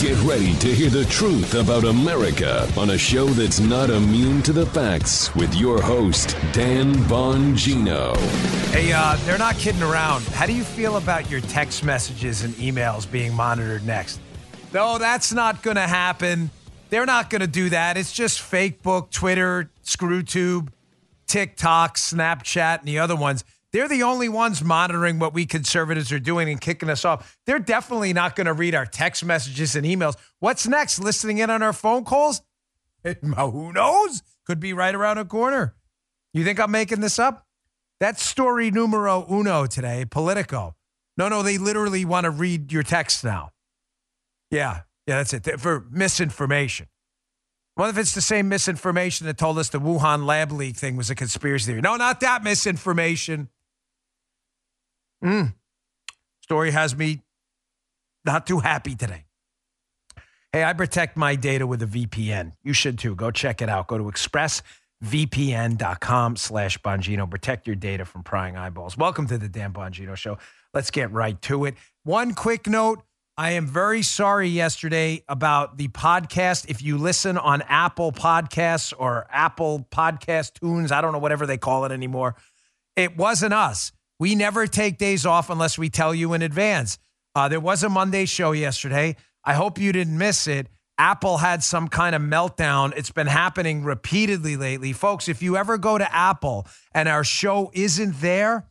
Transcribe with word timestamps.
Get 0.00 0.18
ready 0.22 0.54
to 0.54 0.74
hear 0.74 0.88
the 0.88 1.04
truth 1.04 1.54
about 1.54 1.84
America 1.84 2.66
on 2.78 2.88
a 2.88 2.96
show 2.96 3.26
that's 3.26 3.60
not 3.60 3.90
immune 3.90 4.40
to 4.44 4.52
the 4.54 4.64
facts 4.64 5.34
with 5.34 5.54
your 5.54 5.82
host, 5.82 6.34
Dan 6.52 6.94
Bongino. 7.04 8.16
Hey, 8.70 8.94
uh, 8.94 9.16
they're 9.26 9.36
not 9.36 9.56
kidding 9.56 9.82
around. 9.82 10.24
How 10.28 10.46
do 10.46 10.54
you 10.54 10.64
feel 10.64 10.96
about 10.96 11.30
your 11.30 11.42
text 11.42 11.84
messages 11.84 12.44
and 12.44 12.54
emails 12.54 13.08
being 13.10 13.34
monitored 13.34 13.84
next? 13.84 14.22
No, 14.72 14.96
that's 14.96 15.34
not 15.34 15.62
going 15.62 15.76
to 15.76 15.86
happen. 15.86 16.48
They're 16.88 17.04
not 17.04 17.28
going 17.28 17.42
to 17.42 17.46
do 17.46 17.68
that. 17.68 17.98
It's 17.98 18.10
just 18.10 18.40
Facebook, 18.40 19.10
Twitter, 19.10 19.70
ScrewTube, 19.84 20.68
TikTok, 21.26 21.98
Snapchat, 21.98 22.78
and 22.78 22.88
the 22.88 23.00
other 23.00 23.16
ones. 23.16 23.44
They're 23.72 23.88
the 23.88 24.02
only 24.02 24.28
ones 24.28 24.64
monitoring 24.64 25.18
what 25.18 25.32
we 25.32 25.46
conservatives 25.46 26.10
are 26.12 26.18
doing 26.18 26.48
and 26.48 26.60
kicking 26.60 26.90
us 26.90 27.04
off. 27.04 27.38
They're 27.46 27.60
definitely 27.60 28.12
not 28.12 28.34
going 28.34 28.46
to 28.46 28.52
read 28.52 28.74
our 28.74 28.86
text 28.86 29.24
messages 29.24 29.76
and 29.76 29.86
emails. 29.86 30.16
What's 30.40 30.66
next? 30.66 30.98
Listening 30.98 31.38
in 31.38 31.50
on 31.50 31.62
our 31.62 31.72
phone 31.72 32.04
calls? 32.04 32.42
Who 33.04 33.72
knows? 33.72 34.22
Could 34.44 34.60
be 34.60 34.72
right 34.72 34.94
around 34.94 35.18
the 35.18 35.24
corner. 35.24 35.76
You 36.34 36.44
think 36.44 36.58
I'm 36.58 36.70
making 36.70 37.00
this 37.00 37.18
up? 37.18 37.46
That's 38.00 38.24
story 38.24 38.70
numero 38.70 39.26
uno 39.30 39.66
today, 39.66 40.04
Politico. 40.04 40.74
No, 41.16 41.28
no, 41.28 41.42
they 41.42 41.58
literally 41.58 42.04
want 42.04 42.24
to 42.24 42.30
read 42.30 42.72
your 42.72 42.82
text 42.82 43.24
now. 43.24 43.50
Yeah, 44.50 44.82
yeah, 45.06 45.22
that's 45.22 45.34
it. 45.34 45.60
For 45.60 45.86
misinformation. 45.90 46.86
What 47.74 47.90
if 47.90 47.98
it's 47.98 48.14
the 48.14 48.20
same 48.20 48.48
misinformation 48.48 49.26
that 49.26 49.38
told 49.38 49.58
us 49.58 49.68
the 49.68 49.80
Wuhan 49.80 50.24
lab 50.26 50.50
leak 50.50 50.76
thing 50.76 50.96
was 50.96 51.10
a 51.10 51.14
conspiracy 51.14 51.66
theory? 51.66 51.80
No, 51.80 51.96
not 51.96 52.20
that 52.20 52.42
misinformation. 52.42 53.48
Mm. 55.24 55.54
Story 56.42 56.70
has 56.70 56.94
me 56.96 57.22
not 58.24 58.46
too 58.46 58.60
happy 58.60 58.94
today. 58.94 59.24
Hey, 60.52 60.62
I 60.64 60.72
protect 60.72 61.16
my 61.16 61.36
data 61.36 61.64
with 61.66 61.82
a 61.82 61.86
VPN. 61.86 62.52
You 62.62 62.72
should 62.72 62.98
too. 62.98 63.14
Go 63.14 63.30
check 63.30 63.62
it 63.62 63.68
out. 63.68 63.86
Go 63.86 63.98
to 63.98 64.04
expressvpn.com 64.04 66.36
slash 66.36 66.78
Bongino. 66.78 67.30
Protect 67.30 67.68
your 67.68 67.76
data 67.76 68.04
from 68.04 68.24
prying 68.24 68.56
eyeballs. 68.56 68.96
Welcome 68.96 69.28
to 69.28 69.38
the 69.38 69.48
Dan 69.48 69.72
Bongino 69.72 70.16
Show. 70.16 70.38
Let's 70.74 70.90
get 70.90 71.12
right 71.12 71.40
to 71.42 71.66
it. 71.66 71.76
One 72.02 72.34
quick 72.34 72.66
note. 72.66 73.04
I 73.36 73.52
am 73.52 73.66
very 73.66 74.02
sorry 74.02 74.48
yesterday 74.48 75.22
about 75.28 75.78
the 75.78 75.86
podcast. 75.88 76.68
If 76.68 76.82
you 76.82 76.98
listen 76.98 77.38
on 77.38 77.62
Apple 77.62 78.12
Podcasts 78.12 78.92
or 78.98 79.26
Apple 79.30 79.86
Podcast 79.90 80.54
Tunes, 80.54 80.92
I 80.92 81.00
don't 81.00 81.12
know, 81.12 81.20
whatever 81.20 81.46
they 81.46 81.56
call 81.56 81.84
it 81.84 81.92
anymore, 81.92 82.34
it 82.96 83.16
wasn't 83.16 83.54
us. 83.54 83.92
We 84.20 84.34
never 84.34 84.66
take 84.66 84.98
days 84.98 85.24
off 85.24 85.48
unless 85.48 85.78
we 85.78 85.88
tell 85.88 86.14
you 86.14 86.34
in 86.34 86.42
advance. 86.42 86.98
Uh, 87.34 87.48
there 87.48 87.58
was 87.58 87.82
a 87.82 87.88
Monday 87.88 88.26
show 88.26 88.52
yesterday. 88.52 89.16
I 89.44 89.54
hope 89.54 89.78
you 89.78 89.92
didn't 89.92 90.18
miss 90.18 90.46
it. 90.46 90.68
Apple 90.98 91.38
had 91.38 91.64
some 91.64 91.88
kind 91.88 92.14
of 92.14 92.20
meltdown. 92.20 92.92
It's 92.94 93.10
been 93.10 93.26
happening 93.26 93.82
repeatedly 93.82 94.58
lately. 94.58 94.92
Folks, 94.92 95.26
if 95.26 95.40
you 95.40 95.56
ever 95.56 95.78
go 95.78 95.96
to 95.96 96.14
Apple 96.14 96.66
and 96.92 97.08
our 97.08 97.24
show 97.24 97.70
isn't 97.72 98.20
there, 98.20 98.68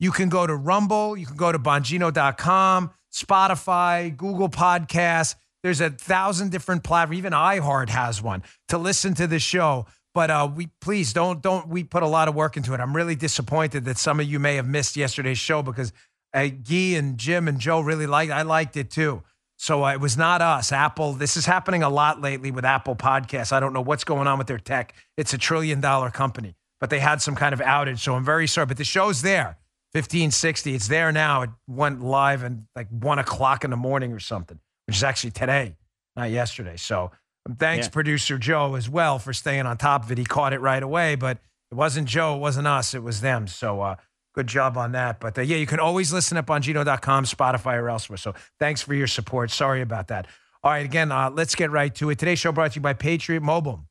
you 0.00 0.10
can 0.10 0.30
go 0.30 0.46
to 0.46 0.56
Rumble, 0.56 1.18
you 1.18 1.26
can 1.26 1.36
go 1.36 1.52
to 1.52 1.58
Bongino.com, 1.58 2.90
Spotify, 3.12 4.16
Google 4.16 4.48
Podcasts. 4.48 5.34
There's 5.62 5.82
a 5.82 5.90
thousand 5.90 6.50
different 6.50 6.82
platforms. 6.82 7.18
Even 7.18 7.34
iHeart 7.34 7.90
has 7.90 8.22
one 8.22 8.42
to 8.68 8.78
listen 8.78 9.12
to 9.14 9.26
the 9.26 9.38
show. 9.38 9.84
But 10.18 10.32
uh, 10.32 10.50
we 10.52 10.66
please 10.80 11.12
don't 11.12 11.40
don't 11.40 11.68
we 11.68 11.84
put 11.84 12.02
a 12.02 12.08
lot 12.08 12.26
of 12.26 12.34
work 12.34 12.56
into 12.56 12.74
it. 12.74 12.80
I'm 12.80 12.96
really 12.96 13.14
disappointed 13.14 13.84
that 13.84 13.98
some 13.98 14.18
of 14.18 14.26
you 14.26 14.40
may 14.40 14.56
have 14.56 14.66
missed 14.66 14.96
yesterday's 14.96 15.38
show 15.38 15.62
because 15.62 15.92
uh, 16.34 16.48
and 16.68 17.16
Jim 17.16 17.46
and 17.46 17.60
Joe 17.60 17.78
really 17.78 18.08
liked. 18.08 18.32
I 18.32 18.42
liked 18.42 18.76
it 18.76 18.90
too. 18.90 19.22
So 19.58 19.84
uh, 19.84 19.92
it 19.92 20.00
was 20.00 20.16
not 20.16 20.42
us. 20.42 20.72
Apple. 20.72 21.12
This 21.12 21.36
is 21.36 21.46
happening 21.46 21.84
a 21.84 21.88
lot 21.88 22.20
lately 22.20 22.50
with 22.50 22.64
Apple 22.64 22.96
Podcasts. 22.96 23.52
I 23.52 23.60
don't 23.60 23.72
know 23.72 23.80
what's 23.80 24.02
going 24.02 24.26
on 24.26 24.38
with 24.38 24.48
their 24.48 24.58
tech. 24.58 24.92
It's 25.16 25.34
a 25.34 25.38
trillion 25.38 25.80
dollar 25.80 26.10
company, 26.10 26.56
but 26.80 26.90
they 26.90 26.98
had 26.98 27.22
some 27.22 27.36
kind 27.36 27.52
of 27.52 27.60
outage. 27.60 28.00
So 28.00 28.16
I'm 28.16 28.24
very 28.24 28.48
sorry. 28.48 28.66
But 28.66 28.78
the 28.78 28.82
show's 28.82 29.22
there. 29.22 29.56
1560. 29.92 30.74
It's 30.74 30.88
there 30.88 31.12
now. 31.12 31.42
It 31.42 31.50
went 31.68 32.02
live 32.02 32.42
at 32.42 32.54
like 32.74 32.88
one 32.88 33.20
o'clock 33.20 33.62
in 33.62 33.70
the 33.70 33.76
morning 33.76 34.12
or 34.12 34.18
something, 34.18 34.58
which 34.88 34.96
is 34.96 35.04
actually 35.04 35.30
today, 35.30 35.76
not 36.16 36.32
yesterday. 36.32 36.76
So 36.76 37.12
thanks, 37.56 37.86
yeah. 37.86 37.90
producer 37.90 38.38
Joe, 38.38 38.74
as 38.74 38.88
well, 38.88 39.18
for 39.18 39.32
staying 39.32 39.66
on 39.66 39.76
top 39.76 40.04
of 40.04 40.12
it. 40.12 40.18
He 40.18 40.24
caught 40.24 40.52
it 40.52 40.60
right 40.60 40.82
away, 40.82 41.14
but 41.14 41.38
it 41.70 41.74
wasn't 41.74 42.08
Joe, 42.08 42.36
it 42.36 42.38
wasn't 42.38 42.66
us, 42.66 42.94
it 42.94 43.02
was 43.02 43.20
them. 43.20 43.46
So 43.46 43.80
uh, 43.80 43.96
good 44.34 44.46
job 44.46 44.76
on 44.76 44.92
that. 44.92 45.20
But 45.20 45.38
uh, 45.38 45.42
yeah, 45.42 45.56
you 45.56 45.66
can 45.66 45.80
always 45.80 46.12
listen 46.12 46.36
Bongino.com, 46.38 47.24
Spotify, 47.24 47.74
or 47.74 47.90
elsewhere. 47.90 48.16
So 48.16 48.34
thanks 48.58 48.82
for 48.82 48.94
your 48.94 49.06
support. 49.06 49.50
Sorry 49.50 49.82
about 49.82 50.08
that. 50.08 50.26
All 50.62 50.72
right, 50.72 50.84
again, 50.84 51.12
uh, 51.12 51.30
let's 51.30 51.54
get 51.54 51.70
right 51.70 51.94
to 51.96 52.10
it. 52.10 52.18
Today's 52.18 52.38
show 52.38 52.52
brought 52.52 52.72
to 52.72 52.76
you 52.76 52.82
by 52.82 52.92
Patriot 52.92 53.42
Mobile. 53.42 53.84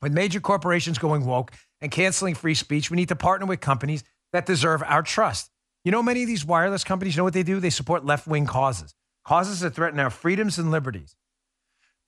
With 0.00 0.12
major 0.12 0.40
corporations 0.40 0.98
going 0.98 1.26
woke 1.26 1.52
and 1.80 1.90
canceling 1.90 2.34
free 2.34 2.54
speech, 2.54 2.90
we 2.90 2.96
need 2.96 3.08
to 3.08 3.16
partner 3.16 3.46
with 3.46 3.60
companies 3.60 4.04
that 4.32 4.46
deserve 4.46 4.82
our 4.84 5.02
trust. 5.02 5.50
You 5.84 5.92
know, 5.92 6.02
many 6.02 6.22
of 6.22 6.28
these 6.28 6.44
wireless 6.44 6.84
companies, 6.84 7.14
you 7.14 7.20
know 7.20 7.24
what 7.24 7.34
they 7.34 7.42
do? 7.42 7.60
They 7.60 7.70
support 7.70 8.04
left 8.04 8.26
wing 8.26 8.46
causes, 8.46 8.94
causes 9.24 9.60
that 9.60 9.74
threaten 9.74 10.00
our 10.00 10.10
freedoms 10.10 10.58
and 10.58 10.70
liberties. 10.70 11.14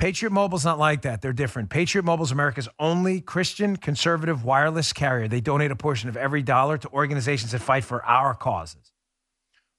Patriot 0.00 0.30
Mobile's 0.30 0.64
not 0.64 0.78
like 0.78 1.02
that. 1.02 1.20
They're 1.20 1.34
different. 1.34 1.68
Patriot 1.68 2.04
Mobile's 2.04 2.32
America's 2.32 2.70
only 2.78 3.20
Christian 3.20 3.76
conservative 3.76 4.44
wireless 4.44 4.94
carrier. 4.94 5.28
They 5.28 5.42
donate 5.42 5.70
a 5.70 5.76
portion 5.76 6.08
of 6.08 6.16
every 6.16 6.42
dollar 6.42 6.78
to 6.78 6.88
organizations 6.88 7.52
that 7.52 7.60
fight 7.60 7.84
for 7.84 8.02
our 8.06 8.32
causes. 8.32 8.92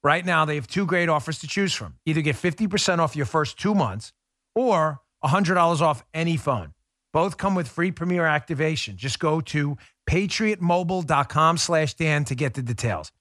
Right 0.03 0.23
now, 0.23 0.45
they 0.45 0.55
have 0.55 0.67
two 0.67 0.85
great 0.85 1.09
offers 1.09 1.39
to 1.39 1.47
choose 1.47 1.73
from. 1.73 1.95
Either 2.05 2.21
get 2.21 2.35
50% 2.35 2.99
off 2.99 3.15
your 3.15 3.25
first 3.25 3.57
two 3.57 3.73
months 3.73 4.13
or 4.53 5.01
$100 5.25 5.81
off 5.81 6.03
any 6.13 6.37
phone. 6.37 6.73
Both 7.13 7.37
come 7.37 7.55
with 7.55 7.67
free 7.67 7.91
Premier 7.91 8.27
activation. 8.27 8.97
Just 8.97 9.19
go 9.19 9.41
to 9.41 9.75
patriotmobile.com 10.07 11.57
slash 11.57 11.95
Dan 11.95 12.25
to 12.25 12.35
get 12.35 12.53
the 12.53 12.61
details. 12.61 13.11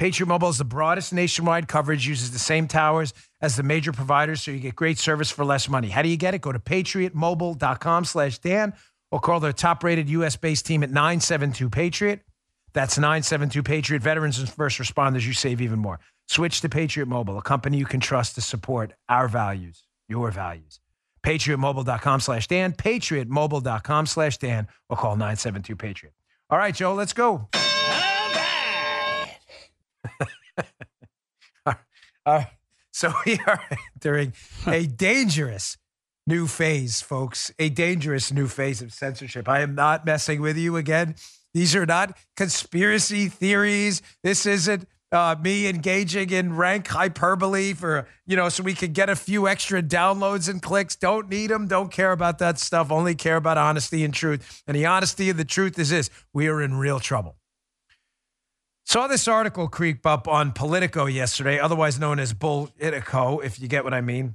Patriot 0.00 0.28
Mobile 0.28 0.48
is 0.48 0.56
the 0.56 0.64
broadest 0.64 1.12
nationwide 1.12 1.68
coverage, 1.68 2.08
uses 2.08 2.30
the 2.30 2.38
same 2.38 2.66
towers 2.66 3.12
as 3.42 3.56
the 3.56 3.62
major 3.62 3.92
providers, 3.92 4.40
so 4.40 4.50
you 4.50 4.58
get 4.58 4.74
great 4.74 4.96
service 4.96 5.30
for 5.30 5.44
less 5.44 5.68
money. 5.68 5.90
How 5.90 6.00
do 6.00 6.08
you 6.08 6.16
get 6.16 6.32
it? 6.32 6.40
Go 6.40 6.52
to 6.52 6.58
patriotmobile.com 6.58 8.06
slash 8.06 8.38
Dan 8.38 8.72
or 9.10 9.20
call 9.20 9.40
their 9.40 9.52
top-rated 9.52 10.08
U.S.-based 10.08 10.62
team 10.62 10.82
at 10.82 10.90
972-PATRIOT. 10.90 12.20
That's 12.72 12.96
972-PATRIOT. 12.96 14.00
Veterans 14.00 14.38
and 14.38 14.48
first 14.48 14.78
responders, 14.78 15.26
you 15.26 15.34
save 15.34 15.60
even 15.60 15.78
more. 15.78 16.00
Switch 16.28 16.62
to 16.62 16.70
Patriot 16.70 17.04
Mobile, 17.04 17.36
a 17.36 17.42
company 17.42 17.76
you 17.76 17.84
can 17.84 18.00
trust 18.00 18.36
to 18.36 18.40
support 18.40 18.94
our 19.10 19.28
values, 19.28 19.82
your 20.08 20.30
values 20.30 20.80
patriotmobile.com 21.22 22.20
slash 22.20 22.46
Dan, 22.46 22.72
patriotmobile.com 22.72 24.06
slash 24.06 24.38
Dan, 24.38 24.68
or 24.88 24.96
call 24.96 25.16
972 25.16 25.76
Patriot. 25.76 26.14
All 26.48 26.56
right, 26.56 26.74
Joe, 26.74 26.94
let's 26.94 27.12
go. 27.12 27.50
All 30.06 30.66
right. 31.66 31.76
All 32.26 32.34
right. 32.34 32.46
So 32.92 33.12
we 33.24 33.38
are 33.46 33.60
entering 33.94 34.32
a 34.66 34.84
dangerous 34.84 35.78
new 36.26 36.48
phase, 36.48 37.00
folks. 37.00 37.52
A 37.60 37.68
dangerous 37.68 38.32
new 38.32 38.48
phase 38.48 38.82
of 38.82 38.92
censorship. 38.92 39.48
I 39.48 39.60
am 39.60 39.76
not 39.76 40.04
messing 40.04 40.40
with 40.40 40.56
you 40.56 40.76
again. 40.76 41.14
These 41.54 41.76
are 41.76 41.86
not 41.86 42.18
conspiracy 42.36 43.28
theories. 43.28 44.02
This 44.24 44.44
isn't 44.44 44.88
uh, 45.12 45.36
me 45.40 45.68
engaging 45.68 46.30
in 46.30 46.56
rank 46.56 46.86
hyperbole 46.88 47.74
for, 47.74 48.08
you 48.26 48.36
know, 48.36 48.48
so 48.48 48.62
we 48.62 48.74
could 48.74 48.92
get 48.92 49.08
a 49.08 49.16
few 49.16 49.48
extra 49.48 49.82
downloads 49.82 50.48
and 50.48 50.62
clicks. 50.62 50.94
Don't 50.96 51.28
need 51.28 51.50
them. 51.50 51.66
Don't 51.66 51.90
care 51.90 52.12
about 52.12 52.38
that 52.38 52.58
stuff. 52.58 52.90
Only 52.90 53.14
care 53.14 53.36
about 53.36 53.58
honesty 53.58 54.04
and 54.04 54.14
truth. 54.14 54.62
And 54.66 54.76
the 54.76 54.86
honesty 54.86 55.30
and 55.30 55.38
the 55.38 55.44
truth 55.44 55.78
is 55.78 55.90
this 55.90 56.10
we 56.32 56.48
are 56.48 56.62
in 56.62 56.74
real 56.74 57.00
trouble. 57.00 57.36
Saw 58.90 59.06
this 59.06 59.28
article 59.28 59.68
creep 59.68 60.04
up 60.04 60.26
on 60.26 60.50
Politico 60.50 61.06
yesterday, 61.06 61.60
otherwise 61.60 62.00
known 62.00 62.18
as 62.18 62.34
Bullitico, 62.34 63.40
if 63.44 63.60
you 63.60 63.68
get 63.68 63.84
what 63.84 63.94
I 63.94 64.00
mean. 64.00 64.34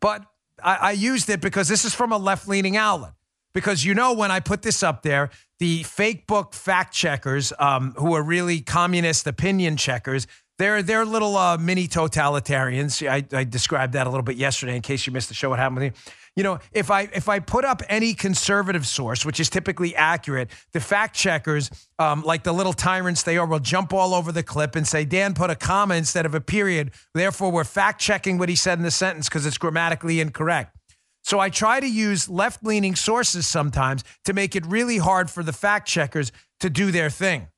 But 0.00 0.26
I, 0.60 0.74
I 0.74 0.90
used 0.90 1.30
it 1.30 1.40
because 1.40 1.68
this 1.68 1.84
is 1.84 1.94
from 1.94 2.10
a 2.10 2.18
left 2.18 2.48
leaning 2.48 2.76
outlet 2.76 3.12
because 3.54 3.84
you 3.84 3.94
know 3.94 4.14
when 4.14 4.32
I 4.32 4.40
put 4.40 4.62
this 4.62 4.82
up 4.82 5.04
there, 5.04 5.30
the 5.60 5.84
fake 5.84 6.26
book 6.26 6.54
fact 6.54 6.92
checkers, 6.92 7.52
um, 7.60 7.94
who 7.96 8.16
are 8.16 8.22
really 8.24 8.62
communist 8.62 9.28
opinion 9.28 9.76
checkers, 9.76 10.26
they're 10.58 10.82
they're 10.82 11.04
little 11.04 11.36
uh, 11.36 11.56
mini 11.56 11.86
totalitarians. 11.86 13.08
I, 13.08 13.24
I, 13.30 13.44
described 13.44 13.92
that 13.92 14.08
a 14.08 14.10
little 14.10 14.24
bit 14.24 14.38
yesterday. 14.38 14.74
In 14.74 14.82
case 14.82 15.06
you 15.06 15.12
missed 15.12 15.28
the 15.28 15.34
show, 15.34 15.50
what 15.50 15.60
happened 15.60 15.82
with 15.82 15.94
me? 15.94 16.00
You 16.36 16.42
know, 16.42 16.58
if 16.70 16.90
I 16.90 17.08
if 17.14 17.30
I 17.30 17.38
put 17.40 17.64
up 17.64 17.82
any 17.88 18.12
conservative 18.12 18.86
source, 18.86 19.24
which 19.24 19.40
is 19.40 19.48
typically 19.48 19.96
accurate, 19.96 20.50
the 20.72 20.80
fact 20.80 21.16
checkers, 21.16 21.70
um, 21.98 22.22
like 22.22 22.44
the 22.44 22.52
little 22.52 22.74
tyrants 22.74 23.22
they 23.22 23.38
are, 23.38 23.46
will 23.46 23.58
jump 23.58 23.94
all 23.94 24.14
over 24.14 24.30
the 24.32 24.42
clip 24.42 24.76
and 24.76 24.86
say 24.86 25.06
Dan 25.06 25.32
put 25.32 25.48
a 25.48 25.56
comma 25.56 25.94
instead 25.94 26.26
of 26.26 26.34
a 26.34 26.40
period. 26.40 26.90
Therefore, 27.14 27.50
we're 27.50 27.64
fact 27.64 28.02
checking 28.02 28.36
what 28.36 28.50
he 28.50 28.54
said 28.54 28.78
in 28.78 28.84
the 28.84 28.90
sentence 28.90 29.30
because 29.30 29.46
it's 29.46 29.56
grammatically 29.56 30.20
incorrect. 30.20 30.76
So 31.24 31.40
I 31.40 31.48
try 31.48 31.80
to 31.80 31.88
use 31.88 32.28
left 32.28 32.62
leaning 32.62 32.94
sources 32.94 33.46
sometimes 33.46 34.04
to 34.26 34.34
make 34.34 34.54
it 34.54 34.64
really 34.66 34.98
hard 34.98 35.30
for 35.30 35.42
the 35.42 35.54
fact 35.54 35.88
checkers 35.88 36.30
to 36.60 36.68
do 36.68 36.92
their 36.92 37.08
thing. 37.10 37.48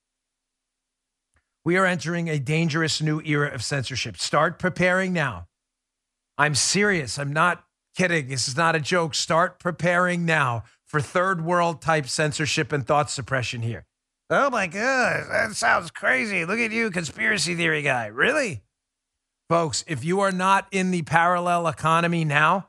We 1.64 1.76
are 1.76 1.84
entering 1.84 2.28
a 2.28 2.38
dangerous 2.38 3.02
new 3.02 3.20
era 3.20 3.52
of 3.52 3.62
censorship. 3.62 4.16
Start 4.16 4.58
preparing 4.58 5.12
now. 5.12 5.48
I'm 6.38 6.54
serious. 6.54 7.18
I'm 7.18 7.32
not 7.32 7.62
kidding. 7.98 8.28
This 8.28 8.46
is 8.46 8.56
not 8.56 8.76
a 8.76 8.80
joke. 8.80 9.12
Start 9.12 9.58
preparing 9.58 10.24
now 10.24 10.62
for 10.86 11.00
third 11.00 11.44
world 11.44 11.82
type 11.82 12.06
censorship 12.06 12.72
and 12.72 12.86
thought 12.86 13.10
suppression 13.10 13.60
here. 13.60 13.86
Oh 14.30 14.50
my 14.50 14.68
God, 14.68 15.26
that 15.30 15.56
sounds 15.56 15.90
crazy. 15.90 16.44
Look 16.44 16.60
at 16.60 16.70
you, 16.70 16.92
conspiracy 16.92 17.56
theory 17.56 17.82
guy. 17.82 18.06
Really? 18.06 18.62
Folks, 19.48 19.84
if 19.88 20.04
you 20.04 20.20
are 20.20 20.30
not 20.30 20.68
in 20.70 20.92
the 20.92 21.02
parallel 21.02 21.66
economy 21.66 22.24
now, 22.24 22.68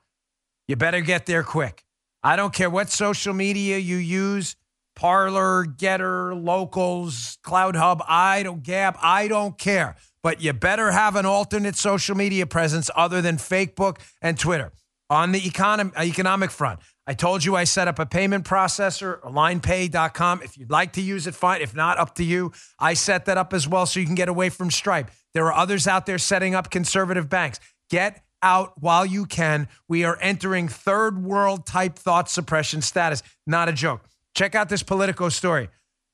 you 0.67 0.75
better 0.75 1.01
get 1.01 1.27
there 1.27 1.43
quick. 1.43 1.83
I 2.23 2.35
don't 2.35 2.53
care 2.53 2.69
what 2.69 2.89
social 2.89 3.33
media 3.33 3.77
you 3.77 3.97
use 3.97 4.55
Parler, 4.95 5.63
Gettr, 5.65 6.43
Locals, 6.43 7.37
CloutHub, 7.45 8.01
I 8.07 8.41
don't 8.43 8.63
Gab, 8.63 8.97
I 8.99 9.27
don't 9.27 9.57
care. 9.57 9.95
But 10.23 10.41
you 10.41 10.53
better 10.53 10.91
have 10.91 11.15
an 11.15 11.25
alternate 11.25 11.75
social 11.75 12.15
media 12.15 12.47
presence 12.47 12.89
other 12.95 13.21
than 13.21 13.37
Facebook 13.37 13.99
and 14.21 14.37
Twitter. 14.37 14.71
On 15.09 15.31
the 15.31 15.45
economic 15.47 15.97
uh, 15.97 16.03
economic 16.03 16.51
front, 16.51 16.79
I 17.07 17.13
told 17.13 17.43
you 17.43 17.55
I 17.55 17.63
set 17.63 17.87
up 17.87 17.97
a 17.97 18.05
payment 18.05 18.45
processor, 18.45 19.19
linepay.com. 19.23 20.41
If 20.43 20.57
you'd 20.57 20.69
like 20.69 20.93
to 20.93 21.01
use 21.01 21.25
it, 21.25 21.33
fine. 21.33 21.61
If 21.61 21.75
not, 21.75 21.97
up 21.97 22.15
to 22.15 22.23
you. 22.23 22.51
I 22.79 22.93
set 22.93 23.25
that 23.25 23.37
up 23.37 23.53
as 23.53 23.67
well 23.67 23.85
so 23.85 23.99
you 23.99 24.05
can 24.05 24.15
get 24.15 24.29
away 24.29 24.49
from 24.49 24.69
Stripe. 24.69 25.09
There 25.33 25.45
are 25.45 25.53
others 25.53 25.87
out 25.87 26.05
there 26.05 26.19
setting 26.19 26.53
up 26.53 26.69
conservative 26.69 27.29
banks. 27.29 27.59
Get 27.89 28.21
out 28.43 28.73
while 28.81 29.05
you 29.05 29.25
can. 29.25 29.67
We 29.87 30.03
are 30.03 30.17
entering 30.21 30.67
third 30.67 31.23
world 31.23 31.65
type 31.65 31.97
thought 31.97 32.29
suppression 32.29 32.81
status. 32.81 33.23
Not 33.47 33.67
a 33.67 33.73
joke. 33.73 34.05
Check 34.35 34.53
out 34.53 34.69
this 34.69 34.83
Politico 34.83 35.29
story. 35.29 35.69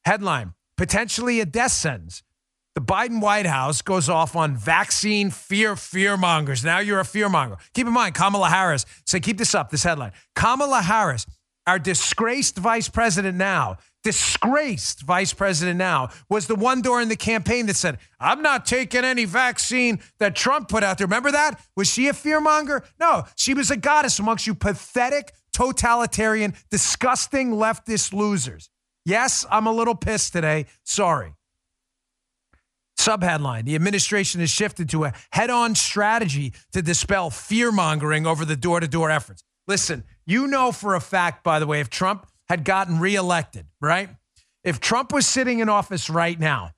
Headline 0.05 0.53
Potentially 0.77 1.39
a 1.39 1.45
death 1.45 1.71
sentence. 1.71 2.23
The 2.75 2.81
Biden 2.81 3.21
White 3.21 3.45
House 3.45 3.81
goes 3.81 4.09
off 4.09 4.35
on 4.35 4.57
vaccine 4.57 5.31
fear 5.31 5.77
fear 5.77 6.17
mongers. 6.17 6.61
Now 6.65 6.79
you're 6.79 6.99
a 6.99 7.05
fear 7.05 7.29
monger. 7.29 7.55
Keep 7.73 7.87
in 7.87 7.93
mind, 7.93 8.15
Kamala 8.15 8.49
Harris. 8.49 8.85
Say, 9.05 9.21
keep 9.21 9.37
this 9.37 9.55
up. 9.55 9.69
This 9.69 9.83
headline: 9.83 10.11
Kamala 10.35 10.81
Harris, 10.81 11.25
our 11.65 11.79
disgraced 11.79 12.57
vice 12.57 12.89
president 12.89 13.37
now, 13.37 13.77
disgraced 14.03 15.03
vice 15.03 15.31
president 15.31 15.77
now, 15.77 16.09
was 16.29 16.47
the 16.47 16.55
one 16.55 16.81
during 16.81 17.07
the 17.07 17.15
campaign 17.15 17.65
that 17.67 17.77
said, 17.77 17.97
"I'm 18.19 18.41
not 18.41 18.65
taking 18.65 19.05
any 19.05 19.23
vaccine 19.23 20.01
that 20.19 20.35
Trump 20.35 20.67
put 20.67 20.83
out 20.83 20.97
there." 20.97 21.07
Remember 21.07 21.31
that? 21.31 21.61
Was 21.77 21.89
she 21.89 22.09
a 22.09 22.13
fear 22.13 22.41
monger? 22.41 22.83
No, 22.99 23.23
she 23.37 23.53
was 23.53 23.71
a 23.71 23.77
goddess 23.77 24.19
amongst 24.19 24.47
you 24.47 24.53
pathetic, 24.53 25.33
totalitarian, 25.53 26.53
disgusting 26.69 27.51
leftist 27.51 28.11
losers. 28.11 28.69
Yes, 29.05 29.45
I'm 29.49 29.65
a 29.65 29.71
little 29.71 29.95
pissed 29.95 30.33
today. 30.33 30.65
Sorry. 30.83 31.35
Subheadline 33.05 33.65
The 33.65 33.75
administration 33.75 34.39
has 34.41 34.49
shifted 34.49 34.89
to 34.89 35.03
a 35.03 35.13
head 35.31 35.49
on 35.51 35.75
strategy 35.75 36.53
to 36.73 36.81
dispel 36.81 37.29
fear 37.29 37.71
mongering 37.71 38.25
over 38.25 38.45
the 38.45 38.55
door 38.55 38.79
to 38.79 38.87
door 38.87 39.11
efforts. 39.11 39.43
Listen, 39.67 40.03
you 40.25 40.47
know 40.47 40.71
for 40.71 40.95
a 40.95 40.99
fact, 40.99 41.43
by 41.43 41.59
the 41.59 41.67
way, 41.67 41.79
if 41.79 41.89
Trump 41.89 42.27
had 42.49 42.63
gotten 42.63 42.99
reelected, 42.99 43.67
right? 43.79 44.09
If 44.63 44.79
Trump 44.79 45.13
was 45.13 45.27
sitting 45.27 45.59
in 45.59 45.69
office 45.69 46.09
right 46.09 46.39
now, 46.39 46.71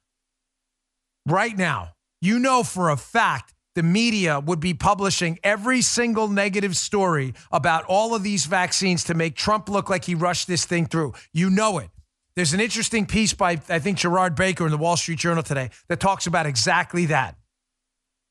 right 1.25 1.57
now, 1.57 1.93
you 2.21 2.39
know 2.39 2.63
for 2.63 2.89
a 2.89 2.97
fact 2.97 3.53
the 3.75 3.83
media 3.83 4.39
would 4.39 4.59
be 4.59 4.73
publishing 4.73 5.39
every 5.43 5.81
single 5.81 6.27
negative 6.27 6.75
story 6.75 7.33
about 7.51 7.85
all 7.85 8.15
of 8.15 8.23
these 8.23 8.47
vaccines 8.47 9.03
to 9.05 9.13
make 9.13 9.35
Trump 9.35 9.69
look 9.69 9.89
like 9.89 10.03
he 10.03 10.15
rushed 10.15 10.47
this 10.47 10.65
thing 10.65 10.87
through. 10.87 11.13
You 11.31 11.49
know 11.49 11.77
it. 11.77 11.89
There's 12.37 12.53
an 12.53 12.59
interesting 12.59 13.07
piece 13.07 13.33
by, 13.33 13.59
I 13.67 13.79
think, 13.79 13.97
Gerard 13.97 14.35
Baker 14.35 14.63
in 14.63 14.69
the 14.69 14.77
Wall 14.77 14.95
Street 14.95 15.17
Journal 15.17 15.41
today 15.41 15.71
that 15.87 15.99
talks 15.99 16.27
about 16.27 16.45
exactly 16.45 17.07
that. 17.07 17.35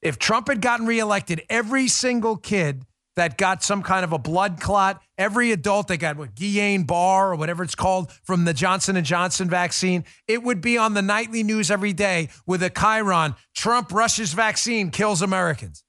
If 0.00 0.17
Trump 0.17 0.47
had 0.47 0.61
gotten 0.61 0.87
reelected, 0.87 1.43
every 1.50 1.88
single 1.88 2.37
kid 2.37 2.87
that 3.17 3.37
got 3.37 3.64
some 3.64 3.82
kind 3.82 4.05
of 4.05 4.12
a 4.12 4.19
blood 4.19 4.61
clot, 4.61 5.03
every 5.19 5.50
adult 5.50 5.88
that 5.88 5.97
got 5.97 6.17
what 6.17 6.37
Guillain-Barre 6.37 7.32
or 7.32 7.35
whatever 7.35 7.64
it's 7.64 7.75
called 7.75 8.12
from 8.23 8.44
the 8.44 8.55
Johnson 8.55 8.97
and 8.97 9.05
Johnson 9.05 9.50
vaccine, 9.50 10.05
it 10.29 10.41
would 10.41 10.61
be 10.61 10.79
on 10.79 10.94
the 10.94 11.02
nightly 11.02 11.43
news 11.43 11.69
every 11.69 11.93
day 11.93 12.29
with 12.47 12.62
a 12.62 12.70
chyron: 12.70 13.35
Trump 13.56 13.91
rushes 13.91 14.32
vaccine 14.35 14.91
kills 14.91 15.20
Americans. 15.20 15.82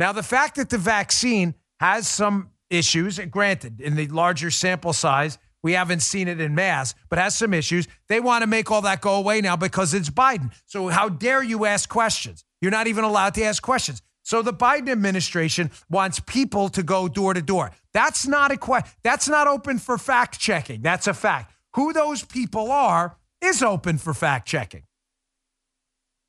Now, 0.00 0.10
the 0.10 0.24
fact 0.24 0.56
that 0.56 0.70
the 0.70 0.78
vaccine 0.78 1.54
has 1.78 2.08
some 2.08 2.50
issues, 2.68 3.20
granted, 3.30 3.80
in 3.80 3.94
the 3.94 4.08
larger 4.08 4.50
sample 4.50 4.92
size, 4.92 5.38
we 5.64 5.72
haven't 5.72 6.00
seen 6.00 6.28
it 6.28 6.40
in 6.42 6.54
mass, 6.54 6.94
but 7.08 7.18
has 7.18 7.34
some 7.34 7.54
issues. 7.54 7.88
They 8.08 8.20
want 8.20 8.42
to 8.42 8.46
make 8.46 8.70
all 8.70 8.82
that 8.82 9.00
go 9.00 9.14
away 9.14 9.40
now 9.40 9.56
because 9.56 9.94
it's 9.94 10.10
Biden. 10.10 10.52
So 10.66 10.88
how 10.88 11.08
dare 11.08 11.42
you 11.42 11.64
ask 11.64 11.88
questions? 11.88 12.44
You're 12.60 12.70
not 12.70 12.86
even 12.86 13.02
allowed 13.02 13.34
to 13.34 13.42
ask 13.42 13.62
questions. 13.62 14.02
So 14.22 14.42
the 14.42 14.52
Biden 14.52 14.90
administration 14.90 15.70
wants 15.88 16.20
people 16.20 16.68
to 16.68 16.82
go 16.82 17.08
door 17.08 17.32
to 17.32 17.40
door. 17.40 17.72
That's 17.94 18.26
not 18.26 18.52
a 18.52 18.58
que- 18.58 18.84
that's 19.02 19.26
not 19.26 19.46
open 19.46 19.78
for 19.78 19.96
fact 19.96 20.38
checking. 20.38 20.82
That's 20.82 21.06
a 21.06 21.14
fact. 21.14 21.52
Who 21.74 21.94
those 21.94 22.22
people 22.22 22.70
are 22.70 23.16
is 23.40 23.62
open 23.62 23.96
for 23.96 24.12
fact 24.12 24.46
checking. 24.46 24.84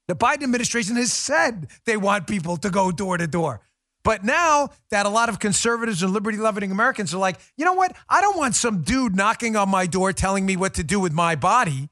The 0.07 0.15
Biden 0.15 0.43
administration 0.43 0.95
has 0.95 1.11
said 1.11 1.67
they 1.85 1.97
want 1.97 2.27
people 2.27 2.55
to 2.57 2.69
go 2.69 2.91
door 2.91 3.17
to 3.17 3.27
door. 3.27 3.61
But 4.05 4.23
now 4.23 4.69
that 4.91 5.07
a 5.07 5.09
lot 5.09 5.29
of 5.29 5.39
conservatives 5.39 6.03
and 6.03 6.13
liberty 6.13 6.37
loving 6.37 6.69
Americans 6.69 7.11
are 7.13 7.17
like, 7.17 7.37
you 7.57 7.65
know 7.65 7.73
what? 7.73 7.93
I 8.07 8.21
don't 8.21 8.37
want 8.37 8.53
some 8.53 8.83
dude 8.83 9.15
knocking 9.15 9.55
on 9.55 9.67
my 9.67 9.87
door 9.87 10.13
telling 10.13 10.45
me 10.45 10.55
what 10.55 10.75
to 10.75 10.83
do 10.83 10.99
with 10.99 11.11
my 11.11 11.35
body. 11.35 11.89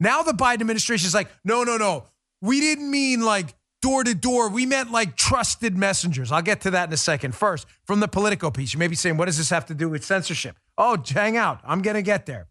Now 0.00 0.22
the 0.22 0.32
Biden 0.32 0.62
administration 0.62 1.06
is 1.06 1.14
like, 1.14 1.28
no, 1.44 1.62
no, 1.62 1.76
no. 1.76 2.04
We 2.40 2.60
didn't 2.60 2.90
mean 2.90 3.20
like 3.20 3.54
door 3.82 4.02
to 4.02 4.14
door. 4.14 4.48
We 4.48 4.64
meant 4.64 4.90
like 4.90 5.16
trusted 5.16 5.76
messengers. 5.76 6.32
I'll 6.32 6.40
get 6.40 6.62
to 6.62 6.70
that 6.70 6.88
in 6.88 6.94
a 6.94 6.96
second. 6.96 7.34
First, 7.34 7.66
from 7.84 8.00
the 8.00 8.08
Politico 8.08 8.50
piece, 8.50 8.72
you 8.72 8.78
may 8.78 8.88
be 8.88 8.96
saying, 8.96 9.18
what 9.18 9.26
does 9.26 9.36
this 9.36 9.50
have 9.50 9.66
to 9.66 9.74
do 9.74 9.90
with 9.90 10.02
censorship? 10.02 10.56
Oh, 10.78 10.96
hang 11.06 11.36
out. 11.36 11.60
I'm 11.62 11.82
going 11.82 11.96
to 11.96 12.02
get 12.02 12.24
there. 12.24 12.48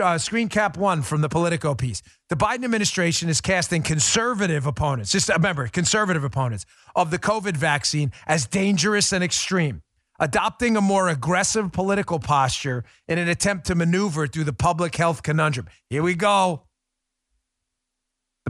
Uh, 0.00 0.18
screen 0.18 0.48
cap 0.48 0.76
one 0.76 1.02
from 1.02 1.20
the 1.20 1.28
Politico 1.28 1.74
piece. 1.74 2.02
The 2.28 2.36
Biden 2.36 2.64
administration 2.64 3.28
is 3.28 3.40
casting 3.40 3.82
conservative 3.82 4.66
opponents, 4.66 5.10
just 5.10 5.28
remember, 5.28 5.68
conservative 5.68 6.22
opponents 6.22 6.66
of 6.94 7.10
the 7.10 7.18
COVID 7.18 7.56
vaccine 7.56 8.12
as 8.26 8.46
dangerous 8.46 9.12
and 9.12 9.24
extreme, 9.24 9.82
adopting 10.20 10.76
a 10.76 10.80
more 10.80 11.08
aggressive 11.08 11.72
political 11.72 12.18
posture 12.18 12.84
in 13.08 13.18
an 13.18 13.28
attempt 13.28 13.66
to 13.66 13.74
maneuver 13.74 14.26
through 14.26 14.44
the 14.44 14.52
public 14.52 14.94
health 14.96 15.22
conundrum. 15.22 15.66
Here 15.88 16.02
we 16.02 16.14
go. 16.14 16.66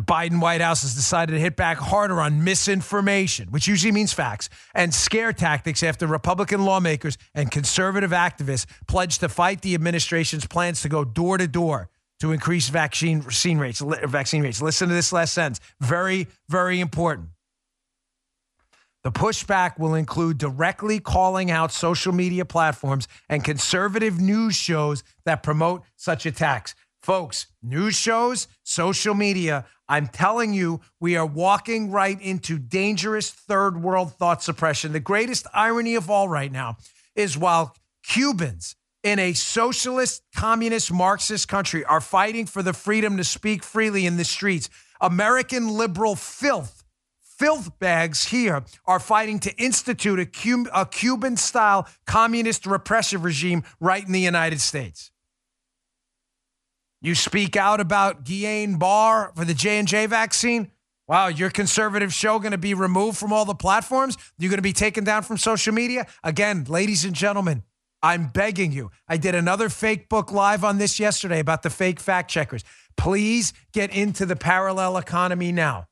The 0.01 0.07
Biden 0.07 0.41
White 0.41 0.63
House 0.63 0.81
has 0.81 0.95
decided 0.95 1.35
to 1.35 1.39
hit 1.39 1.57
back 1.57 1.77
harder 1.77 2.23
on 2.23 2.43
misinformation, 2.43 3.49
which 3.51 3.69
usually 3.69 3.93
means 3.93 4.15
facts, 4.15 4.49
and 4.75 4.95
scare 4.95 5.31
tactics 5.35 5.83
after 5.83 6.07
Republican 6.07 6.65
lawmakers 6.65 7.19
and 7.35 7.51
conservative 7.51 8.11
activists 8.11 8.65
pledged 8.89 9.21
to 9.21 9.29
fight 9.29 9.61
the 9.61 9.75
administration's 9.75 10.47
plans 10.47 10.81
to 10.81 10.89
go 10.89 11.05
door 11.05 11.37
to 11.37 11.47
door 11.47 11.91
to 12.21 12.33
increase 12.33 12.71
vaccine, 12.71 13.23
rates. 13.59 13.81
Vaccine 13.81 14.43
rates. 14.43 14.63
Listen 14.63 14.89
to 14.89 14.95
this 14.95 15.13
last 15.13 15.35
sentence. 15.35 15.61
Very, 15.81 16.29
very 16.49 16.81
important. 16.81 17.29
The 19.05 19.13
pushback 19.13 19.79
will 19.79 19.95
include 19.95 20.39
directly 20.39 20.99
calling 20.99 21.51
out 21.51 21.73
social 21.73 22.15
media 22.15 22.47
platforms 22.47 23.07
and 23.29 23.45
conservative 23.45 24.19
news 24.19 24.57
shows 24.57 25.05
that 25.27 25.43
promote 25.43 25.83
such 25.97 26.25
attacks. 26.25 26.75
Folks, 27.03 27.47
news 27.63 27.95
shows, 27.95 28.47
social 28.63 29.15
media, 29.15 29.65
I'm 29.91 30.07
telling 30.07 30.55
you, 30.55 30.81
we 31.01 31.17
are 31.17 31.27
walking 31.27 31.91
right 31.91 32.19
into 32.23 32.61
dangerous 32.61 33.29
third 33.29 33.83
world 33.83 34.15
thought 34.15 34.41
suppression. 34.41 34.93
The 34.93 35.01
greatest 35.01 35.49
irony 35.53 35.97
of 35.97 36.09
all 36.09 36.29
right 36.29 36.53
now 36.53 36.77
is 37.17 37.37
while 37.37 37.77
Cubans 38.05 38.77
in 39.03 39.19
a 39.19 39.33
socialist, 39.33 40.23
communist, 40.33 40.93
Marxist 40.93 41.49
country 41.49 41.85
are 41.85 42.01
fighting 42.01 42.47
for 42.47 42.63
the 42.63 42.73
freedom 42.73 43.17
to 43.17 43.25
speak 43.25 43.65
freely 43.65 44.07
in 44.07 44.17
the 44.17 44.25
streets, 44.25 44.71
American 45.01 45.69
liberal 45.77 46.15
filth, 46.15 46.85
filth 47.21 47.77
bags 47.81 48.27
here 48.27 48.63
are 48.87 49.01
fighting 49.01 49.41
to 49.41 49.57
institute 49.57 50.21
a, 50.21 50.87
Cuban 50.87 51.37
style 51.37 51.89
communist 52.07 52.65
repressive 52.65 53.25
regime 53.25 53.65
right 53.81 54.07
in 54.07 54.13
the 54.13 54.21
United 54.21 54.61
States. 54.61 55.11
You 57.03 57.15
speak 57.15 57.57
out 57.57 57.81
about 57.81 58.25
Guillain-Barre 58.25 59.33
for 59.35 59.45
the 59.45 59.55
J&J 59.55 60.07
vaccine? 60.07 60.71
Wow, 61.09 61.29
your 61.29 61.51
conservative 61.51 62.13
show 62.13 62.39
going 62.39 62.53
to 62.53 62.59
be 62.59 62.75
removed 62.75 63.17
from 63.17 63.33
all 63.33 63.45
the 63.45 63.55
platforms? 63.55 64.17
You're 64.39 64.51
going 64.51 64.59
to 64.59 64.63
be 64.63 64.73
taken 64.73 65.03
down 65.03 65.23
from 65.23 65.39
social 65.39 65.73
media? 65.73 66.07
Again, 66.23 66.65
ladies 66.69 67.05
and 67.05 67.15
gentlemen, 67.15 67.63
I'm 68.03 68.29
begging 68.29 68.71
you. 68.73 68.91
I 69.09 69.17
did 69.17 69.35
another 69.35 69.69
fake 69.69 70.09
book 70.09 70.31
live 70.31 70.63
on 70.63 70.79
this 70.79 71.01
yesterday 71.01 71.41
about 71.41 71.63
the 71.63 71.71
fake 71.71 72.01
fact 72.01 72.31
checkers. 72.31 72.65
Please 72.97 73.53
get 73.73 73.91
into 73.93 74.27
the 74.27 74.37
parallel 74.37 74.97
economy 74.99 75.53
now. 75.53 75.87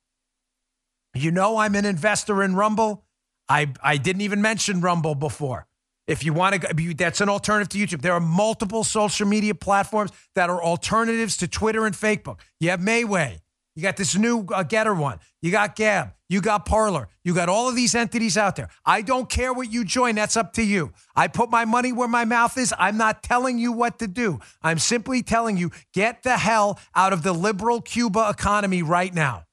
You 1.15 1.31
know 1.31 1.57
I'm 1.57 1.75
an 1.75 1.85
investor 1.85 2.43
in 2.43 2.55
Rumble. 2.55 3.05
I, 3.49 3.73
I 3.83 3.97
didn't 3.97 4.23
even 4.23 4.43
mention 4.43 4.83
Rumble 4.83 5.15
before. 5.15 5.68
If 6.09 6.25
you 6.25 6.33
want 6.33 6.63
to, 6.63 6.95
that's 6.95 7.21
an 7.21 7.29
alternative 7.29 7.69
to 7.69 7.79
YouTube. 7.79 8.01
There 8.01 8.15
are 8.15 8.21
multiple 8.21 8.83
social 8.83 9.29
media 9.29 9.55
platforms 9.55 10.11
that 10.35 10.49
are 10.49 10.61
alternatives 10.61 11.37
to 11.37 11.47
Twitter 11.47 11.85
and 11.85 11.95
Facebook. 11.95 12.41
You 12.59 12.71
have 12.71 12.81
MeWe, 12.81 13.39
You 13.77 13.83
got 13.83 13.99
this 13.99 14.17
new 14.17 14.41
uh, 14.41 14.65
Gettr 14.65 14.99
one. 14.99 15.21
You 15.43 15.53
got 15.53 15.77
Gab. 15.77 16.15
You 16.31 16.41
got 16.41 16.65
Parler. 16.65 17.09
You 17.25 17.35
got 17.35 17.51
all 17.51 17.69
of 17.69 17.77
these 17.77 17.95
entities 17.95 18.39
out 18.39 18.57
there. 18.57 18.71
I 18.85 19.03
don't 19.03 19.29
care 19.29 19.53
what 19.53 19.71
you 19.71 19.85
join. 19.85 20.15
That's 20.15 20.37
up 20.37 20.55
to 20.55 20.63
you. 20.63 20.93
I 21.15 21.29
put 21.29 21.51
my 21.51 21.67
money 21.67 21.93
where 21.93 22.09
my 22.09 22.25
mouth 22.25 22.57
is. 22.57 22.75
I'm 22.79 22.97
not 22.97 23.23
telling 23.23 23.59
you 23.59 23.73
what 23.73 23.99
to 23.99 24.09
do. 24.09 24.41
I'm 24.63 24.79
simply 24.79 25.23
telling 25.23 25.59
you 25.59 25.71
get 25.93 26.23
the 26.23 26.39
hell 26.39 26.81
out 26.95 27.13
of 27.13 27.23
the 27.23 27.33
liberal 27.33 27.83
Cuba 27.83 28.29
economy 28.31 28.83
right 28.83 29.15
now. 29.15 29.45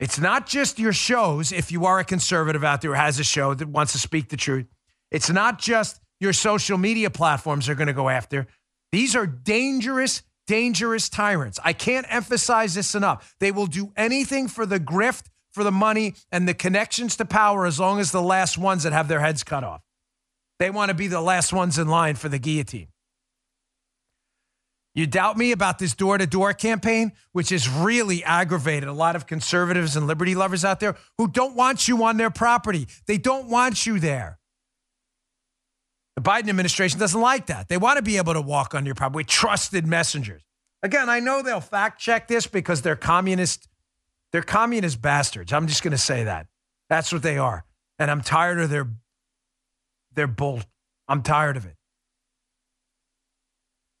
It's 0.00 0.18
not 0.18 0.46
just 0.46 0.78
your 0.78 0.92
shows, 0.92 1.50
if 1.50 1.72
you 1.72 1.86
are 1.86 1.98
a 1.98 2.04
conservative 2.04 2.62
out 2.62 2.80
there 2.80 2.92
who 2.92 2.96
has 2.96 3.18
a 3.18 3.24
show 3.24 3.54
that 3.54 3.68
wants 3.68 3.92
to 3.92 3.98
speak 3.98 4.28
the 4.28 4.36
truth. 4.36 4.66
It's 5.10 5.30
not 5.30 5.58
just 5.58 6.00
your 6.20 6.32
social 6.32 6.78
media 6.78 7.10
platforms 7.10 7.68
are 7.68 7.74
going 7.74 7.88
to 7.88 7.92
go 7.92 8.08
after. 8.08 8.46
These 8.92 9.16
are 9.16 9.26
dangerous, 9.26 10.22
dangerous 10.46 11.08
tyrants. 11.08 11.58
I 11.64 11.72
can't 11.72 12.06
emphasize 12.08 12.74
this 12.74 12.94
enough. 12.94 13.34
They 13.40 13.50
will 13.50 13.66
do 13.66 13.92
anything 13.96 14.48
for 14.48 14.66
the 14.66 14.78
grift, 14.78 15.26
for 15.52 15.64
the 15.64 15.72
money, 15.72 16.14
and 16.30 16.46
the 16.46 16.54
connections 16.54 17.16
to 17.16 17.24
power 17.24 17.66
as 17.66 17.80
long 17.80 17.98
as 17.98 18.12
the 18.12 18.22
last 18.22 18.56
ones 18.56 18.84
that 18.84 18.92
have 18.92 19.08
their 19.08 19.20
heads 19.20 19.42
cut 19.42 19.64
off. 19.64 19.82
They 20.58 20.70
want 20.70 20.90
to 20.90 20.94
be 20.94 21.08
the 21.08 21.20
last 21.20 21.52
ones 21.52 21.78
in 21.78 21.88
line 21.88 22.14
for 22.16 22.28
the 22.28 22.38
guillotine. 22.38 22.88
You 24.98 25.06
doubt 25.06 25.38
me 25.38 25.52
about 25.52 25.78
this 25.78 25.94
door 25.94 26.18
to 26.18 26.26
door 26.26 26.52
campaign, 26.52 27.12
which 27.30 27.50
has 27.50 27.68
really 27.68 28.24
aggravated 28.24 28.88
a 28.88 28.92
lot 28.92 29.14
of 29.14 29.28
conservatives 29.28 29.94
and 29.94 30.08
liberty 30.08 30.34
lovers 30.34 30.64
out 30.64 30.80
there 30.80 30.96
who 31.18 31.28
don't 31.28 31.54
want 31.54 31.86
you 31.86 32.02
on 32.02 32.16
their 32.16 32.30
property. 32.30 32.88
They 33.06 33.16
don't 33.16 33.48
want 33.48 33.86
you 33.86 34.00
there. 34.00 34.40
The 36.16 36.22
Biden 36.22 36.48
administration 36.48 36.98
doesn't 36.98 37.20
like 37.20 37.46
that. 37.46 37.68
They 37.68 37.76
want 37.76 37.98
to 37.98 38.02
be 38.02 38.16
able 38.16 38.34
to 38.34 38.40
walk 38.40 38.74
on 38.74 38.86
your 38.86 38.96
property 38.96 39.18
with 39.18 39.28
trusted 39.28 39.86
messengers. 39.86 40.42
Again, 40.82 41.08
I 41.08 41.20
know 41.20 41.42
they'll 41.42 41.60
fact 41.60 42.00
check 42.00 42.26
this 42.26 42.48
because 42.48 42.82
they're 42.82 42.96
communist. 42.96 43.68
They're 44.32 44.42
communist 44.42 45.00
bastards. 45.00 45.52
I'm 45.52 45.68
just 45.68 45.84
going 45.84 45.92
to 45.92 45.96
say 45.96 46.24
that. 46.24 46.48
That's 46.88 47.12
what 47.12 47.22
they 47.22 47.38
are. 47.38 47.64
And 48.00 48.10
I'm 48.10 48.20
tired 48.20 48.58
of 48.58 48.68
their 48.68 48.88
their 50.14 50.26
bull. 50.26 50.60
I'm 51.06 51.22
tired 51.22 51.56
of 51.56 51.66
it. 51.66 51.77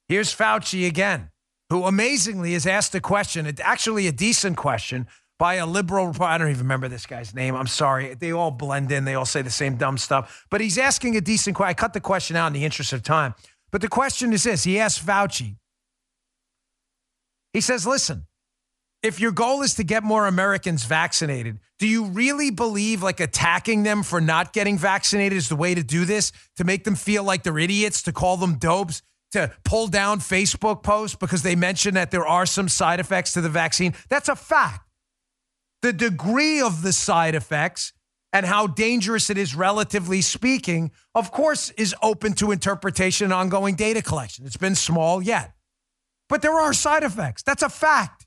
Here's 0.08 0.34
Fauci 0.34 0.86
again, 0.86 1.30
who 1.70 1.84
amazingly 1.84 2.54
is 2.54 2.66
asked 2.66 2.94
a 2.94 3.00
question, 3.00 3.52
actually 3.60 4.06
a 4.06 4.12
decent 4.12 4.56
question, 4.56 5.06
by 5.38 5.54
a 5.54 5.66
liberal. 5.66 6.08
Reporter. 6.08 6.32
I 6.32 6.38
don't 6.38 6.48
even 6.48 6.62
remember 6.62 6.88
this 6.88 7.06
guy's 7.06 7.34
name. 7.34 7.54
I'm 7.54 7.66
sorry. 7.66 8.14
They 8.14 8.32
all 8.32 8.50
blend 8.50 8.90
in. 8.90 9.04
They 9.04 9.14
all 9.14 9.26
say 9.26 9.42
the 9.42 9.50
same 9.50 9.76
dumb 9.76 9.98
stuff. 9.98 10.46
But 10.50 10.60
he's 10.60 10.78
asking 10.78 11.16
a 11.16 11.20
decent 11.20 11.56
question. 11.56 11.70
I 11.70 11.74
cut 11.74 11.92
the 11.92 12.00
question 12.00 12.36
out 12.36 12.48
in 12.48 12.52
the 12.54 12.64
interest 12.64 12.92
of 12.92 13.02
time. 13.02 13.34
But 13.70 13.80
the 13.80 13.88
question 13.88 14.32
is 14.32 14.44
this 14.44 14.64
He 14.64 14.78
asked 14.80 15.04
Fauci, 15.04 15.56
he 17.52 17.60
says, 17.60 17.86
listen, 17.86 18.26
if 19.02 19.20
your 19.20 19.30
goal 19.30 19.62
is 19.62 19.74
to 19.74 19.84
get 19.84 20.02
more 20.02 20.26
Americans 20.26 20.84
vaccinated, 20.84 21.60
do 21.78 21.86
you 21.86 22.06
really 22.06 22.50
believe 22.50 23.02
like 23.02 23.20
attacking 23.20 23.84
them 23.84 24.02
for 24.02 24.20
not 24.20 24.52
getting 24.52 24.76
vaccinated 24.76 25.38
is 25.38 25.48
the 25.48 25.56
way 25.56 25.74
to 25.74 25.84
do 25.84 26.04
this? 26.04 26.32
To 26.56 26.64
make 26.64 26.84
them 26.84 26.96
feel 26.96 27.22
like 27.22 27.44
they're 27.44 27.58
idiots, 27.58 28.02
to 28.02 28.12
call 28.12 28.36
them 28.36 28.58
dopes? 28.58 29.02
To 29.32 29.52
pull 29.64 29.88
down 29.88 30.20
Facebook 30.20 30.82
posts 30.82 31.16
because 31.16 31.42
they 31.42 31.54
mention 31.56 31.94
that 31.94 32.10
there 32.10 32.26
are 32.26 32.46
some 32.46 32.68
side 32.68 33.00
effects 33.00 33.32
to 33.34 33.40
the 33.40 33.48
vaccine. 33.48 33.94
That's 34.08 34.28
a 34.28 34.36
fact. 34.36 34.88
The 35.82 35.92
degree 35.92 36.60
of 36.60 36.82
the 36.82 36.92
side 36.92 37.34
effects 37.34 37.92
and 38.32 38.44
how 38.44 38.66
dangerous 38.66 39.30
it 39.30 39.38
is, 39.38 39.54
relatively 39.54 40.20
speaking, 40.20 40.90
of 41.14 41.32
course, 41.32 41.70
is 41.70 41.94
open 42.02 42.34
to 42.34 42.50
interpretation 42.50 43.26
and 43.26 43.32
ongoing 43.32 43.74
data 43.74 44.02
collection. 44.02 44.44
It's 44.44 44.56
been 44.56 44.74
small 44.74 45.22
yet, 45.22 45.52
but 46.28 46.42
there 46.42 46.58
are 46.58 46.72
side 46.72 47.02
effects. 47.02 47.42
That's 47.42 47.62
a 47.62 47.68
fact. 47.68 48.26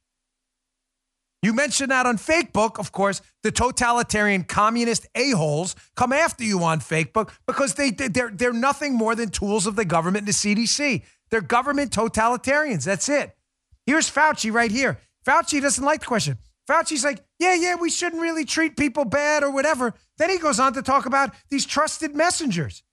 You 1.41 1.53
mentioned 1.53 1.89
that 1.89 2.05
on 2.05 2.17
Facebook, 2.17 2.77
of 2.77 2.91
course, 2.91 3.21
the 3.41 3.51
totalitarian 3.51 4.43
communist 4.43 5.07
a-holes 5.15 5.75
come 5.95 6.13
after 6.13 6.43
you 6.43 6.63
on 6.63 6.79
Facebook 6.79 7.31
because 7.47 7.73
they, 7.73 7.89
they're, 7.89 8.29
they're 8.29 8.53
nothing 8.53 8.93
more 8.93 9.15
than 9.15 9.29
tools 9.29 9.65
of 9.65 9.75
the 9.75 9.85
government 9.85 10.27
and 10.27 10.27
the 10.27 10.31
CDC. 10.33 11.01
They're 11.31 11.41
government 11.41 11.91
totalitarians. 11.91 12.85
That's 12.85 13.09
it. 13.09 13.35
Here's 13.87 14.09
Fauci 14.09 14.53
right 14.53 14.69
here. 14.69 14.99
Fauci 15.25 15.59
doesn't 15.61 15.83
like 15.83 16.01
the 16.01 16.05
question. 16.05 16.37
Fauci's 16.69 17.03
like, 17.03 17.23
yeah, 17.39 17.55
yeah, 17.55 17.75
we 17.75 17.89
shouldn't 17.89 18.21
really 18.21 18.45
treat 18.45 18.77
people 18.77 19.03
bad 19.03 19.43
or 19.43 19.51
whatever. 19.51 19.95
Then 20.19 20.29
he 20.29 20.37
goes 20.37 20.59
on 20.59 20.73
to 20.73 20.83
talk 20.83 21.07
about 21.07 21.33
these 21.49 21.65
trusted 21.65 22.15
messengers, 22.15 22.83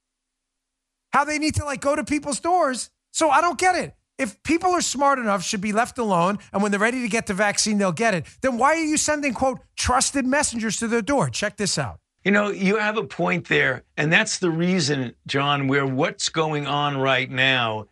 how 1.12 1.25
they 1.25 1.38
need 1.38 1.57
to 1.57 1.67
like 1.67 1.83
go 1.83 1.95
to 1.95 2.02
people's 2.02 2.40
doors. 2.40 2.88
So 3.12 3.28
I 3.28 3.43
don't 3.43 3.59
get 3.59 3.75
it 3.75 3.95
if 4.19 4.43
people 4.43 4.71
are 4.71 4.81
smart 4.81 5.19
enough, 5.19 5.45
should 5.45 5.61
be 5.61 5.73
left 5.73 5.99
alone, 5.99 6.39
and 6.53 6.63
when 6.63 6.71
they're 6.73 6.81
ready 6.81 7.03
to 7.03 7.09
get 7.09 7.27
the 7.27 7.35
vaccine, 7.35 7.79
they'll 7.79 7.93
get 7.93 8.15
it, 8.15 8.27
then 8.41 8.59
why 8.59 8.75
are 8.75 8.85
you 8.85 8.97
sending, 8.97 9.33
quote, 9.33 9.61
trusted 9.77 10.27
messengers 10.27 10.77
to 10.79 10.89
their 10.89 11.03
door? 11.03 11.31
Check 11.31 11.57
this 11.57 11.79
out. 11.79 12.01
You 12.25 12.33
know, 12.33 12.51
you 12.51 12.77
have 12.77 12.99
a 12.99 13.05
point 13.05 13.49
there. 13.49 13.85
And 13.97 14.13
that's 14.13 14.39
the 14.39 14.51
reason, 14.51 15.15
John, 15.27 15.69
where 15.69 15.87
what's 15.87 16.29
going 16.29 16.67
on 16.67 16.99
right 16.99 17.31
now 17.31 17.87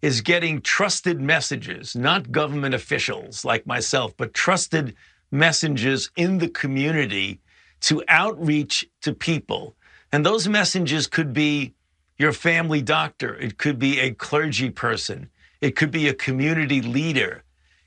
is 0.00 0.20
getting 0.20 0.60
trusted 0.60 1.20
messages, 1.20 1.94
not 1.94 2.32
government 2.32 2.74
officials 2.74 3.44
like 3.44 3.66
myself, 3.66 4.16
but 4.16 4.34
trusted 4.34 4.94
messengers 5.30 6.10
in 6.16 6.38
the 6.38 6.48
community 6.48 7.40
to 7.80 8.02
outreach 8.08 8.88
to 9.00 9.12
people. 9.12 9.74
And 10.12 10.24
those 10.24 10.48
messages 10.48 11.06
could 11.06 11.32
be 11.32 11.74
your 12.18 12.32
family 12.32 12.82
doctor, 12.82 13.34
it 13.34 13.58
could 13.58 13.78
be 13.78 13.98
a 13.98 14.12
clergy 14.12 14.70
person, 14.70 15.28
it 15.62 15.76
could 15.76 15.90
be 15.90 16.08
a 16.08 16.14
community 16.14 16.82
leader. 16.82 17.44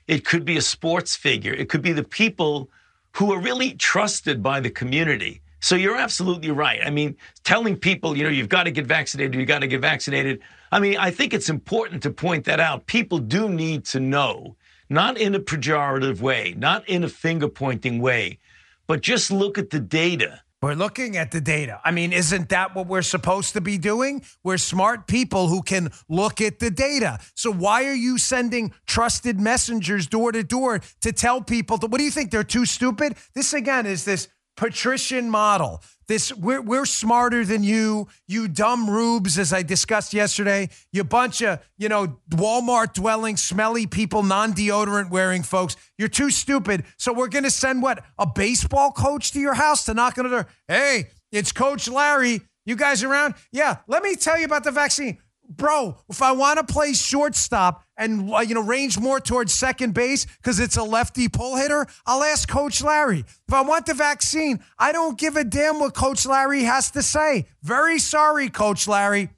It 0.08 0.24
could 0.24 0.44
be 0.44 0.56
a 0.56 0.62
sports 0.62 1.14
figure. 1.14 1.52
It 1.52 1.68
could 1.68 1.82
be 1.82 1.92
the 1.92 2.02
people 2.02 2.70
who 3.12 3.32
are 3.32 3.38
really 3.38 3.74
trusted 3.74 4.42
by 4.42 4.60
the 4.60 4.70
community. 4.70 5.42
So 5.60 5.74
you're 5.74 5.96
absolutely 5.96 6.50
right. 6.50 6.80
I 6.84 6.90
mean, 6.90 7.16
telling 7.44 7.76
people, 7.76 8.16
you 8.16 8.24
know, 8.24 8.30
you've 8.30 8.48
got 8.48 8.64
to 8.64 8.70
get 8.70 8.86
vaccinated, 8.86 9.34
you've 9.34 9.48
got 9.48 9.60
to 9.60 9.66
get 9.66 9.80
vaccinated. 9.80 10.40
I 10.72 10.80
mean, 10.80 10.96
I 10.96 11.10
think 11.10 11.34
it's 11.34 11.50
important 11.50 12.02
to 12.04 12.10
point 12.10 12.44
that 12.46 12.60
out. 12.60 12.86
People 12.86 13.18
do 13.18 13.48
need 13.48 13.84
to 13.86 14.00
know, 14.00 14.56
not 14.88 15.18
in 15.18 15.34
a 15.34 15.40
pejorative 15.40 16.20
way, 16.20 16.54
not 16.56 16.88
in 16.88 17.04
a 17.04 17.08
finger 17.08 17.48
pointing 17.48 18.00
way, 18.00 18.38
but 18.86 19.02
just 19.02 19.30
look 19.30 19.58
at 19.58 19.70
the 19.70 19.80
data. 19.80 20.40
We're 20.62 20.74
looking 20.74 21.18
at 21.18 21.32
the 21.32 21.40
data. 21.40 21.80
I 21.84 21.90
mean, 21.90 22.14
isn't 22.14 22.48
that 22.48 22.74
what 22.74 22.86
we're 22.86 23.02
supposed 23.02 23.52
to 23.52 23.60
be 23.60 23.76
doing? 23.76 24.24
We're 24.42 24.56
smart 24.56 25.06
people 25.06 25.48
who 25.48 25.62
can 25.62 25.90
look 26.08 26.40
at 26.40 26.60
the 26.60 26.70
data. 26.70 27.18
So 27.34 27.52
why 27.52 27.84
are 27.84 27.94
you 27.94 28.16
sending 28.16 28.72
trusted 28.86 29.38
messengers 29.38 30.06
door 30.06 30.32
to 30.32 30.42
door 30.42 30.80
to 31.02 31.12
tell 31.12 31.42
people 31.42 31.76
that 31.78 31.90
what 31.90 31.98
do 31.98 32.04
you 32.04 32.10
think 32.10 32.30
they're 32.30 32.42
too 32.42 32.64
stupid? 32.64 33.16
This 33.34 33.52
again 33.52 33.84
is 33.84 34.04
this 34.04 34.28
patrician 34.56 35.28
model. 35.28 35.82
This 36.08 36.32
we're 36.32 36.60
we're 36.60 36.86
smarter 36.86 37.44
than 37.44 37.64
you, 37.64 38.06
you 38.28 38.46
dumb 38.46 38.88
rubes, 38.88 39.38
as 39.38 39.52
I 39.52 39.62
discussed 39.62 40.14
yesterday. 40.14 40.68
You 40.92 41.02
bunch 41.02 41.42
of 41.42 41.60
you 41.78 41.88
know 41.88 42.18
Walmart 42.30 42.92
dwelling, 42.92 43.36
smelly 43.36 43.86
people, 43.86 44.22
non 44.22 44.52
deodorant 44.52 45.10
wearing 45.10 45.42
folks. 45.42 45.76
You're 45.98 46.08
too 46.08 46.30
stupid. 46.30 46.84
So 46.96 47.12
we're 47.12 47.28
gonna 47.28 47.50
send 47.50 47.82
what 47.82 48.04
a 48.18 48.26
baseball 48.26 48.92
coach 48.92 49.32
to 49.32 49.40
your 49.40 49.54
house 49.54 49.84
to 49.86 49.94
knock 49.94 50.16
on 50.18 50.24
the 50.24 50.30
door. 50.30 50.46
Hey, 50.68 51.08
it's 51.32 51.50
Coach 51.52 51.88
Larry. 51.88 52.40
You 52.64 52.76
guys 52.76 53.02
around? 53.02 53.34
Yeah. 53.52 53.78
Let 53.86 54.02
me 54.02 54.16
tell 54.16 54.38
you 54.38 54.44
about 54.44 54.64
the 54.64 54.72
vaccine 54.72 55.18
bro, 55.48 55.96
if 56.08 56.22
I 56.22 56.32
want 56.32 56.58
to 56.58 56.72
play 56.72 56.92
shortstop 56.92 57.84
and 57.96 58.32
uh, 58.32 58.40
you 58.40 58.54
know 58.54 58.62
range 58.62 58.98
more 58.98 59.20
towards 59.20 59.54
second 59.54 59.94
base 59.94 60.26
because 60.26 60.60
it's 60.60 60.76
a 60.76 60.82
lefty 60.82 61.28
pull 61.28 61.56
hitter, 61.56 61.86
I'll 62.06 62.22
ask 62.22 62.48
Coach 62.48 62.82
Larry. 62.82 63.24
If 63.48 63.54
I 63.54 63.62
want 63.62 63.86
the 63.86 63.94
vaccine, 63.94 64.60
I 64.78 64.92
don't 64.92 65.18
give 65.18 65.36
a 65.36 65.44
damn 65.44 65.80
what 65.80 65.94
Coach 65.94 66.26
Larry 66.26 66.62
has 66.62 66.90
to 66.92 67.02
say. 67.02 67.46
Very 67.62 67.98
sorry, 67.98 68.48
Coach 68.48 68.86
Larry. 68.88 69.30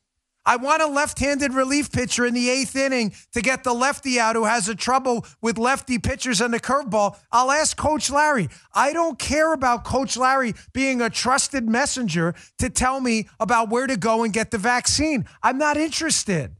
I 0.49 0.57
want 0.57 0.81
a 0.81 0.87
left 0.87 1.19
handed 1.19 1.53
relief 1.53 1.93
pitcher 1.93 2.25
in 2.25 2.33
the 2.33 2.49
eighth 2.49 2.75
inning 2.75 3.13
to 3.33 3.43
get 3.43 3.65
the 3.65 3.75
lefty 3.75 4.19
out 4.19 4.35
who 4.35 4.47
has 4.47 4.67
a 4.67 4.75
trouble 4.75 5.27
with 5.43 5.59
lefty 5.59 5.99
pitchers 5.99 6.41
and 6.41 6.55
the 6.55 6.59
curveball. 6.59 7.19
I'll 7.31 7.51
ask 7.51 7.77
Coach 7.77 8.09
Larry. 8.09 8.49
I 8.73 8.95
don't 8.95 9.19
care 9.19 9.53
about 9.53 9.85
Coach 9.85 10.17
Larry 10.17 10.55
being 10.73 11.03
a 11.03 11.11
trusted 11.11 11.69
messenger 11.69 12.35
to 12.61 12.71
tell 12.71 12.99
me 12.99 13.29
about 13.39 13.69
where 13.69 13.87
to 13.87 13.99
go 13.99 14.25
and 14.25 14.33
get 14.33 14.51
the 14.51 14.57
vaccine. 14.57 15.27
I'm 15.43 15.59
not 15.59 15.77
interested. 15.77 16.57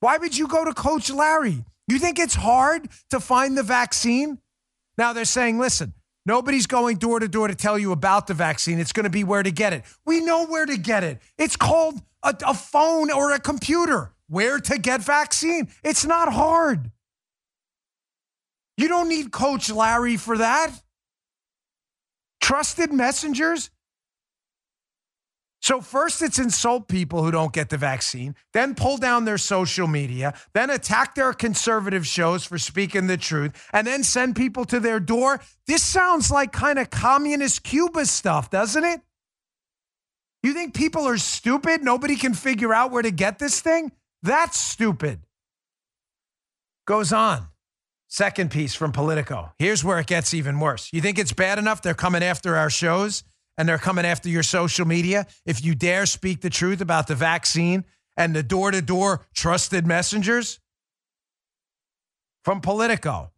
Why 0.00 0.18
would 0.18 0.36
you 0.36 0.48
go 0.48 0.64
to 0.64 0.74
Coach 0.74 1.08
Larry? 1.08 1.64
You 1.86 2.00
think 2.00 2.18
it's 2.18 2.34
hard 2.34 2.88
to 3.10 3.20
find 3.20 3.56
the 3.56 3.62
vaccine? 3.62 4.38
Now 4.96 5.12
they're 5.12 5.24
saying, 5.24 5.60
listen, 5.60 5.94
Nobody's 6.26 6.66
going 6.66 6.98
door 6.98 7.20
to 7.20 7.26
door 7.26 7.48
to 7.48 7.54
tell 7.54 7.78
you 7.78 7.90
about 7.90 8.26
the 8.26 8.34
vaccine. 8.34 8.78
It's 8.78 8.92
going 8.92 9.04
to 9.04 9.10
be 9.10 9.24
where 9.24 9.42
to 9.42 9.50
get 9.50 9.72
it. 9.72 9.82
We 10.04 10.20
know 10.20 10.44
where 10.44 10.66
to 10.66 10.76
get 10.76 11.02
it. 11.02 11.22
It's 11.38 11.56
called 11.56 12.02
a, 12.22 12.34
a 12.46 12.54
phone 12.54 13.10
or 13.10 13.32
a 13.32 13.38
computer. 13.40 14.12
Where 14.28 14.58
to 14.58 14.78
get 14.78 15.00
vaccine. 15.00 15.68
It's 15.82 16.04
not 16.04 16.32
hard. 16.32 16.90
You 18.76 18.86
don't 18.86 19.08
need 19.08 19.32
Coach 19.32 19.70
Larry 19.70 20.16
for 20.18 20.36
that. 20.38 20.70
Trusted 22.40 22.92
messengers. 22.92 23.70
So 25.60 25.80
first 25.80 26.22
it's 26.22 26.38
insult 26.38 26.88
people 26.88 27.24
who 27.24 27.30
don't 27.30 27.52
get 27.52 27.68
the 27.68 27.76
vaccine, 27.76 28.36
then 28.52 28.74
pull 28.74 28.96
down 28.96 29.24
their 29.24 29.38
social 29.38 29.88
media, 29.88 30.34
then 30.54 30.70
attack 30.70 31.14
their 31.14 31.32
conservative 31.32 32.06
shows 32.06 32.44
for 32.44 32.58
speaking 32.58 33.08
the 33.08 33.16
truth, 33.16 33.68
and 33.72 33.86
then 33.86 34.04
send 34.04 34.36
people 34.36 34.64
to 34.66 34.78
their 34.78 35.00
door. 35.00 35.40
This 35.66 35.82
sounds 35.82 36.30
like 36.30 36.52
kind 36.52 36.78
of 36.78 36.90
communist 36.90 37.64
Cuba 37.64 38.06
stuff, 38.06 38.50
doesn't 38.50 38.84
it? 38.84 39.00
You 40.42 40.52
think 40.54 40.74
people 40.74 41.06
are 41.06 41.18
stupid? 41.18 41.82
Nobody 41.82 42.16
can 42.16 42.34
figure 42.34 42.72
out 42.72 42.92
where 42.92 43.02
to 43.02 43.10
get 43.10 43.38
this 43.38 43.60
thing? 43.60 43.92
That's 44.22 44.58
stupid. 44.58 45.20
Goes 46.86 47.12
on. 47.12 47.48
Second 48.08 48.50
piece 48.50 48.74
from 48.74 48.92
Politico. 48.92 49.52
Here's 49.58 49.84
where 49.84 49.98
it 49.98 50.06
gets 50.06 50.32
even 50.32 50.60
worse. 50.60 50.88
You 50.92 51.00
think 51.00 51.18
it's 51.18 51.32
bad 51.32 51.58
enough 51.58 51.82
they're 51.82 51.92
coming 51.92 52.22
after 52.22 52.56
our 52.56 52.70
shows 52.70 53.24
and 53.58 53.68
they're 53.68 53.78
coming 53.78 54.06
after 54.06 54.28
your 54.28 54.42
social 54.42 54.86
media? 54.86 55.26
If 55.44 55.62
you 55.62 55.74
dare 55.74 56.06
speak 56.06 56.40
the 56.40 56.50
truth 56.50 56.80
about 56.80 57.06
the 57.08 57.14
vaccine 57.14 57.84
and 58.16 58.34
the 58.34 58.42
door 58.42 58.70
to 58.70 58.80
door 58.80 59.26
trusted 59.34 59.86
messengers? 59.86 60.60
From 62.44 62.60
Politico. 62.60 63.32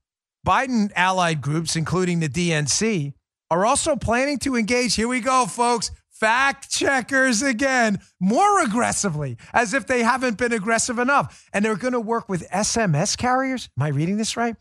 Biden 0.46 0.92
allied 0.94 1.40
groups, 1.40 1.74
including 1.74 2.20
the 2.20 2.28
DNC, 2.28 3.12
are 3.50 3.66
also 3.66 3.96
planning 3.96 4.38
to 4.38 4.56
engage. 4.56 4.94
Here 4.94 5.08
we 5.08 5.20
go, 5.20 5.46
folks 5.46 5.90
fact 6.20 6.70
checkers 6.70 7.42
again 7.42 7.98
more 8.20 8.62
aggressively, 8.62 9.38
as 9.52 9.72
if 9.74 9.86
they 9.86 10.02
haven't 10.02 10.36
been 10.36 10.52
aggressive 10.52 10.98
enough. 10.98 11.48
And 11.52 11.64
they're 11.64 11.76
going 11.76 11.94
to 11.94 12.00
work 12.00 12.28
with 12.28 12.48
SMS 12.50 13.16
carriers. 13.16 13.70
Am 13.78 13.84
I 13.84 13.88
reading 13.88 14.18
this 14.18 14.36
right? 14.36 14.54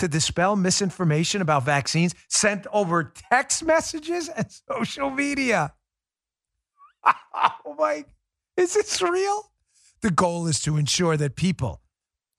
To 0.00 0.08
dispel 0.08 0.56
misinformation 0.56 1.40
about 1.40 1.64
vaccines 1.64 2.14
sent 2.28 2.66
over 2.70 3.14
text 3.32 3.64
messages 3.64 4.28
and 4.28 4.46
social 4.70 5.10
media. 5.10 5.72
oh 7.06 7.74
my, 7.78 8.04
is 8.56 8.74
this 8.74 9.00
real? 9.00 9.50
The 10.02 10.10
goal 10.10 10.46
is 10.46 10.60
to 10.60 10.76
ensure 10.76 11.16
that 11.16 11.34
people 11.34 11.80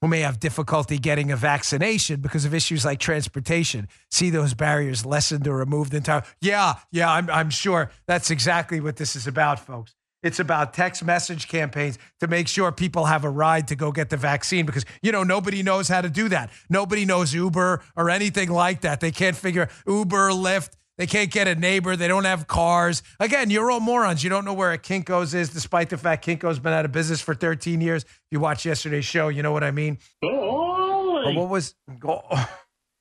who 0.02 0.08
may 0.08 0.20
have 0.22 0.40
difficulty 0.40 0.98
getting 0.98 1.32
a 1.32 1.36
vaccination 1.36 2.22
because 2.22 2.46
of 2.46 2.54
issues 2.54 2.86
like 2.86 3.00
transportation 3.00 3.88
see 4.12 4.30
those 4.30 4.54
barriers 4.54 5.06
lessened 5.06 5.48
or 5.48 5.58
removed 5.58 5.94
entirely. 5.94 6.26
Yeah, 6.42 6.76
yeah, 6.92 7.12
I'm, 7.12 7.30
I'm 7.30 7.50
sure 7.50 7.92
that's 8.06 8.30
exactly 8.30 8.80
what 8.80 8.98
this 8.98 9.16
is 9.16 9.28
about, 9.28 9.60
folks. 9.60 9.96
It's 10.24 10.40
about 10.40 10.74
text 10.74 11.06
message 11.06 11.48
campaigns 11.48 12.00
to 12.20 12.28
make 12.28 12.48
sure 12.48 12.72
people 12.72 13.06
have 13.06 13.24
a 13.24 13.30
ride 13.30 13.68
to 13.68 13.76
go 13.76 13.92
get 13.92 14.10
the 14.10 14.18
vaccine 14.18 14.66
because, 14.66 14.84
you 15.02 15.12
know, 15.12 15.24
nobody 15.24 15.62
knows 15.62 15.88
how 15.88 16.02
to 16.02 16.10
do 16.10 16.28
that. 16.30 16.50
Nobody 16.70 17.06
knows 17.06 17.34
Uber 17.34 17.84
or 17.96 18.10
anything 18.10 18.50
like 18.50 18.82
that. 18.82 19.00
They 19.00 19.12
can't 19.12 19.36
figure 19.36 19.70
Uber, 19.88 20.32
Lyft. 20.32 20.72
They 20.98 21.06
can't 21.06 21.32
get 21.32 21.48
a 21.48 21.54
neighbor. 21.54 21.96
They 21.96 22.08
don't 22.08 22.26
have 22.26 22.48
cars. 22.48 23.04
Again, 23.20 23.52
you're 23.52 23.70
all 23.70 23.80
morons. 23.80 24.24
You 24.24 24.32
don't 24.32 24.46
know 24.46 24.54
where 24.54 24.72
a 24.72 24.80
Kinko's 24.80 25.36
is, 25.36 25.50
despite 25.50 25.90
the 25.90 25.98
fact 25.98 26.26
Kinko's 26.26 26.58
been 26.58 26.74
out 26.74 26.86
of 26.86 26.92
business 26.92 27.22
for 27.22 27.36
13 27.36 27.82
years. 27.82 28.04
If 28.04 28.28
you 28.32 28.40
watch 28.40 28.66
yesterday's 28.66 29.06
show, 29.06 29.28
you 29.28 29.44
know 29.44 29.52
what 29.52 29.64
I 29.64 29.70
mean. 29.70 30.00
Oh, 30.24 31.22
but 31.24 31.36
what 31.36 31.50
was? 31.50 31.76
Oh, 32.04 32.50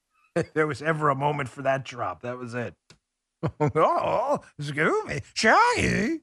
there 0.54 0.66
was 0.66 0.82
ever 0.82 1.08
a 1.08 1.14
moment 1.14 1.48
for 1.48 1.62
that 1.62 1.84
drop. 1.84 2.22
That 2.22 2.36
was 2.36 2.54
it. 2.54 2.74
oh, 3.60 4.40
Scooby, 4.60 5.22
Shaggy. 5.32 6.20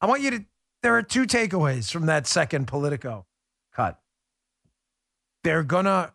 I 0.00 0.06
want 0.06 0.22
you 0.22 0.30
to. 0.32 0.44
There 0.82 0.96
are 0.96 1.02
two 1.02 1.26
takeaways 1.26 1.92
from 1.92 2.06
that 2.06 2.26
second 2.26 2.66
Politico 2.66 3.26
cut. 3.72 4.00
They're 5.44 5.62
gonna 5.62 6.12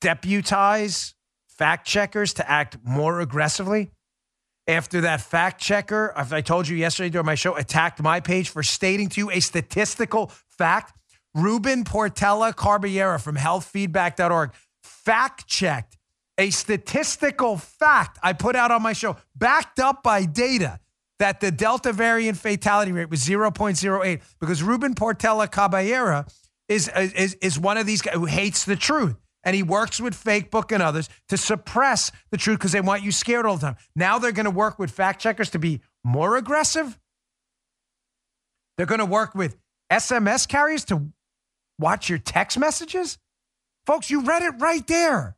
deputize 0.00 1.14
fact 1.60 1.86
checkers 1.86 2.32
to 2.34 2.50
act 2.50 2.78
more 2.82 3.20
aggressively 3.20 3.90
after 4.66 5.02
that 5.02 5.20
fact 5.20 5.60
checker, 5.60 6.12
I 6.16 6.40
told 6.40 6.68
you 6.68 6.76
yesterday 6.76 7.10
during 7.10 7.26
my 7.26 7.34
show, 7.34 7.54
attacked 7.54 8.02
my 8.02 8.20
page 8.20 8.48
for 8.48 8.62
stating 8.62 9.08
to 9.10 9.20
you 9.20 9.30
a 9.30 9.40
statistical 9.40 10.32
fact. 10.48 10.96
Ruben 11.34 11.84
Portella 11.84 12.56
Caballero 12.56 13.18
from 13.18 13.36
healthfeedback.org 13.36 14.52
fact 14.82 15.46
checked 15.46 15.98
a 16.38 16.50
statistical 16.50 17.58
fact 17.58 18.18
I 18.22 18.32
put 18.32 18.56
out 18.56 18.70
on 18.70 18.82
my 18.82 18.94
show, 18.94 19.16
backed 19.36 19.78
up 19.78 20.02
by 20.02 20.24
data, 20.24 20.80
that 21.18 21.40
the 21.40 21.50
Delta 21.50 21.92
variant 21.92 22.38
fatality 22.38 22.92
rate 22.92 23.10
was 23.10 23.20
0.08 23.20 24.22
because 24.40 24.62
Ruben 24.62 24.94
Portella 24.94 25.50
Caballero 25.50 26.24
is, 26.68 26.88
is, 26.96 27.34
is 27.34 27.58
one 27.58 27.76
of 27.76 27.86
these 27.86 28.00
guys 28.00 28.14
who 28.14 28.24
hates 28.24 28.64
the 28.64 28.76
truth 28.76 29.16
and 29.44 29.56
he 29.56 29.62
works 29.62 30.00
with 30.00 30.14
Fakebook 30.14 30.72
and 30.72 30.82
others 30.82 31.08
to 31.28 31.36
suppress 31.36 32.10
the 32.30 32.36
truth 32.36 32.58
because 32.58 32.72
they 32.72 32.80
want 32.80 33.02
you 33.02 33.12
scared 33.12 33.46
all 33.46 33.56
the 33.56 33.66
time. 33.66 33.76
Now 33.96 34.18
they're 34.18 34.32
going 34.32 34.44
to 34.44 34.50
work 34.50 34.78
with 34.78 34.90
fact 34.90 35.20
checkers 35.20 35.50
to 35.50 35.58
be 35.58 35.80
more 36.04 36.36
aggressive. 36.36 36.98
They're 38.76 38.86
going 38.86 39.00
to 39.00 39.06
work 39.06 39.34
with 39.34 39.56
SMS 39.90 40.48
carriers 40.48 40.84
to 40.86 41.10
watch 41.78 42.08
your 42.08 42.18
text 42.18 42.58
messages. 42.58 43.18
Folks, 43.86 44.10
you 44.10 44.22
read 44.22 44.42
it 44.42 44.54
right 44.58 44.86
there. 44.86 45.36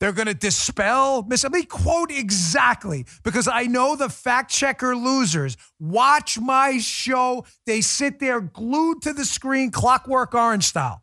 They're 0.00 0.12
going 0.12 0.26
to 0.26 0.34
dispel. 0.34 1.26
Let 1.28 1.50
me 1.50 1.64
quote 1.64 2.12
exactly 2.12 3.04
because 3.24 3.48
I 3.48 3.64
know 3.64 3.96
the 3.96 4.08
fact 4.08 4.52
checker 4.52 4.94
losers 4.94 5.56
watch 5.80 6.38
my 6.38 6.78
show. 6.78 7.44
They 7.66 7.80
sit 7.80 8.20
there 8.20 8.40
glued 8.40 9.02
to 9.02 9.12
the 9.12 9.24
screen, 9.24 9.72
clockwork 9.72 10.34
orange 10.34 10.64
style 10.64 11.02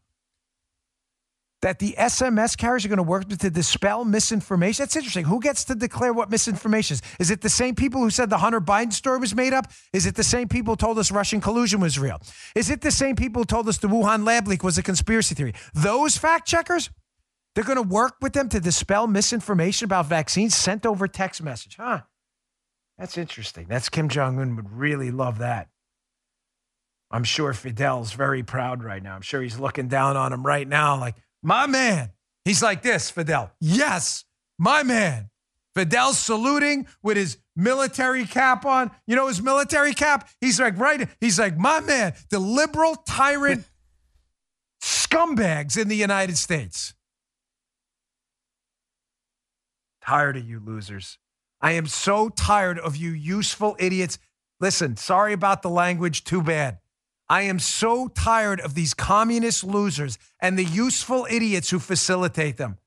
that 1.66 1.80
the 1.80 1.96
SMS 1.98 2.56
carriers 2.56 2.86
are 2.86 2.90
going 2.90 2.98
to 2.98 3.02
work 3.04 3.28
to 3.28 3.50
dispel 3.50 4.06
misinformation. 4.06 4.84
That's 4.84 4.96
interesting. 4.96 5.26
Who 5.26 5.40
gets 5.40 5.64
to 5.64 5.74
declare 5.74 6.14
what 6.14 6.30
misinformation 6.30 6.94
is? 6.94 7.02
Is 7.20 7.32
it 7.32 7.42
the 7.42 7.50
same 7.50 7.74
people 7.74 8.02
who 8.02 8.12
said 8.12 8.30
the 8.30 8.38
Hunter 8.38 8.62
Biden 8.62 8.94
story 8.94 9.18
was 9.18 9.34
made 9.34 9.52
up? 9.52 9.72
Is 9.92 10.06
it 10.06 10.14
the 10.14 10.24
same 10.24 10.48
people 10.48 10.74
who 10.74 10.78
told 10.78 11.00
us 11.00 11.10
Russian 11.10 11.42
collusion 11.42 11.80
was 11.80 11.98
real? 11.98 12.22
Is 12.54 12.70
it 12.70 12.82
the 12.82 12.92
same 12.92 13.16
people 13.16 13.42
who 13.42 13.46
told 13.46 13.68
us 13.68 13.80
the 13.80 13.88
Wuhan 13.88 14.28
lab 14.28 14.48
leak 14.48 14.64
was 14.64 14.78
a 14.78 14.84
conspiracy 14.84 15.34
theory? 15.34 15.56
Those 15.74 16.16
fact 16.16 16.48
checkers, 16.48 16.92
they're 17.56 17.64
going 17.64 17.78
to 17.78 17.82
work 17.82 18.18
with 18.22 18.34
them 18.34 18.48
to 18.50 18.60
dispel 18.60 19.08
misinformation 19.08 19.86
about 19.86 20.06
vaccines 20.06 20.54
sent 20.54 20.86
over 20.86 21.08
text 21.08 21.42
message. 21.42 21.78
Huh? 21.78 22.02
That's 23.00 23.18
interesting. 23.18 23.66
That's 23.68 23.90
Kim 23.90 24.08
Jong 24.08 24.38
un 24.38 24.56
would 24.56 24.70
really 24.70 25.10
love 25.10 25.40
that. 25.40 25.70
I'm 27.10 27.24
sure 27.24 27.54
Fidel's 27.54 28.14
very 28.14 28.44
proud 28.44 28.84
right 28.84 29.02
now. 29.02 29.16
I'm 29.16 29.24
sure 29.24 29.42
he's 29.42 29.60
looking 29.60 29.88
down 29.88 30.16
on 30.16 30.32
him 30.32 30.46
right 30.46 30.68
now, 30.68 31.00
like, 31.00 31.16
my 31.46 31.68
man. 31.68 32.10
He's 32.44 32.62
like 32.64 32.82
this, 32.82 33.12
Fidel. 33.12 33.52
Yes, 33.62 34.26
my 34.58 34.84
man. 34.84 35.30
Fidel 35.76 36.14
saluting 36.14 36.88
with 37.04 37.18
his 37.18 37.38
military 37.56 38.26
cap 38.26 38.66
on. 38.66 38.92
You 39.06 39.16
know 39.16 39.28
his 39.28 39.42
military 39.42 39.94
cap? 39.94 40.28
He's 40.42 40.60
like, 40.60 40.78
right. 40.80 41.08
He's 41.22 41.38
like, 41.38 41.58
my 41.58 41.82
man, 41.82 42.14
the 42.30 42.40
liberal 42.40 42.96
tyrant 42.96 43.66
scumbags 44.82 45.78
in 45.78 45.88
the 45.88 45.96
United 45.96 46.38
States. 46.38 46.94
Tired 50.04 50.38
of 50.38 50.46
you 50.46 50.60
losers. 50.60 51.20
I 51.62 51.74
am 51.74 51.88
so 51.88 52.30
tired 52.30 52.80
of 52.80 52.96
you 52.96 53.12
useful 53.12 53.76
idiots. 53.80 54.18
Listen, 54.60 54.98
sorry 54.98 55.34
about 55.34 55.62
the 55.62 55.70
language. 55.70 56.24
Too 56.24 56.42
bad. 56.42 56.80
I 57.28 57.44
am 57.44 57.60
so 57.60 58.08
tired 58.08 58.60
of 58.60 58.76
these 58.76 58.94
communist 58.94 59.64
losers 59.64 60.18
and 60.40 60.58
the 60.58 60.64
useful 60.64 61.28
idiots 61.30 61.70
who 61.70 61.80
facilitate 61.80 62.58
them. 62.58 62.78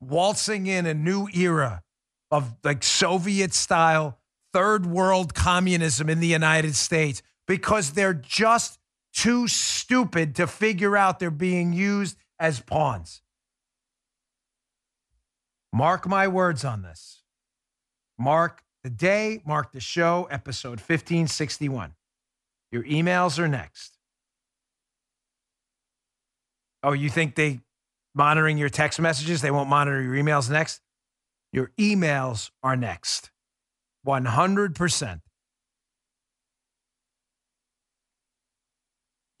Waltzing 0.00 0.66
in 0.66 0.86
a 0.86 0.94
new 0.94 1.28
era 1.34 1.82
of 2.30 2.54
like 2.64 2.82
Soviet 2.82 3.52
style 3.52 4.18
third 4.52 4.86
world 4.86 5.34
communism 5.34 6.08
in 6.08 6.20
the 6.20 6.26
United 6.26 6.74
States 6.74 7.22
because 7.46 7.92
they're 7.92 8.14
just 8.14 8.78
too 9.12 9.46
stupid 9.46 10.34
to 10.36 10.46
figure 10.46 10.96
out 10.96 11.18
they're 11.18 11.30
being 11.30 11.72
used 11.72 12.16
as 12.38 12.60
pawns. 12.60 13.20
Mark 15.72 16.06
my 16.06 16.28
words 16.28 16.64
on 16.64 16.82
this. 16.82 17.22
Mark 18.18 18.63
the 18.84 18.90
day 18.90 19.40
mark 19.46 19.72
the 19.72 19.80
show, 19.80 20.28
episode 20.30 20.78
1561. 20.78 21.94
Your 22.70 22.84
emails 22.84 23.38
are 23.38 23.48
next. 23.48 23.96
Oh, 26.82 26.92
you 26.92 27.08
think 27.08 27.34
they 27.34 27.60
monitoring 28.14 28.58
your 28.58 28.68
text 28.68 29.00
messages? 29.00 29.40
They 29.40 29.50
won't 29.50 29.70
monitor 29.70 30.02
your 30.02 30.14
emails 30.14 30.50
next? 30.50 30.80
Your 31.50 31.72
emails 31.78 32.50
are 32.62 32.76
next. 32.76 33.30
100%. 34.06 35.20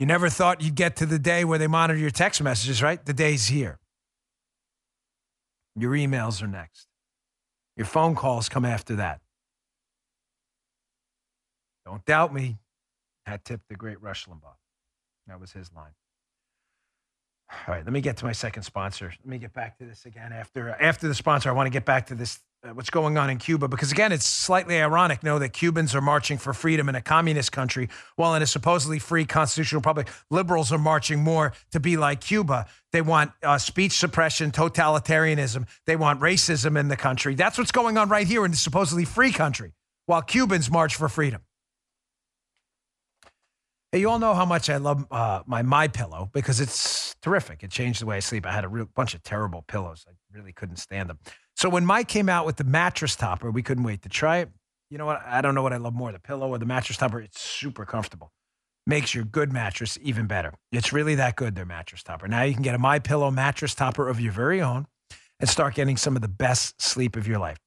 You 0.00 0.06
never 0.06 0.28
thought 0.30 0.62
you'd 0.62 0.74
get 0.74 0.96
to 0.96 1.06
the 1.06 1.18
day 1.18 1.44
where 1.44 1.58
they 1.58 1.66
monitor 1.66 1.98
your 1.98 2.10
text 2.10 2.42
messages, 2.42 2.82
right? 2.82 3.04
The 3.04 3.12
day's 3.12 3.48
here. 3.48 3.78
Your 5.76 5.92
emails 5.92 6.42
are 6.42 6.46
next. 6.46 6.86
Your 7.76 7.86
phone 7.86 8.14
calls 8.14 8.48
come 8.48 8.64
after 8.64 8.96
that. 8.96 9.20
Don't 11.84 12.04
doubt 12.04 12.32
me. 12.32 12.58
Hat 13.26 13.44
tip 13.44 13.60
the 13.68 13.74
great 13.74 14.00
Rush 14.02 14.26
Limbaugh. 14.26 14.56
That 15.26 15.40
was 15.40 15.52
his 15.52 15.72
line. 15.72 15.92
All 17.50 17.74
right, 17.74 17.84
let 17.84 17.92
me 17.92 18.00
get 18.00 18.16
to 18.18 18.24
my 18.24 18.32
second 18.32 18.62
sponsor. 18.62 19.06
Let 19.06 19.26
me 19.26 19.38
get 19.38 19.52
back 19.52 19.78
to 19.78 19.84
this 19.84 20.06
again 20.06 20.32
after 20.32 20.70
after 20.70 21.08
the 21.08 21.14
sponsor. 21.14 21.48
I 21.48 21.52
want 21.52 21.66
to 21.66 21.70
get 21.70 21.84
back 21.84 22.06
to 22.06 22.14
this 22.14 22.40
uh, 22.64 22.70
what's 22.70 22.90
going 22.90 23.18
on 23.18 23.30
in 23.30 23.38
Cuba 23.38 23.68
because 23.68 23.92
again, 23.92 24.12
it's 24.12 24.26
slightly 24.26 24.80
ironic. 24.80 25.22
Know 25.22 25.38
that 25.38 25.50
Cubans 25.50 25.94
are 25.94 26.00
marching 26.00 26.38
for 26.38 26.52
freedom 26.52 26.88
in 26.88 26.94
a 26.94 27.02
communist 27.02 27.52
country, 27.52 27.88
while 28.16 28.34
in 28.34 28.42
a 28.42 28.46
supposedly 28.46 28.98
free 28.98 29.24
constitutional 29.24 29.80
republic, 29.80 30.08
liberals 30.30 30.72
are 30.72 30.78
marching 30.78 31.22
more 31.22 31.52
to 31.72 31.80
be 31.80 31.96
like 31.96 32.20
Cuba. 32.20 32.66
They 32.92 33.02
want 33.02 33.32
uh, 33.42 33.58
speech 33.58 33.92
suppression, 33.92 34.50
totalitarianism. 34.50 35.66
They 35.86 35.96
want 35.96 36.20
racism 36.20 36.78
in 36.78 36.88
the 36.88 36.96
country. 36.96 37.34
That's 37.34 37.58
what's 37.58 37.72
going 37.72 37.98
on 37.98 38.08
right 38.08 38.26
here 38.26 38.44
in 38.44 38.50
the 38.50 38.56
supposedly 38.56 39.04
free 39.04 39.32
country, 39.32 39.72
while 40.06 40.22
Cubans 40.22 40.70
march 40.70 40.96
for 40.96 41.08
freedom. 41.08 41.42
You 43.94 44.10
all 44.10 44.18
know 44.18 44.34
how 44.34 44.44
much 44.44 44.68
I 44.68 44.78
love 44.78 45.06
uh, 45.12 45.42
my 45.46 45.62
My 45.62 45.86
Pillow 45.86 46.28
because 46.32 46.60
it's 46.60 47.14
terrific. 47.22 47.62
It 47.62 47.70
changed 47.70 48.02
the 48.02 48.06
way 48.06 48.16
I 48.16 48.20
sleep. 48.20 48.44
I 48.44 48.50
had 48.50 48.64
a 48.64 48.68
real 48.68 48.88
bunch 48.92 49.14
of 49.14 49.22
terrible 49.22 49.62
pillows. 49.62 50.04
I 50.08 50.12
really 50.36 50.52
couldn't 50.52 50.78
stand 50.78 51.08
them. 51.08 51.20
So 51.54 51.68
when 51.68 51.86
Mike 51.86 52.08
came 52.08 52.28
out 52.28 52.44
with 52.44 52.56
the 52.56 52.64
mattress 52.64 53.14
topper, 53.14 53.52
we 53.52 53.62
couldn't 53.62 53.84
wait 53.84 54.02
to 54.02 54.08
try 54.08 54.38
it. 54.38 54.48
You 54.90 54.98
know 54.98 55.06
what? 55.06 55.22
I 55.24 55.40
don't 55.40 55.54
know 55.54 55.62
what 55.62 55.72
I 55.72 55.76
love 55.76 55.94
more, 55.94 56.10
the 56.10 56.18
pillow 56.18 56.48
or 56.48 56.58
the 56.58 56.66
mattress 56.66 56.98
topper. 56.98 57.20
It's 57.20 57.40
super 57.40 57.84
comfortable. 57.84 58.32
Makes 58.84 59.14
your 59.14 59.24
good 59.24 59.52
mattress 59.52 59.96
even 60.02 60.26
better. 60.26 60.54
It's 60.72 60.92
really 60.92 61.14
that 61.14 61.36
good, 61.36 61.54
their 61.54 61.64
mattress 61.64 62.02
topper. 62.02 62.26
Now 62.26 62.42
you 62.42 62.52
can 62.52 62.62
get 62.62 62.74
a 62.74 62.78
My 62.78 62.98
Pillow 62.98 63.30
mattress 63.30 63.76
topper 63.76 64.08
of 64.08 64.20
your 64.20 64.32
very 64.32 64.60
own 64.60 64.86
and 65.38 65.48
start 65.48 65.74
getting 65.74 65.96
some 65.96 66.16
of 66.16 66.22
the 66.22 66.28
best 66.28 66.82
sleep 66.82 67.14
of 67.14 67.28
your 67.28 67.38
life. 67.38 67.58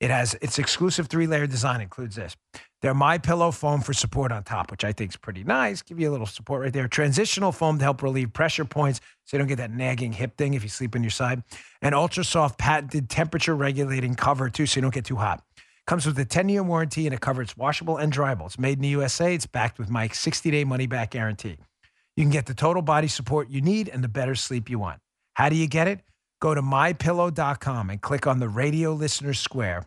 It 0.00 0.10
has 0.10 0.34
its 0.40 0.60
exclusive 0.60 1.08
three-layer 1.08 1.48
design 1.48 1.80
includes 1.80 2.16
this. 2.16 2.36
Their 2.82 2.94
My 2.94 3.16
Pillow 3.16 3.52
foam 3.52 3.80
for 3.80 3.92
support 3.92 4.32
on 4.32 4.42
top, 4.42 4.72
which 4.72 4.82
I 4.82 4.90
think 4.90 5.12
is 5.12 5.16
pretty 5.16 5.44
nice. 5.44 5.82
Give 5.82 6.00
you 6.00 6.10
a 6.10 6.12
little 6.12 6.26
support 6.26 6.62
right 6.62 6.72
there. 6.72 6.88
Transitional 6.88 7.52
foam 7.52 7.78
to 7.78 7.84
help 7.84 8.02
relieve 8.02 8.32
pressure 8.32 8.64
points 8.64 9.00
so 9.24 9.36
you 9.36 9.38
don't 9.38 9.46
get 9.46 9.58
that 9.58 9.70
nagging 9.70 10.12
hip 10.12 10.36
thing 10.36 10.54
if 10.54 10.64
you 10.64 10.68
sleep 10.68 10.96
on 10.96 11.02
your 11.04 11.10
side. 11.10 11.44
And 11.80 11.94
ultra 11.94 12.24
soft 12.24 12.58
patented 12.58 13.08
temperature 13.08 13.54
regulating 13.54 14.16
cover 14.16 14.50
too, 14.50 14.66
so 14.66 14.78
you 14.78 14.82
don't 14.82 14.92
get 14.92 15.04
too 15.04 15.16
hot. 15.16 15.44
Comes 15.86 16.06
with 16.06 16.18
a 16.18 16.24
10 16.24 16.48
year 16.48 16.64
warranty 16.64 17.06
and 17.06 17.14
a 17.14 17.18
cover. 17.18 17.40
It's 17.40 17.56
washable 17.56 17.98
and 17.98 18.12
dryable. 18.12 18.46
It's 18.46 18.58
made 18.58 18.78
in 18.78 18.82
the 18.82 18.88
USA. 18.88 19.32
It's 19.32 19.46
backed 19.46 19.78
with 19.78 19.88
Mike's 19.88 20.18
60 20.18 20.50
day 20.50 20.64
money 20.64 20.88
back 20.88 21.12
guarantee. 21.12 21.58
You 22.16 22.24
can 22.24 22.30
get 22.30 22.46
the 22.46 22.54
total 22.54 22.82
body 22.82 23.06
support 23.06 23.48
you 23.48 23.60
need 23.60 23.88
and 23.88 24.02
the 24.02 24.08
better 24.08 24.34
sleep 24.34 24.68
you 24.68 24.80
want. 24.80 24.98
How 25.34 25.48
do 25.48 25.54
you 25.54 25.68
get 25.68 25.86
it? 25.86 26.00
Go 26.40 26.52
to 26.52 26.62
mypillow.com 26.62 27.90
and 27.90 28.00
click 28.00 28.26
on 28.26 28.40
the 28.40 28.48
radio 28.48 28.92
listener 28.92 29.34
square. 29.34 29.86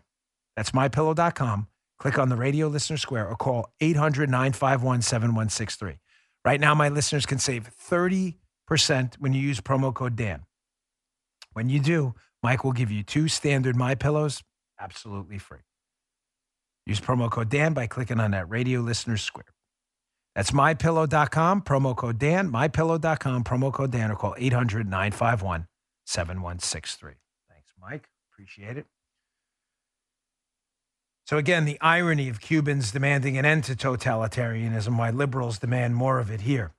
That's 0.56 0.70
mypillow.com 0.70 1.68
Click 1.98 2.18
on 2.18 2.28
the 2.28 2.36
radio 2.36 2.68
listener 2.68 2.96
square 2.96 3.26
or 3.26 3.36
call 3.36 3.72
800 3.80 4.28
951 4.28 5.02
7163. 5.02 5.98
Right 6.44 6.60
now, 6.60 6.74
my 6.74 6.88
listeners 6.88 7.26
can 7.26 7.38
save 7.38 7.70
30% 7.90 8.34
when 9.18 9.32
you 9.32 9.40
use 9.40 9.60
promo 9.60 9.92
code 9.92 10.16
Dan. 10.16 10.42
When 11.52 11.68
you 11.68 11.80
do, 11.80 12.14
Mike 12.42 12.64
will 12.64 12.72
give 12.72 12.90
you 12.90 13.02
two 13.02 13.28
standard 13.28 13.76
My 13.76 13.94
Pillows 13.94 14.42
absolutely 14.78 15.38
free. 15.38 15.60
Use 16.86 17.00
promo 17.00 17.30
code 17.30 17.48
Dan 17.48 17.72
by 17.72 17.86
clicking 17.86 18.20
on 18.20 18.30
that 18.32 18.48
radio 18.48 18.80
listener 18.80 19.16
square. 19.16 19.46
That's 20.34 20.50
mypillow.com, 20.50 21.62
promo 21.62 21.96
code 21.96 22.18
Dan, 22.18 22.50
mypillow.com, 22.50 23.44
promo 23.44 23.72
code 23.72 23.90
Dan, 23.90 24.10
or 24.10 24.16
call 24.16 24.34
800 24.36 24.86
951 24.88 25.66
7163. 26.04 27.14
Thanks, 27.50 27.72
Mike. 27.80 28.08
Appreciate 28.32 28.76
it. 28.76 28.86
So, 31.26 31.38
again, 31.38 31.64
the 31.64 31.78
irony 31.80 32.28
of 32.28 32.40
Cubans 32.40 32.92
demanding 32.92 33.36
an 33.36 33.44
end 33.44 33.64
to 33.64 33.74
totalitarianism, 33.74 34.96
why 34.96 35.10
liberals 35.10 35.58
demand 35.58 35.96
more 35.96 36.20
of 36.20 36.30
it 36.30 36.42
here. 36.42 36.72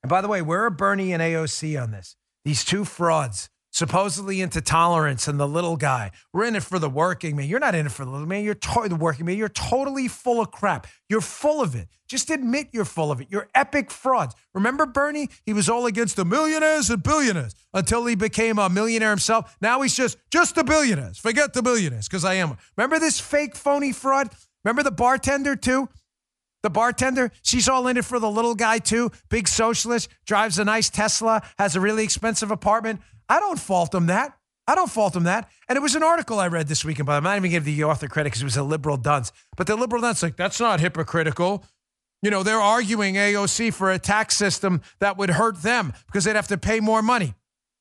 And 0.00 0.08
by 0.08 0.20
the 0.20 0.28
way, 0.28 0.42
where 0.42 0.64
are 0.64 0.70
Bernie 0.70 1.12
and 1.12 1.20
AOC 1.20 1.82
on 1.82 1.90
this? 1.90 2.14
These 2.44 2.64
two 2.64 2.84
frauds 2.84 3.50
supposedly 3.76 4.40
into 4.40 4.58
tolerance 4.62 5.28
and 5.28 5.38
the 5.38 5.46
little 5.46 5.76
guy. 5.76 6.10
We're 6.32 6.46
in 6.46 6.56
it 6.56 6.62
for 6.62 6.78
the 6.78 6.88
working 6.88 7.36
man. 7.36 7.46
You're 7.46 7.60
not 7.60 7.74
in 7.74 7.84
it 7.84 7.92
for 7.92 8.06
the 8.06 8.10
little 8.10 8.26
man. 8.26 8.42
You're 8.42 8.54
to- 8.54 8.88
the 8.88 8.96
working 8.96 9.26
man. 9.26 9.36
You're 9.36 9.50
totally 9.50 10.08
full 10.08 10.40
of 10.40 10.50
crap. 10.50 10.86
You're 11.10 11.20
full 11.20 11.60
of 11.60 11.74
it. 11.74 11.88
Just 12.08 12.30
admit 12.30 12.68
you're 12.72 12.86
full 12.86 13.12
of 13.12 13.20
it. 13.20 13.26
You're 13.28 13.50
epic 13.54 13.90
frauds. 13.90 14.34
Remember 14.54 14.86
Bernie? 14.86 15.28
He 15.44 15.52
was 15.52 15.68
all 15.68 15.84
against 15.84 16.16
the 16.16 16.24
millionaires 16.24 16.88
and 16.88 17.02
billionaires 17.02 17.54
until 17.74 18.06
he 18.06 18.14
became 18.14 18.58
a 18.58 18.70
millionaire 18.70 19.10
himself. 19.10 19.54
Now 19.60 19.82
he's 19.82 19.94
just 19.94 20.16
just 20.30 20.54
the 20.54 20.64
billionaires. 20.64 21.18
Forget 21.18 21.52
the 21.52 21.62
billionaires 21.62 22.08
because 22.08 22.24
I 22.24 22.34
am. 22.34 22.56
Remember 22.78 22.98
this 22.98 23.20
fake 23.20 23.54
phony 23.54 23.92
fraud? 23.92 24.30
Remember 24.64 24.84
the 24.84 24.90
bartender 24.90 25.54
too? 25.54 25.90
The 26.62 26.70
bartender, 26.70 27.30
she's 27.42 27.68
all 27.68 27.86
in 27.86 27.96
it 27.96 28.04
for 28.06 28.18
the 28.18 28.30
little 28.30 28.54
guy 28.54 28.78
too. 28.78 29.12
Big 29.28 29.46
socialist, 29.46 30.08
drives 30.26 30.58
a 30.58 30.64
nice 30.64 30.88
Tesla, 30.88 31.42
has 31.58 31.76
a 31.76 31.80
really 31.80 32.02
expensive 32.02 32.50
apartment. 32.50 33.00
I 33.28 33.40
don't 33.40 33.58
fault 33.58 33.94
him 33.94 34.06
that. 34.06 34.36
I 34.68 34.74
don't 34.74 34.90
fault 34.90 35.14
him 35.14 35.24
that. 35.24 35.48
And 35.68 35.76
it 35.76 35.82
was 35.82 35.94
an 35.94 36.02
article 36.02 36.40
I 36.40 36.48
read 36.48 36.68
this 36.68 36.84
weekend, 36.84 37.06
but 37.06 37.12
I'm 37.12 37.22
not 37.22 37.36
even 37.36 37.50
giving 37.50 37.76
the 37.76 37.84
author 37.84 38.08
credit 38.08 38.30
because 38.30 38.42
it 38.42 38.46
was 38.46 38.56
a 38.56 38.62
liberal 38.62 38.96
dunce. 38.96 39.32
But 39.56 39.66
the 39.66 39.76
liberal 39.76 40.02
dunce, 40.02 40.22
like, 40.22 40.36
that's 40.36 40.58
not 40.58 40.80
hypocritical. 40.80 41.64
You 42.22 42.30
know, 42.30 42.42
they're 42.42 42.60
arguing 42.60 43.14
AOC 43.14 43.72
for 43.74 43.92
a 43.92 43.98
tax 43.98 44.36
system 44.36 44.82
that 44.98 45.16
would 45.16 45.30
hurt 45.30 45.62
them 45.62 45.92
because 46.06 46.24
they'd 46.24 46.36
have 46.36 46.48
to 46.48 46.58
pay 46.58 46.80
more 46.80 47.02
money. 47.02 47.34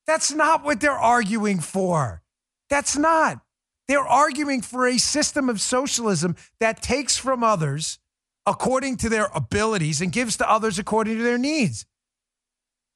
That's 0.05 0.31
not 0.31 0.63
what 0.63 0.79
they're 0.79 0.91
arguing 0.91 1.59
for. 1.59 2.21
That's 2.69 2.95
not. 2.95 3.41
They're 3.87 3.99
arguing 3.99 4.61
for 4.61 4.87
a 4.87 4.97
system 4.97 5.49
of 5.49 5.61
socialism 5.61 6.35
that 6.59 6.81
takes 6.81 7.17
from 7.17 7.43
others 7.43 7.99
according 8.45 8.97
to 8.97 9.09
their 9.09 9.29
abilities 9.33 10.01
and 10.01 10.11
gives 10.11 10.37
to 10.37 10.49
others 10.49 10.77
according 10.77 11.17
to 11.17 11.23
their 11.23 11.37
needs. 11.37 11.85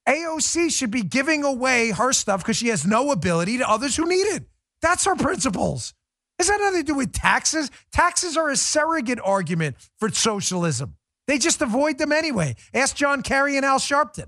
AOC 0.07 0.71
should 0.71 0.91
be 0.91 1.01
giving 1.01 1.43
away 1.43 1.91
her 1.91 2.13
stuff 2.13 2.41
because 2.41 2.57
she 2.57 2.69
has 2.69 2.85
no 2.85 3.11
ability 3.11 3.57
to 3.59 3.69
others 3.69 3.95
who 3.95 4.07
need 4.07 4.15
it. 4.15 4.45
That's 4.81 5.05
her 5.05 5.15
principles. 5.15 5.93
Has 6.37 6.47
that 6.47 6.59
nothing 6.61 6.81
to 6.81 6.85
do 6.85 6.95
with 6.95 7.11
taxes? 7.11 7.69
Taxes 7.91 8.37
are 8.37 8.49
a 8.49 8.55
surrogate 8.55 9.19
argument 9.23 9.75
for 9.99 10.09
socialism. 10.09 10.95
They 11.27 11.37
just 11.37 11.61
avoid 11.61 11.97
them 11.97 12.11
anyway. 12.11 12.55
Ask 12.73 12.95
John 12.95 13.21
Kerry 13.21 13.57
and 13.57 13.65
Al 13.65 13.77
Sharpton. 13.79 14.27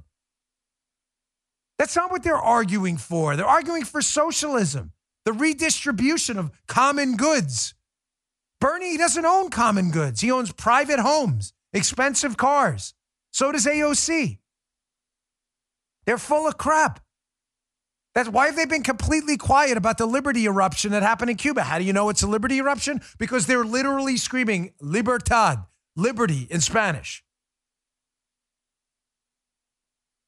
That's 1.79 1.95
not 1.95 2.11
what 2.11 2.21
they're 2.21 2.35
arguing 2.35 2.97
for. 2.97 3.35
They're 3.35 3.45
arguing 3.45 3.85
for 3.85 4.03
socialism, 4.03 4.91
the 5.25 5.33
redistribution 5.33 6.37
of 6.37 6.51
common 6.67 7.15
goods. 7.15 7.73
Bernie 8.59 8.97
doesn't 8.97 9.25
own 9.25 9.49
common 9.49 9.89
goods. 9.89 10.21
He 10.21 10.29
owns 10.29 10.51
private 10.51 10.99
homes, 10.99 11.53
expensive 11.73 12.37
cars. 12.37 12.93
So 13.31 13.51
does 13.51 13.65
AOC. 13.65 14.37
They're 16.11 16.17
full 16.17 16.45
of 16.45 16.57
crap. 16.57 16.99
That's 18.15 18.27
why 18.27 18.47
have 18.47 18.57
they 18.57 18.65
been 18.65 18.83
completely 18.83 19.37
quiet 19.37 19.77
about 19.77 19.97
the 19.97 20.05
liberty 20.05 20.43
eruption 20.43 20.91
that 20.91 21.03
happened 21.03 21.29
in 21.29 21.37
Cuba? 21.37 21.63
How 21.63 21.79
do 21.79 21.85
you 21.85 21.93
know 21.93 22.09
it's 22.09 22.21
a 22.21 22.27
liberty 22.27 22.57
eruption? 22.57 22.99
Because 23.17 23.47
they're 23.47 23.63
literally 23.63 24.17
screaming 24.17 24.73
libertad, 24.81 25.59
liberty 25.95 26.47
in 26.49 26.59
Spanish. 26.59 27.23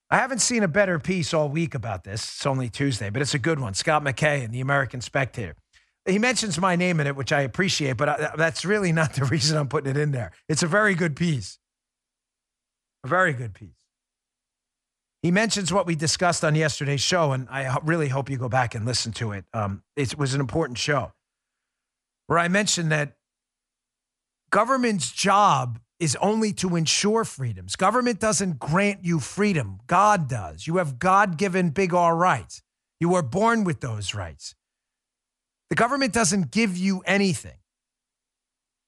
I 0.10 0.16
haven't 0.16 0.40
seen 0.40 0.64
a 0.64 0.70
better 0.70 1.00
piece 1.00 1.34
all 1.34 1.50
week 1.50 1.76
about 1.76 2.06
this. 2.06 2.24
It's 2.24 2.46
only 2.46 2.70
Tuesday, 2.70 3.10
but 3.10 3.22
it's 3.22 3.34
a 3.34 3.40
good 3.40 3.60
one. 3.60 3.74
Scott 3.74 4.06
McKay 4.06 4.42
in 4.42 4.52
the 4.52 4.62
American 4.62 5.02
Spectator. 5.02 5.58
He 6.06 6.18
mentions 6.18 6.58
my 6.58 6.78
name 6.78 7.02
in 7.02 7.08
it, 7.08 7.18
which 7.18 7.34
I 7.34 7.42
appreciate, 7.42 7.98
but 7.98 8.08
I, 8.08 8.32
that's 8.38 8.64
really 8.64 8.94
not 8.94 9.16
the 9.16 9.26
reason 9.36 9.58
I'm 9.58 9.68
putting 9.68 9.92
it 9.92 9.98
in 9.98 10.14
there. 10.14 10.32
It's 10.48 10.64
a 10.64 10.68
very 10.68 10.96
good 10.96 11.18
piece. 11.18 11.60
A 13.04 13.10
very 13.10 13.34
good 13.34 13.54
piece. 13.54 13.83
He 15.24 15.32
mentions 15.32 15.72
what 15.72 15.88
we 15.88 15.96
discussed 15.96 16.44
on 16.44 16.54
yesterday's 16.54 17.00
show, 17.00 17.32
and 17.32 17.48
I 17.50 17.78
really 17.84 18.10
hope 18.10 18.30
you 18.30 18.38
go 18.38 18.50
back 18.50 18.76
and 18.76 18.86
listen 18.86 19.14
to 19.14 19.32
it. 19.32 19.46
Um, 19.54 19.82
it 19.96 20.18
was 20.18 20.34
an 20.34 20.42
important 20.42 20.78
show 20.78 21.14
where 22.28 22.38
I 22.38 22.50
mentioned 22.50 22.92
that 22.92 23.16
government's 24.50 25.10
job 25.14 25.80
is 25.98 26.18
only 26.18 26.52
to 26.52 26.76
ensure 26.76 27.24
freedoms. 27.24 27.78
Government 27.78 28.20
doesn't 28.20 28.60
grant 28.60 29.06
you 29.06 29.22
freedom, 29.22 29.80
God 29.88 30.28
does. 30.28 30.68
You 30.68 30.76
have 30.76 31.00
God 31.00 31.38
given 31.38 31.70
big 31.70 31.94
R 31.94 32.18
rights. 32.18 32.62
You 33.00 33.16
are 33.16 33.24
born 33.24 33.64
with 33.64 33.80
those 33.80 34.14
rights. 34.14 34.56
The 35.70 35.78
government 35.78 36.12
doesn't 36.12 36.52
give 36.52 36.76
you 36.76 37.00
anything. 37.06 37.58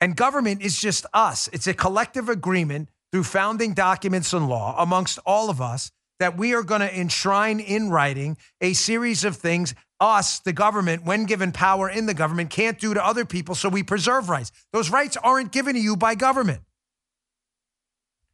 And 0.02 0.18
government 0.18 0.62
is 0.62 0.78
just 0.78 1.06
us. 1.14 1.48
It's 1.54 1.68
a 1.68 1.74
collective 1.74 2.28
agreement 2.28 2.90
through 3.14 3.24
founding 3.24 3.74
documents 3.74 4.34
and 4.34 4.50
law 4.50 4.76
amongst 4.78 5.18
all 5.26 5.50
of 5.50 5.62
us 5.62 5.92
that 6.20 6.38
we 6.38 6.54
are 6.54 6.64
going 6.64 6.82
to 6.82 7.00
enshrine 7.00 7.60
in 7.60 7.90
writing 7.90 8.38
a 8.62 8.74
series 8.74 9.24
of 9.24 9.36
things 9.36 9.74
us, 10.00 10.40
the 10.40 10.54
government, 10.54 11.06
when 11.06 11.26
given 11.26 11.52
power 11.52 11.90
in 11.90 12.06
the 12.06 12.14
government, 12.14 12.50
can't 12.50 12.80
do 12.80 12.94
to 12.94 13.06
other 13.06 13.26
people 13.26 13.56
so 13.56 13.70
we 13.70 13.84
preserve 13.84 14.30
rights. 14.30 14.52
Those 14.74 14.90
rights 14.90 15.18
aren't 15.18 15.52
given 15.52 15.76
to 15.76 15.80
you 15.80 15.96
by 15.96 16.16
government. 16.16 16.62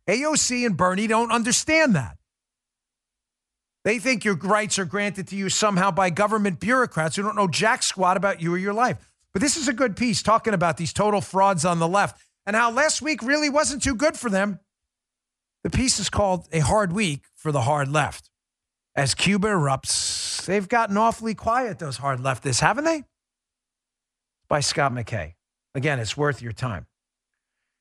AOC 0.08 0.66
and 0.66 0.76
Bernie 0.76 1.08
don't 1.08 1.32
understand 1.32 1.96
that. 1.96 2.18
They 3.84 4.00
think 4.00 4.24
your 4.24 4.36
rights 4.36 4.78
are 4.80 4.86
granted 4.86 5.28
to 5.30 5.36
you 5.36 5.50
somehow 5.50 5.92
by 5.92 6.10
government 6.10 6.60
bureaucrats 6.60 7.16
who 7.16 7.24
don't 7.24 7.36
know 7.36 7.48
jack 7.48 7.84
squat 7.84 8.18
about 8.18 8.42
you 8.42 8.54
or 8.54 8.58
your 8.58 8.74
life. 8.74 8.98
But 9.34 9.42
this 9.42 9.58
is 9.58 9.68
a 9.68 9.74
good 9.74 9.96
piece 9.96 10.22
talking 10.22 10.54
about 10.54 10.78
these 10.78 10.94
total 10.94 11.22
frauds 11.22 11.66
on 11.66 11.80
the 11.80 11.88
left 11.88 12.22
and 12.46 12.56
how 12.56 12.72
last 12.72 13.02
week 13.02 13.24
really 13.24 13.50
wasn't 13.50 13.82
too 13.82 13.96
good 13.96 14.18
for 14.18 14.30
them. 14.30 14.60
The 15.64 15.70
piece 15.70 16.00
is 16.00 16.10
called 16.10 16.48
A 16.52 16.60
Hard 16.60 16.94
Week 16.94 17.24
for 17.36 17.52
the 17.52 17.62
Hard 17.62 17.88
Left. 17.88 18.30
As 18.96 19.16
Cuba 19.16 19.48
erupts, 19.48 20.46
they've 20.46 20.68
gotten 20.68 20.98
awfully 20.98 21.34
quiet, 21.34 21.80
those 21.80 21.98
hard 21.98 22.20
leftists, 22.20 22.60
haven't 22.60 22.84
they? 22.84 23.04
by 24.52 24.60
Scott 24.60 24.92
McKay. 24.92 25.36
Again, 25.76 25.98
it's 25.98 26.18
worth 26.18 26.42
your 26.42 26.52
time. 26.52 26.86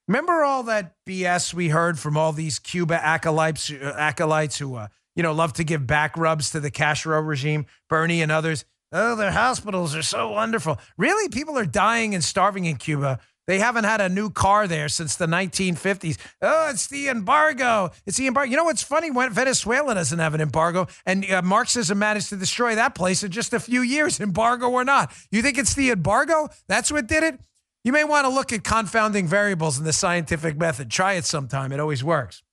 Remember 0.06 0.44
all 0.44 0.62
that 0.62 0.94
BS 1.04 1.52
we 1.52 1.68
heard 1.68 1.98
from 1.98 2.16
all 2.16 2.32
these 2.32 2.60
Cuba 2.60 2.94
acolytes, 2.94 3.72
uh, 3.72 3.92
acolytes 3.98 4.56
who, 4.56 4.76
uh, 4.76 4.86
you 5.16 5.24
know, 5.24 5.32
love 5.32 5.52
to 5.54 5.64
give 5.64 5.84
back 5.84 6.16
rubs 6.16 6.52
to 6.52 6.60
the 6.60 6.70
Castro 6.70 7.20
regime, 7.20 7.66
Bernie 7.88 8.22
and 8.22 8.30
others. 8.30 8.64
Oh, 8.92 9.16
their 9.16 9.32
hospitals 9.32 9.96
are 9.96 10.02
so 10.02 10.30
wonderful. 10.30 10.78
Really, 10.96 11.28
people 11.28 11.58
are 11.58 11.66
dying 11.66 12.14
and 12.14 12.22
starving 12.22 12.66
in 12.66 12.76
Cuba. 12.76 13.18
They 13.50 13.58
haven't 13.58 13.82
had 13.82 14.00
a 14.00 14.08
new 14.08 14.30
car 14.30 14.68
there 14.68 14.88
since 14.88 15.16
the 15.16 15.26
1950s. 15.26 16.18
Oh, 16.40 16.70
it's 16.70 16.86
the 16.86 17.08
embargo. 17.08 17.90
It's 18.06 18.16
the 18.16 18.28
embargo. 18.28 18.48
You 18.48 18.56
know 18.56 18.62
what's 18.62 18.84
funny? 18.84 19.10
Venezuela 19.10 19.92
doesn't 19.92 20.20
have 20.20 20.34
an 20.34 20.40
embargo, 20.40 20.86
and 21.04 21.28
uh, 21.28 21.42
Marxism 21.42 21.98
managed 21.98 22.28
to 22.28 22.36
destroy 22.36 22.76
that 22.76 22.94
place 22.94 23.24
in 23.24 23.32
just 23.32 23.52
a 23.52 23.58
few 23.58 23.80
years, 23.82 24.20
embargo 24.20 24.68
or 24.68 24.84
not. 24.84 25.12
You 25.32 25.42
think 25.42 25.58
it's 25.58 25.74
the 25.74 25.90
embargo? 25.90 26.48
That's 26.68 26.92
what 26.92 27.08
did 27.08 27.24
it? 27.24 27.40
You 27.82 27.90
may 27.90 28.04
want 28.04 28.24
to 28.24 28.28
look 28.32 28.52
at 28.52 28.62
confounding 28.62 29.26
variables 29.26 29.80
in 29.80 29.84
the 29.84 29.92
scientific 29.92 30.56
method. 30.56 30.88
Try 30.88 31.14
it 31.14 31.24
sometime, 31.24 31.72
it 31.72 31.80
always 31.80 32.04
works. 32.04 32.44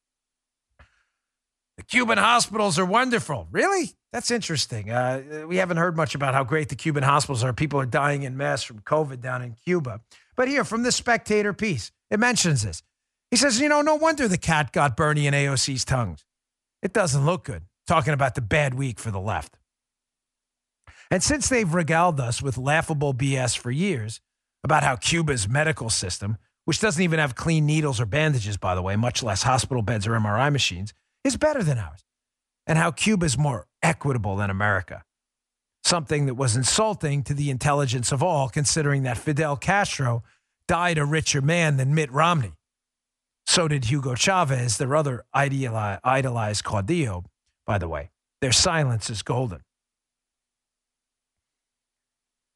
The 1.78 1.84
Cuban 1.84 2.18
hospitals 2.18 2.80
are 2.80 2.86
wonderful. 2.86 3.48
Really? 3.52 3.92
That's 4.12 4.32
interesting. 4.32 4.90
Uh, 4.90 5.46
we 5.48 5.58
haven't 5.58 5.78
heard 5.78 5.96
much 5.96 6.16
about 6.16 6.34
how 6.34 6.44
great 6.44 6.70
the 6.70 6.76
Cuban 6.76 7.04
hospitals 7.04 7.44
are. 7.44 7.54
People 7.54 7.80
are 7.80 7.86
dying 7.86 8.24
in 8.24 8.36
mass 8.36 8.64
from 8.64 8.80
COVID 8.80 9.22
down 9.22 9.44
in 9.44 9.54
Cuba. 9.54 10.02
But 10.38 10.47
here, 10.47 10.63
from 10.63 10.84
the 10.84 10.91
Spectator 10.91 11.52
piece, 11.52 11.91
it 12.12 12.19
mentions 12.19 12.62
this. 12.62 12.84
He 13.32 13.38
says, 13.38 13.60
you 13.60 13.67
know, 13.67 13.82
no 13.82 13.95
wonder 13.95 14.28
the 14.28 14.38
cat 14.38 14.71
got 14.71 14.95
Bernie 14.95 15.28
and 15.28 15.36
AOC's 15.36 15.84
tongues. 15.84 16.23
It 16.82 16.93
doesn't 16.93 17.26
look 17.26 17.43
good, 17.43 17.63
talking 17.88 18.13
about 18.13 18.36
the 18.36 18.41
bad 18.41 18.76
week 18.76 19.00
for 19.00 19.12
the 19.12 19.19
left. 19.19 19.58
And 21.10 21.23
since 21.23 21.50
they've 21.50 21.73
regaled 21.73 22.19
us 22.19 22.41
with 22.41 22.58
laughable 22.58 23.13
BS 23.13 23.58
for 23.58 23.71
years 23.71 24.21
about 24.63 24.84
how 24.84 24.95
Cuba's 24.95 25.50
medical 25.50 25.89
system, 25.89 26.38
which 26.65 26.80
doesn't 26.80 27.02
even 27.02 27.19
have 27.19 27.36
clean 27.36 27.65
needles 27.65 28.00
or 28.00 28.06
bandages, 28.06 28.58
by 28.58 28.76
the 28.76 28.82
way, 28.82 28.95
much 28.95 29.23
less 29.23 29.43
hospital 29.43 29.82
beds 29.82 30.06
or 30.06 30.12
MRI 30.12 30.52
machines, 30.52 30.93
is 31.23 31.36
better 31.36 31.63
than 31.63 31.78
ours, 31.78 32.06
and 32.67 32.78
how 32.78 32.91
Cuba's 32.91 33.38
more 33.38 33.67
equitable 33.82 34.36
than 34.36 34.50
America 34.50 35.04
something 35.88 36.26
that 36.26 36.36
was 36.36 36.56
insulting 36.56 37.23
to 37.23 37.34
the 37.34 37.50
intelligence 37.50 38.12
of 38.12 38.21
all, 38.21 38.50
considering 38.50 39.04
that 39.04 39.17
Fidel 39.17 39.56
Castro 39.56 40.23
died 40.67 40.97
a 40.97 41.06
richer 41.06 41.41
man 41.41 41.78
than 41.78 41.95
Mitt 41.95 42.12
Romney. 42.12 42.54
So 43.45 43.67
did 43.67 43.86
Hugo 43.86 44.13
Chavez, 44.13 44.78
their 44.78 44.95
other 44.95 45.23
idolized 45.34 46.65
caudillo, 46.65 47.23
by 47.65 47.78
the 47.78 47.88
way. 47.88 48.12
Their 48.41 48.52
silence 48.52 49.10
is 49.10 49.21
golden. 49.21 49.62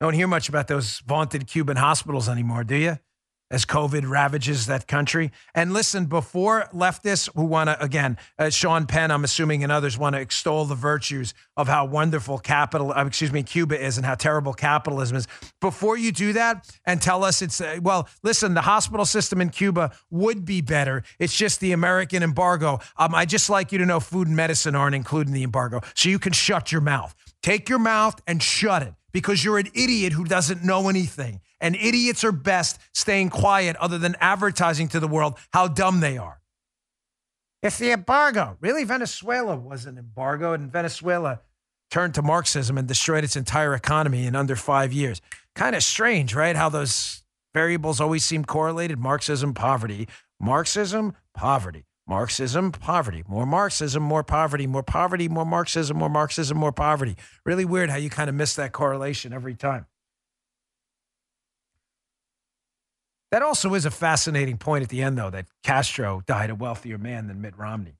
Don't 0.01 0.13
hear 0.13 0.27
much 0.27 0.49
about 0.49 0.67
those 0.67 0.99
vaunted 0.99 1.47
Cuban 1.47 1.77
hospitals 1.77 2.27
anymore, 2.27 2.63
do 2.63 2.75
you? 2.75 2.99
As 3.51 3.65
COVID 3.65 4.09
ravages 4.09 4.65
that 4.65 4.87
country. 4.87 5.31
And 5.53 5.73
listen, 5.73 6.05
before 6.05 6.69
leftists 6.73 7.29
who 7.35 7.45
want 7.45 7.69
to, 7.69 7.83
again, 7.83 8.17
uh, 8.39 8.49
Sean 8.49 8.87
Penn, 8.87 9.11
I'm 9.11 9.23
assuming, 9.23 9.61
and 9.61 9.71
others 9.71 9.97
want 9.97 10.15
to 10.15 10.21
extol 10.21 10.65
the 10.65 10.73
virtues 10.73 11.33
of 11.57 11.67
how 11.67 11.85
wonderful 11.85 12.39
capital, 12.39 12.91
uh, 12.93 13.05
excuse 13.05 13.31
me, 13.31 13.43
Cuba 13.43 13.79
is 13.79 13.97
and 13.97 14.05
how 14.05 14.15
terrible 14.15 14.53
capitalism 14.53 15.17
is. 15.17 15.27
Before 15.59 15.97
you 15.97 16.11
do 16.11 16.33
that 16.33 16.67
and 16.85 17.01
tell 17.01 17.23
us 17.23 17.41
it's, 17.41 17.59
uh, 17.59 17.79
well, 17.81 18.07
listen, 18.23 18.53
the 18.53 18.61
hospital 18.61 19.05
system 19.05 19.41
in 19.41 19.49
Cuba 19.49 19.91
would 20.09 20.45
be 20.45 20.61
better. 20.61 21.03
It's 21.19 21.35
just 21.35 21.59
the 21.59 21.73
American 21.73 22.23
embargo. 22.23 22.79
Um, 22.97 23.13
I 23.13 23.25
just 23.25 23.49
like 23.49 23.71
you 23.71 23.77
to 23.79 23.85
know 23.85 23.99
food 23.99 24.27
and 24.27 24.35
medicine 24.35 24.75
aren't 24.75 24.95
included 24.95 25.27
in 25.27 25.33
the 25.33 25.43
embargo. 25.43 25.81
So 25.93 26.09
you 26.09 26.19
can 26.19 26.31
shut 26.31 26.71
your 26.71 26.81
mouth. 26.81 27.13
Take 27.43 27.67
your 27.67 27.79
mouth 27.79 28.21
and 28.25 28.41
shut 28.41 28.81
it 28.81 28.93
because 29.11 29.43
you're 29.43 29.57
an 29.57 29.67
idiot 29.73 30.13
who 30.13 30.23
doesn't 30.23 30.63
know 30.63 30.87
anything. 30.87 31.41
And 31.61 31.75
idiots 31.75 32.25
are 32.25 32.33
best 32.33 32.79
staying 32.93 33.29
quiet 33.29 33.77
other 33.77 33.97
than 33.97 34.15
advertising 34.19 34.89
to 34.89 34.99
the 34.99 35.07
world 35.07 35.37
how 35.53 35.69
dumb 35.69 36.01
they 36.01 36.17
are. 36.17 36.41
It's 37.61 37.77
the 37.77 37.91
embargo. 37.91 38.57
Really, 38.59 38.83
Venezuela 38.83 39.55
was 39.55 39.85
an 39.85 39.97
embargo, 39.97 40.53
and 40.53 40.71
Venezuela 40.71 41.41
turned 41.91 42.15
to 42.15 42.23
Marxism 42.23 42.77
and 42.77 42.87
destroyed 42.87 43.23
its 43.23 43.35
entire 43.35 43.75
economy 43.75 44.25
in 44.25 44.35
under 44.35 44.55
five 44.55 44.91
years. 44.91 45.21
Kind 45.55 45.75
of 45.75 45.83
strange, 45.83 46.33
right? 46.33 46.55
How 46.55 46.69
those 46.69 47.21
variables 47.53 48.01
always 48.01 48.25
seem 48.25 48.43
correlated 48.43 48.97
Marxism, 48.97 49.53
poverty, 49.53 50.07
Marxism, 50.39 51.15
poverty. 51.33 51.85
Marxism, 52.07 52.71
poverty, 52.73 53.23
more 53.27 53.45
Marxism, 53.45 54.03
more 54.03 54.23
poverty, 54.23 54.67
more 54.67 54.83
poverty, 54.83 55.29
more 55.29 55.45
Marxism, 55.45 55.95
more 55.95 56.09
Marxism, 56.09 56.57
more 56.57 56.73
poverty. 56.73 57.15
Really 57.45 57.63
weird 57.63 57.89
how 57.89 57.95
you 57.95 58.09
kind 58.09 58.27
of 58.27 58.35
miss 58.35 58.55
that 58.55 58.73
correlation 58.73 59.31
every 59.31 59.53
time. 59.55 59.85
That 63.31 63.41
also 63.41 63.73
is 63.73 63.85
a 63.85 63.91
fascinating 63.91 64.57
point 64.57 64.83
at 64.83 64.89
the 64.89 65.01
end, 65.01 65.17
though, 65.17 65.29
that 65.29 65.47
Castro 65.63 66.21
died 66.27 66.49
a 66.49 66.55
wealthier 66.55 66.97
man 66.97 67.27
than 67.27 67.41
Mitt 67.41 67.57
Romney. 67.57 67.97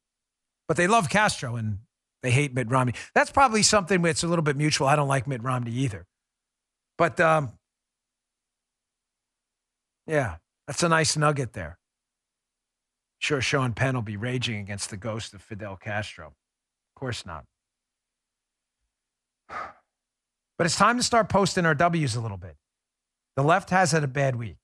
But 0.68 0.76
they 0.78 0.88
love 0.88 1.10
Castro 1.10 1.56
and 1.56 1.80
they 2.22 2.32
hate 2.32 2.54
Mitt 2.54 2.70
Romney. 2.70 2.94
That's 3.16 3.32
probably 3.32 3.64
something 3.64 4.02
that's 4.02 4.24
a 4.24 4.28
little 4.28 4.44
bit 4.44 4.58
mutual. 4.58 4.88
I 4.88 4.96
don't 4.96 5.08
like 5.08 5.28
Mitt 5.28 5.42
Romney 5.42 5.72
either. 5.72 6.06
But 6.98 7.20
um, 7.20 7.54
yeah, 10.06 10.36
that's 10.68 10.84
a 10.84 10.90
nice 10.90 11.16
nugget 11.16 11.54
there. 11.54 11.78
Sure, 13.20 13.42
Sean 13.42 13.74
Penn 13.74 13.96
will 13.96 14.02
be 14.02 14.18
raging 14.18 14.60
against 14.60 14.90
the 14.90 14.98
ghost 14.98 15.34
of 15.34 15.42
Fidel 15.42 15.78
Castro. 15.78 16.28
Of 16.28 17.00
course 17.00 17.26
not. 17.26 17.46
But 20.58 20.66
it's 20.66 20.78
time 20.78 20.98
to 20.98 21.04
start 21.04 21.28
posting 21.28 21.66
our 21.66 21.74
W's 21.74 22.16
a 22.16 22.22
little 22.22 22.38
bit. 22.38 22.56
The 23.36 23.42
left 23.42 23.72
has 23.72 23.94
had 23.94 24.04
a 24.04 24.08
bad 24.08 24.36
week. 24.36 24.58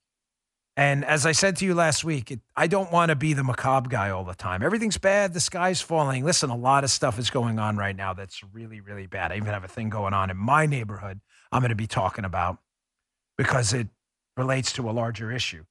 And 0.78 1.04
as 1.04 1.26
I 1.26 1.32
said 1.32 1.56
to 1.58 1.66
you 1.66 1.74
last 1.74 2.04
week, 2.04 2.30
it, 2.30 2.40
I 2.56 2.68
don't 2.68 2.92
want 2.92 3.10
to 3.10 3.16
be 3.16 3.34
the 3.34 3.44
macabre 3.44 3.90
guy 3.90 4.12
all 4.12 4.24
the 4.24 4.36
time. 4.36 4.62
Everything's 4.62 5.00
bad. 5.00 5.34
The 5.34 5.40
sky's 5.40 5.82
falling. 5.82 6.24
Listen, 6.24 6.52
a 6.52 6.56
lot 6.56 6.84
of 6.84 6.92
stuff 6.92 7.18
is 7.18 7.32
going 7.32 7.58
on 7.58 7.78
right 7.78 7.96
now 7.96 8.14
that's 8.14 8.44
really, 8.54 8.80
really 8.80 9.08
bad. 9.08 9.32
I 9.32 9.38
even 9.38 9.48
have 9.48 9.64
a 9.64 9.68
thing 9.68 9.90
going 9.90 10.14
on 10.14 10.30
in 10.30 10.38
my 10.38 10.68
neighborhood 10.68 11.20
I'm 11.52 11.62
going 11.62 11.70
to 11.70 11.76
be 11.76 11.88
talking 11.88 12.26
about 12.26 12.60
because 13.38 13.74
it 13.74 13.88
relates 14.36 14.72
to 14.74 14.88
a 14.88 14.92
larger 14.92 15.32
issue. 15.32 15.64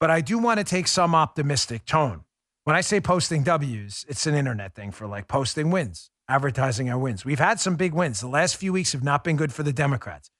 But 0.00 0.10
I 0.10 0.20
do 0.20 0.38
want 0.38 0.58
to 0.58 0.64
take 0.64 0.86
some 0.86 1.14
optimistic 1.14 1.84
tone. 1.84 2.22
When 2.64 2.76
I 2.76 2.80
say 2.80 3.00
posting 3.00 3.42
W's, 3.42 4.06
it's 4.08 4.26
an 4.26 4.34
internet 4.34 4.74
thing 4.74 4.90
for 4.90 5.06
like 5.06 5.28
posting 5.28 5.70
wins, 5.70 6.10
advertising 6.28 6.88
our 6.88 6.98
wins. 6.98 7.24
We've 7.24 7.38
had 7.38 7.60
some 7.60 7.76
big 7.76 7.92
wins. 7.92 8.20
The 8.20 8.28
last 8.28 8.56
few 8.56 8.72
weeks 8.72 8.92
have 8.92 9.02
not 9.02 9.24
been 9.24 9.36
good 9.36 9.52
for 9.52 9.64
the 9.64 9.72
Democrats 9.72 10.30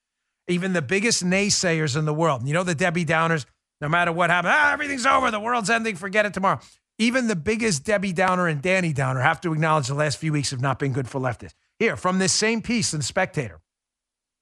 even 0.48 0.72
the 0.72 0.82
biggest 0.82 1.24
naysayers 1.24 1.96
in 1.96 2.04
the 2.04 2.14
world. 2.14 2.46
You 2.46 2.54
know, 2.54 2.62
the 2.62 2.74
Debbie 2.74 3.04
Downers, 3.04 3.44
no 3.80 3.88
matter 3.88 4.12
what 4.12 4.30
happens, 4.30 4.54
ah, 4.56 4.72
everything's 4.72 5.06
over, 5.06 5.30
the 5.30 5.40
world's 5.40 5.70
ending, 5.70 5.96
forget 5.96 6.26
it 6.26 6.34
tomorrow. 6.34 6.60
Even 6.98 7.28
the 7.28 7.36
biggest 7.36 7.84
Debbie 7.84 8.12
Downer 8.12 8.48
and 8.48 8.60
Danny 8.60 8.92
Downer 8.92 9.20
have 9.20 9.40
to 9.42 9.52
acknowledge 9.52 9.86
the 9.86 9.94
last 9.94 10.18
few 10.18 10.32
weeks 10.32 10.50
have 10.50 10.60
not 10.60 10.78
been 10.78 10.92
good 10.92 11.08
for 11.08 11.20
leftists. 11.20 11.54
Here, 11.78 11.96
from 11.96 12.18
this 12.18 12.32
same 12.32 12.60
piece 12.60 12.92
in 12.92 13.02
Spectator, 13.02 13.60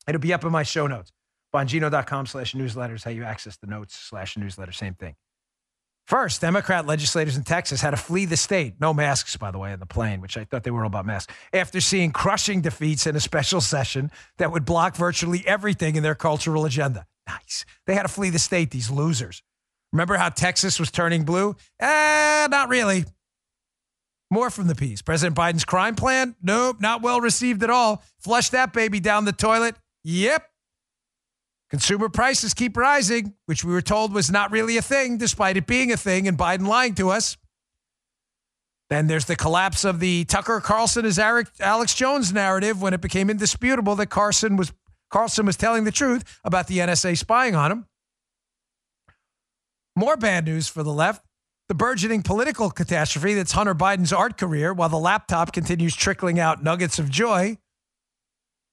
it'll 0.09 0.21
be 0.21 0.33
up 0.33 0.45
in 0.45 0.53
my 0.53 0.63
show 0.63 0.87
notes. 0.87 1.13
Bongino.com 1.55 2.27
slash 2.27 2.55
newsletters, 2.55 3.05
how 3.05 3.11
you 3.11 3.25
access 3.25 3.57
the 3.57 3.67
notes 3.67 3.95
slash 3.95 4.37
newsletter, 4.37 4.73
same 4.73 4.95
thing. 4.95 5.15
First, 6.07 6.41
Democrat 6.41 6.87
legislators 6.87 7.37
in 7.37 7.43
Texas 7.43 7.81
had 7.81 7.91
to 7.91 7.97
flee 7.97 8.27
the 8.27 8.37
state. 8.37 8.75
No 8.81 8.95
masks, 8.95 9.37
by 9.37 9.51
the 9.51 9.59
way, 9.59 9.73
on 9.73 9.81
the 9.81 9.87
plane, 9.87 10.21
which 10.21 10.37
I 10.37 10.45
thought 10.45 10.63
they 10.63 10.71
were 10.71 10.83
all 10.83 10.87
about 10.87 11.05
masks, 11.05 11.35
after 11.53 11.81
seeing 11.81 12.13
crushing 12.13 12.61
defeats 12.61 13.09
in 13.09 13.17
a 13.17 13.21
special 13.21 13.61
session 13.61 14.13
that 14.39 14.53
would 14.53 14.65
block 14.65 14.95
virtually 14.95 15.43
everything 15.47 15.97
in 15.97 16.05
their 16.05 16.15
cultural 16.15 16.65
agenda. 16.65 17.07
Nice. 17.27 17.65
They 17.87 17.95
had 17.95 18.03
to 18.03 18.09
flee 18.09 18.31
the 18.31 18.39
state, 18.39 18.71
these 18.71 18.89
losers. 18.89 19.43
Remember 19.93 20.17
how 20.17 20.29
Texas 20.29 20.79
was 20.79 20.93
turning 20.93 21.25
blue? 21.25 21.57
Eh, 21.81 22.47
not 22.51 22.69
really. 22.69 23.05
More 24.31 24.51
from 24.51 24.69
the 24.69 24.75
piece. 24.77 25.03
President 25.03 25.37
Biden's 25.37 25.65
crime 25.65 25.97
plan? 25.97 26.37
Nope, 26.41 26.81
not 26.81 27.03
well 27.03 27.21
received 27.21 27.65
at 27.65 27.71
all. 27.71 28.05
Flush 28.21 28.51
that 28.51 28.73
baby 28.73 29.01
down 29.01 29.25
the 29.25 29.33
toilet? 29.33 29.75
Yep. 30.05 30.45
Consumer 31.71 32.09
prices 32.09 32.55
keep 32.55 32.77
rising, 32.77 33.35
which 33.47 33.65
we 33.65 33.73
were 33.73 33.83
told 33.83 34.13
was 34.13 34.31
not 34.31 34.53
really 34.53 34.77
a 34.77 34.83
thing, 34.83 35.19
despite 35.19 35.57
it 35.57 35.67
being 35.67 35.91
a 35.91 35.97
thing, 35.97 36.29
and 36.29 36.39
Biden 36.39 36.67
lying 36.67 36.95
to 36.95 37.11
us. 37.11 37.37
Then 38.89 39.09
there's 39.09 39.25
the 39.25 39.35
collapse 39.35 39.85
of 39.85 39.99
the 39.99 40.25
Tucker 40.27 40.61
Carlson 40.61 41.05
is 41.05 41.19
Alex 41.19 41.95
Jones 41.95 42.33
narrative 42.33 42.81
when 42.81 42.95
it 42.95 43.01
became 43.01 43.31
indisputable 43.31 43.97
that 43.97 44.07
Carson 44.07 44.57
was 44.57 44.73
Carlson 45.11 45.47
was 45.47 45.57
telling 45.57 45.85
the 45.85 45.93
truth 45.93 46.39
about 46.45 46.67
the 46.67 46.79
NSA 46.79 47.19
spying 47.19 47.55
on 47.57 47.73
him. 47.73 47.87
More 49.97 50.17
bad 50.17 50.45
news 50.45 50.69
for 50.69 50.83
the 50.83 50.93
left. 50.93 51.25
The 51.69 51.75
burgeoning 51.75 52.23
political 52.23 52.71
catastrophe 52.71 53.35
that's 53.35 53.53
Hunter 53.53 53.75
Biden's 53.75 54.13
art 54.13 54.39
career 54.39 54.73
while 54.73 54.89
the 54.89 54.99
laptop 54.99 55.53
continues 55.53 55.97
trickling 55.97 56.39
out 56.39 56.63
nuggets 56.63 57.01
of 57.01 57.11
joy. 57.11 57.59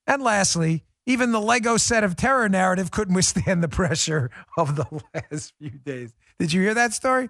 And 0.06 0.22
lastly, 0.22 0.84
even 1.06 1.32
the 1.32 1.42
Lego 1.42 1.78
set 1.78 2.04
of 2.04 2.16
terror 2.16 2.48
narrative 2.48 2.92
couldn't 2.92 3.16
withstand 3.16 3.64
the 3.64 3.68
pressure 3.68 4.30
of 4.58 4.76
the 4.76 4.86
last 5.14 5.54
few 5.60 5.72
days. 5.72 6.14
Did 6.40 6.54
you 6.54 6.62
hear 6.62 6.74
that 6.74 6.94
story? 6.94 7.30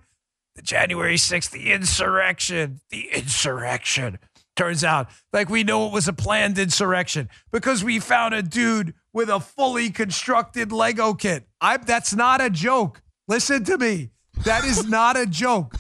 The 0.56 0.62
January 0.62 1.16
6th, 1.16 1.50
the 1.50 1.72
insurrection, 1.72 2.82
the 2.90 3.10
insurrection. 3.12 4.20
Turns 4.56 4.84
out, 4.84 5.10
like 5.32 5.50
we 5.50 5.64
know 5.64 5.88
it 5.88 5.94
was 5.94 6.08
a 6.08 6.14
planned 6.14 6.60
insurrection 6.60 7.28
because 7.52 7.84
we 7.84 8.00
found 8.00 8.36
a 8.36 8.44
dude 8.44 8.94
with 9.12 9.30
a 9.30 9.40
fully 9.40 9.90
constructed 9.90 10.72
Lego 10.72 11.16
kit. 11.16 11.48
I 11.60 11.78
that's 11.78 12.14
not 12.14 12.40
a 12.40 12.52
joke. 12.52 13.02
Listen 13.28 13.64
to 13.64 13.80
me. 13.80 14.12
That 14.46 14.65
is 14.65 14.86
not 14.88 15.15
a 15.15 15.26
joke. 15.26 15.76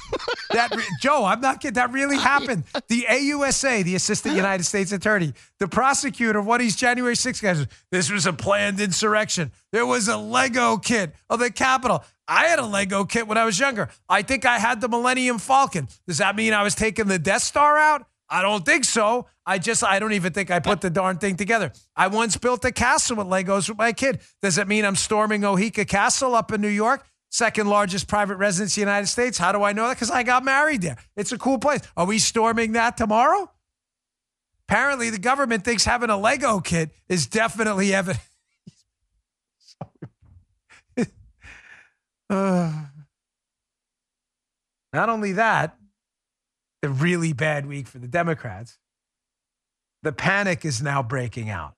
That 0.51 0.71
Joe, 1.01 1.25
I'm 1.25 1.41
not 1.41 1.59
kidding. 1.59 1.73
That 1.73 1.91
really 1.91 2.17
happened. 2.17 2.63
The 2.87 3.05
AUSA, 3.09 3.83
the 3.83 3.95
Assistant 3.95 4.35
United 4.35 4.63
States 4.63 4.91
Attorney, 4.91 5.33
the 5.59 5.67
prosecutor 5.67 6.39
of 6.39 6.45
one 6.45 6.67
January 6.69 7.15
6 7.15 7.41
guys, 7.41 7.67
this 7.91 8.11
was 8.11 8.25
a 8.25 8.33
planned 8.33 8.79
insurrection. 8.79 9.51
There 9.71 9.85
was 9.85 10.07
a 10.07 10.17
Lego 10.17 10.77
kit 10.77 11.13
of 11.29 11.39
the 11.39 11.51
Capitol. 11.51 12.03
I 12.27 12.45
had 12.45 12.59
a 12.59 12.65
Lego 12.65 13.03
kit 13.03 13.27
when 13.27 13.37
I 13.37 13.45
was 13.45 13.59
younger. 13.59 13.89
I 14.07 14.21
think 14.21 14.45
I 14.45 14.59
had 14.59 14.79
the 14.79 14.87
Millennium 14.87 15.39
Falcon. 15.39 15.89
Does 16.07 16.19
that 16.19 16.35
mean 16.35 16.53
I 16.53 16.63
was 16.63 16.75
taking 16.75 17.07
the 17.07 17.19
Death 17.19 17.43
Star 17.43 17.77
out? 17.77 18.05
I 18.29 18.41
don't 18.41 18.65
think 18.65 18.85
so. 18.85 19.27
I 19.45 19.59
just, 19.59 19.83
I 19.83 19.99
don't 19.99 20.13
even 20.13 20.31
think 20.31 20.49
I 20.49 20.59
put 20.59 20.81
the 20.81 20.89
darn 20.89 21.17
thing 21.17 21.35
together. 21.35 21.71
I 21.95 22.07
once 22.07 22.37
built 22.37 22.63
a 22.65 22.71
castle 22.71 23.17
with 23.17 23.27
Legos 23.27 23.67
with 23.67 23.77
my 23.77 23.91
kid. 23.91 24.21
Does 24.41 24.57
it 24.57 24.67
mean 24.67 24.85
I'm 24.85 24.95
storming 24.95 25.41
Oheka 25.41 25.87
Castle 25.87 26.33
up 26.33 26.51
in 26.51 26.61
New 26.61 26.69
York? 26.69 27.05
Second 27.33 27.67
largest 27.67 28.07
private 28.07 28.35
residence 28.35 28.77
in 28.77 28.81
the 28.81 28.91
United 28.91 29.07
States. 29.07 29.39
How 29.39 29.51
do 29.51 29.63
I 29.63 29.73
know 29.73 29.87
that? 29.87 29.95
Because 29.95 30.11
I 30.11 30.21
got 30.21 30.45
married 30.45 30.83
there. 30.83 30.97
It's 31.15 31.31
a 31.31 31.37
cool 31.39 31.57
place. 31.57 31.81
Are 31.97 32.05
we 32.05 32.19
storming 32.19 32.73
that 32.73 32.95
tomorrow? 32.95 33.49
Apparently, 34.69 35.09
the 35.09 35.17
government 35.17 35.65
thinks 35.65 35.83
having 35.83 36.11
a 36.11 36.17
Lego 36.17 36.59
kit 36.59 36.91
is 37.09 37.25
definitely 37.25 37.91
evidence. 37.91 38.21
uh, 42.29 42.71
not 44.93 45.09
only 45.09 45.31
that, 45.31 45.75
a 46.83 46.89
really 46.89 47.33
bad 47.33 47.65
week 47.65 47.87
for 47.87 47.97
the 47.97 48.07
Democrats. 48.07 48.77
The 50.03 50.11
panic 50.11 50.65
is 50.65 50.83
now 50.83 51.01
breaking 51.01 51.49
out. 51.49 51.73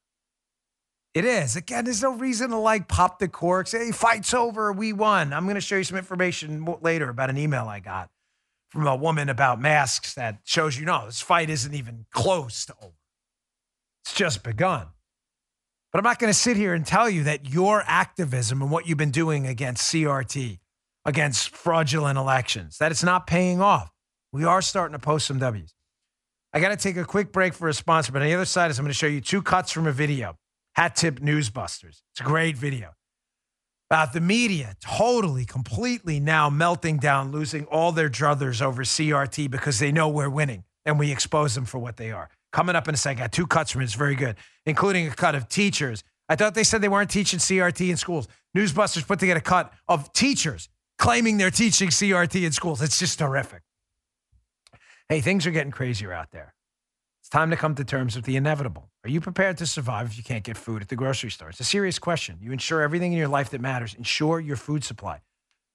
It 1.15 1.23
is. 1.23 1.55
Again, 1.55 1.85
there's 1.85 2.03
no 2.03 2.13
reason 2.13 2.49
to 2.49 2.57
like 2.57 2.89
pop 2.89 3.19
the 3.19 3.29
corks. 3.29 3.71
Hey, 3.71 3.91
fight's 3.91 4.33
over. 4.33 4.73
We 4.73 4.91
won. 4.91 5.31
I'm 5.31 5.45
going 5.45 5.55
to 5.55 5.61
show 5.61 5.77
you 5.77 5.85
some 5.85 5.97
information 5.97 6.65
later 6.81 7.09
about 7.09 7.29
an 7.29 7.37
email 7.37 7.69
I 7.69 7.79
got 7.79 8.09
from 8.69 8.85
a 8.85 8.95
woman 8.97 9.29
about 9.29 9.61
masks 9.61 10.13
that 10.15 10.39
shows 10.43 10.77
you 10.77 10.85
no, 10.85 11.05
this 11.05 11.21
fight 11.21 11.49
isn't 11.49 11.73
even 11.73 12.05
close 12.11 12.65
to 12.65 12.75
over. 12.81 12.97
It's 14.03 14.13
just 14.13 14.43
begun. 14.43 14.87
But 15.93 15.99
I'm 15.99 16.03
not 16.03 16.19
going 16.19 16.33
to 16.33 16.37
sit 16.37 16.57
here 16.57 16.73
and 16.73 16.85
tell 16.85 17.09
you 17.09 17.23
that 17.23 17.49
your 17.49 17.81
activism 17.87 18.61
and 18.61 18.69
what 18.69 18.85
you've 18.85 18.97
been 18.97 19.11
doing 19.11 19.47
against 19.47 19.93
CRT, 19.93 20.59
against 21.05 21.55
fraudulent 21.55 22.17
elections, 22.17 22.77
that 22.79 22.91
it's 22.91 23.03
not 23.03 23.25
paying 23.25 23.61
off. 23.61 23.89
We 24.33 24.43
are 24.43 24.61
starting 24.61 24.91
to 24.91 24.99
post 24.99 25.27
some 25.27 25.39
W's. 25.39 25.73
I 26.51 26.59
got 26.59 26.69
to 26.69 26.75
take 26.75 26.97
a 26.97 27.05
quick 27.05 27.31
break 27.31 27.53
for 27.53 27.69
a 27.69 27.73
sponsor, 27.73 28.11
but 28.11 28.21
on 28.21 28.27
the 28.27 28.33
other 28.33 28.43
side 28.43 28.69
is 28.69 28.77
I'm 28.77 28.83
going 28.83 28.91
to 28.91 28.97
show 28.97 29.07
you 29.07 29.21
two 29.21 29.41
cuts 29.41 29.71
from 29.71 29.87
a 29.87 29.93
video. 29.93 30.37
Hat 30.75 30.95
Tip 30.95 31.19
Newsbusters. 31.19 32.01
It's 32.11 32.21
a 32.21 32.23
great 32.23 32.57
video 32.57 32.93
about 33.89 34.13
the 34.13 34.21
media 34.21 34.75
totally, 34.81 35.45
completely 35.45 36.19
now 36.19 36.49
melting 36.49 36.97
down, 36.97 37.31
losing 37.31 37.65
all 37.65 37.91
their 37.91 38.09
druthers 38.09 38.61
over 38.61 38.83
CRT 38.83 39.49
because 39.49 39.79
they 39.79 39.91
know 39.91 40.09
we're 40.09 40.29
winning 40.29 40.63
and 40.85 40.99
we 40.99 41.11
expose 41.11 41.55
them 41.55 41.65
for 41.65 41.79
what 41.79 41.97
they 41.97 42.11
are. 42.11 42.29
Coming 42.51 42.75
up 42.75 42.87
in 42.87 42.93
a 42.93 42.97
second, 42.97 43.21
I 43.21 43.25
got 43.25 43.31
two 43.31 43.47
cuts 43.47 43.71
from 43.71 43.81
it. 43.81 43.85
It's 43.85 43.93
very 43.93 44.15
good, 44.15 44.35
including 44.65 45.07
a 45.07 45.11
cut 45.11 45.35
of 45.35 45.47
teachers. 45.47 46.03
I 46.27 46.35
thought 46.35 46.55
they 46.55 46.63
said 46.63 46.81
they 46.81 46.89
weren't 46.89 47.09
teaching 47.09 47.39
CRT 47.39 47.89
in 47.89 47.97
schools. 47.97 48.27
Newsbusters 48.57 49.05
put 49.05 49.19
together 49.19 49.39
a 49.39 49.41
cut 49.41 49.71
of 49.87 50.11
teachers 50.13 50.69
claiming 50.97 51.37
they're 51.37 51.51
teaching 51.51 51.89
CRT 51.89 52.45
in 52.45 52.51
schools. 52.51 52.81
It's 52.81 52.97
just 52.97 53.19
terrific. 53.19 53.61
Hey, 55.09 55.21
things 55.21 55.45
are 55.45 55.51
getting 55.51 55.71
crazier 55.71 56.11
out 56.11 56.31
there. 56.31 56.55
It's 57.21 57.29
time 57.29 57.49
to 57.51 57.57
come 57.57 57.75
to 57.75 57.83
terms 57.83 58.15
with 58.15 58.25
the 58.25 58.35
inevitable. 58.35 58.89
Are 59.05 59.09
you 59.09 59.21
prepared 59.21 59.59
to 59.59 59.67
survive 59.67 60.07
if 60.07 60.17
you 60.17 60.23
can't 60.23 60.43
get 60.43 60.57
food 60.57 60.81
at 60.81 60.89
the 60.89 60.95
grocery 60.95 61.29
store? 61.29 61.49
It's 61.49 61.59
a 61.59 61.63
serious 61.63 61.99
question. 61.99 62.39
You 62.41 62.51
insure 62.51 62.81
everything 62.81 63.13
in 63.13 63.19
your 63.19 63.27
life 63.27 63.51
that 63.51 63.61
matters. 63.61 63.93
Ensure 63.93 64.39
your 64.39 64.55
food 64.55 64.83
supply. 64.83 65.17
You 65.17 65.21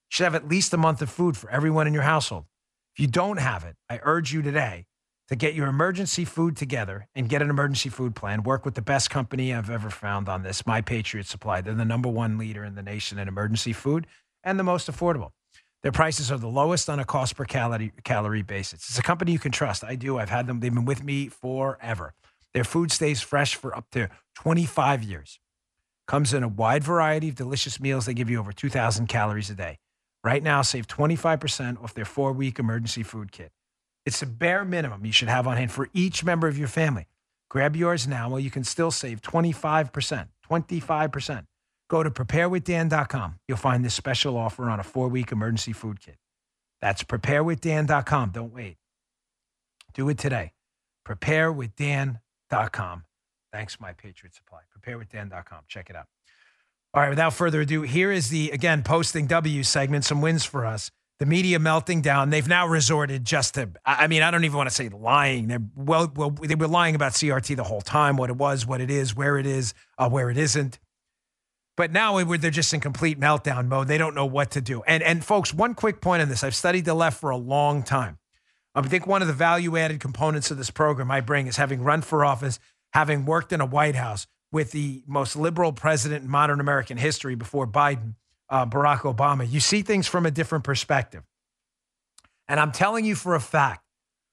should 0.09 0.25
have 0.25 0.35
at 0.35 0.49
least 0.49 0.75
a 0.75 0.77
month 0.77 1.01
of 1.01 1.11
food 1.11 1.37
for 1.37 1.49
everyone 1.49 1.87
in 1.87 1.95
your 1.95 2.03
household. 2.03 2.47
If 2.93 2.99
you 2.99 3.07
don't 3.07 3.37
have 3.37 3.63
it, 3.63 3.77
I 3.89 4.01
urge 4.03 4.33
you 4.33 4.43
today 4.43 4.87
to 5.29 5.37
get 5.37 5.55
your 5.55 5.69
emergency 5.69 6.25
food 6.25 6.57
together 6.57 7.07
and 7.15 7.29
get 7.29 7.41
an 7.41 7.51
emergency 7.51 7.89
food 7.89 8.17
plan. 8.17 8.43
Work 8.43 8.65
with 8.65 8.75
the 8.75 8.83
best 8.83 9.11
company 9.11 9.55
I've 9.55 9.71
ever 9.71 9.91
found 9.91 10.29
on 10.29 10.43
this, 10.43 10.67
My 10.67 10.81
Patriot 10.81 11.29
Supply. 11.29 11.61
They're 11.61 11.75
the 11.75 11.85
number 11.85 12.09
one 12.09 12.37
leader 12.37 12.65
in 12.65 12.75
the 12.75 12.83
nation 12.83 13.21
in 13.21 13.29
emergency 13.29 13.73
food 13.73 14.09
and 14.43 14.59
the 14.59 14.65
most 14.65 14.91
affordable. 14.91 15.31
Their 15.85 15.93
prices 15.93 16.33
are 16.33 16.39
the 16.39 16.49
lowest 16.49 16.91
on 16.91 16.99
a 16.99 17.05
cost 17.05 17.37
per 17.37 17.45
calorie, 17.45 17.93
calorie 18.03 18.43
basis. 18.43 18.89
It's 18.89 18.99
a 18.99 19.03
company 19.03 19.31
you 19.31 19.39
can 19.39 19.53
trust. 19.53 19.85
I 19.85 19.95
do. 19.95 20.19
I've 20.19 20.31
had 20.31 20.49
them. 20.49 20.59
They've 20.59 20.75
been 20.75 20.85
with 20.85 21.05
me 21.05 21.29
forever. 21.29 22.13
Their 22.55 22.65
food 22.65 22.93
stays 22.93 23.21
fresh 23.21 23.55
for 23.55 23.77
up 23.77 23.91
to 23.91 24.09
25 24.35 25.03
years. 25.03 25.39
Comes 26.07 26.35
in 26.35 26.43
a 26.43 26.49
wide 26.49 26.83
variety 26.85 27.29
of 27.29 27.35
delicious 27.37 27.81
meals. 27.81 28.07
They 28.07 28.15
give 28.15 28.31
you 28.31 28.39
over 28.39 28.53
2,000 28.53 29.07
calories 29.07 29.51
a 29.51 29.55
day. 29.55 29.79
Right 30.25 30.43
now, 30.43 30.63
save 30.63 30.87
25% 30.87 31.83
off 31.83 31.95
their 31.95 32.05
four 32.05 32.33
week 32.33 32.59
emergency 32.59 33.03
food 33.03 33.33
kit. 33.33 33.53
It's 34.07 34.23
a 34.23 34.27
bare 34.27 34.65
minimum 34.65 35.07
you 35.07 35.13
should 35.13 35.29
have 35.29 35.47
on 35.47 35.57
hand 35.57 35.73
for 35.73 35.89
each 35.93 36.25
member 36.25 36.49
of 36.49 36.59
your 36.59 36.69
family. 36.69 37.07
Grab 37.49 37.77
yours 37.77 38.09
now 38.09 38.31
while 38.31 38.41
you 38.41 38.51
can 38.51 38.65
still 38.65 38.91
save 38.91 39.23
25%. 39.23 40.29
25%. 40.51 41.47
Go 41.89 42.03
to 42.03 42.11
preparewithdan.com. 42.11 43.35
You'll 43.49 43.59
find 43.59 43.85
this 43.85 43.95
special 43.95 44.37
offer 44.37 44.71
on 44.71 44.81
a 44.81 44.85
four 44.85 45.09
week 45.09 45.33
emergency 45.33 45.73
food 45.73 46.01
kit. 46.01 46.17
That's 46.81 47.05
preparewithdan.com. 47.05 48.31
Don't 48.31 48.53
wait. 48.55 48.79
Do 49.95 50.09
it 50.09 50.19
today. 50.19 50.53
Preparewithdan.com. 52.51 53.05
Thanks, 53.53 53.81
my 53.81 53.93
Patriot 53.93 54.35
Supply. 54.35 54.61
Preparewithdan.com. 54.77 55.65
Check 55.69 55.91
it 55.91 55.97
out. 55.97 56.07
All 56.93 57.03
right, 57.03 57.11
without 57.11 57.35
further 57.35 57.61
ado, 57.61 57.83
here 57.83 58.11
is 58.11 58.31
the, 58.31 58.51
again, 58.51 58.83
posting 58.83 59.27
W 59.27 59.63
segment, 59.63 60.05
some 60.05 60.21
wins 60.21 60.45
for 60.45 60.67
us. 60.67 60.91
The 61.21 61.27
media 61.27 61.59
melting 61.59 62.01
down. 62.01 62.31
They've 62.31 62.49
now 62.49 62.67
resorted 62.67 63.27
just 63.27 63.55
to, 63.55 63.69
I 63.85 64.07
mean, 64.07 64.23
I 64.23 64.31
don't 64.31 64.45
even 64.45 64.57
want 64.57 64.71
to 64.71 64.75
say 64.75 64.89
lying. 64.89 65.49
They're 65.49 65.63
well, 65.77 66.11
well 66.17 66.31
they 66.31 66.55
were 66.55 66.67
lying 66.67 66.95
about 66.95 67.13
CRT 67.13 67.57
the 67.57 67.65
whole 67.65 67.83
time, 67.83 68.17
what 68.17 68.31
it 68.31 68.37
was, 68.37 68.67
what 68.67 68.81
it 68.81 68.91
is, 68.91 69.15
where 69.15 69.37
it 69.37 69.47
is, 69.47 69.75
uh, 69.99 70.09
where 70.09 70.31
it 70.31 70.39
isn't. 70.39 70.79
But 71.77 71.93
now 71.93 72.23
they're 72.25 72.51
just 72.51 72.73
in 72.73 72.81
complete 72.81 73.21
meltdown 73.21 73.69
mode. 73.69 73.87
They 73.87 73.99
don't 73.99 74.15
know 74.15 74.25
what 74.25 74.53
to 74.53 74.63
do. 74.63 74.83
And 74.87 75.03
and 75.03 75.23
folks, 75.25 75.53
one 75.53 75.75
quick 75.75 76.01
point 76.01 76.23
on 76.23 76.29
this: 76.31 76.43
I've 76.43 76.55
studied 76.55 76.87
the 76.87 76.95
left 76.95 77.21
for 77.21 77.31
a 77.31 77.37
long 77.37 77.83
time. 77.83 78.19
I 78.75 78.83
think 78.83 79.07
one 79.07 79.23
of 79.23 79.29
the 79.29 79.35
value-added 79.35 80.01
components 80.01 80.51
of 80.51 80.57
this 80.57 80.71
program 80.71 81.11
I 81.11 81.21
bring 81.21 81.47
is 81.47 81.57
having 81.57 81.83
run 81.83 82.03
for 82.03 82.25
office, 82.25 82.59
having 82.93 83.25
worked 83.25 83.53
in 83.53 83.61
a 83.61 83.67
White 83.67 83.97
House 83.97 84.27
with 84.53 84.71
the 84.71 85.03
most 85.07 85.37
liberal 85.37 85.73
president 85.73 86.25
in 86.25 86.31
modern 86.31 86.61
American 86.61 86.97
history 86.97 87.35
before 87.35 87.67
Biden, 87.67 88.15
uh, 88.49 88.67
Barack 88.67 89.01
Obama. 89.01 89.51
You 89.51 89.61
see 89.61 89.83
things 89.83 90.07
from 90.07 90.27
a 90.27 90.31
different 90.31 90.65
perspective. 90.65 91.23
And 92.49 92.59
I'm 92.59 92.73
telling 92.73 93.05
you 93.05 93.15
for 93.15 93.35
a 93.35 93.41
fact, 93.41 93.85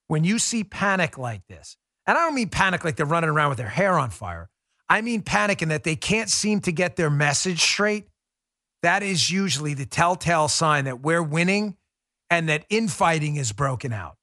when 0.08 0.24
you 0.24 0.40
see 0.40 0.64
panic 0.64 1.18
like 1.18 1.46
this, 1.48 1.78
and 2.06 2.18
I 2.18 2.26
don't 2.26 2.36
mean 2.36 2.50
panic 2.50 2.84
like 2.84 2.96
they're 2.96 3.06
running 3.06 3.30
around 3.30 3.50
with 3.50 3.58
their 3.58 3.68
hair 3.70 3.98
on 3.98 4.10
fire. 4.10 4.50
I 4.90 5.02
mean 5.02 5.22
panic 5.22 5.62
in 5.62 5.70
that 5.70 5.84
they 5.84 5.96
can't 5.96 6.30
seem 6.30 6.62
to 6.62 6.72
get 6.72 6.96
their 6.96 7.10
message 7.10 7.60
straight. 7.60 8.08
That 8.84 9.04
is 9.04 9.30
usually 9.30 9.74
the 9.74 9.86
telltale 9.86 10.48
sign 10.48 10.86
that 10.86 11.02
we're 11.02 11.22
winning 11.22 11.76
and 12.30 12.48
that 12.50 12.66
infighting 12.70 13.36
is 13.36 13.52
broken 13.52 13.92
out. 13.92 14.17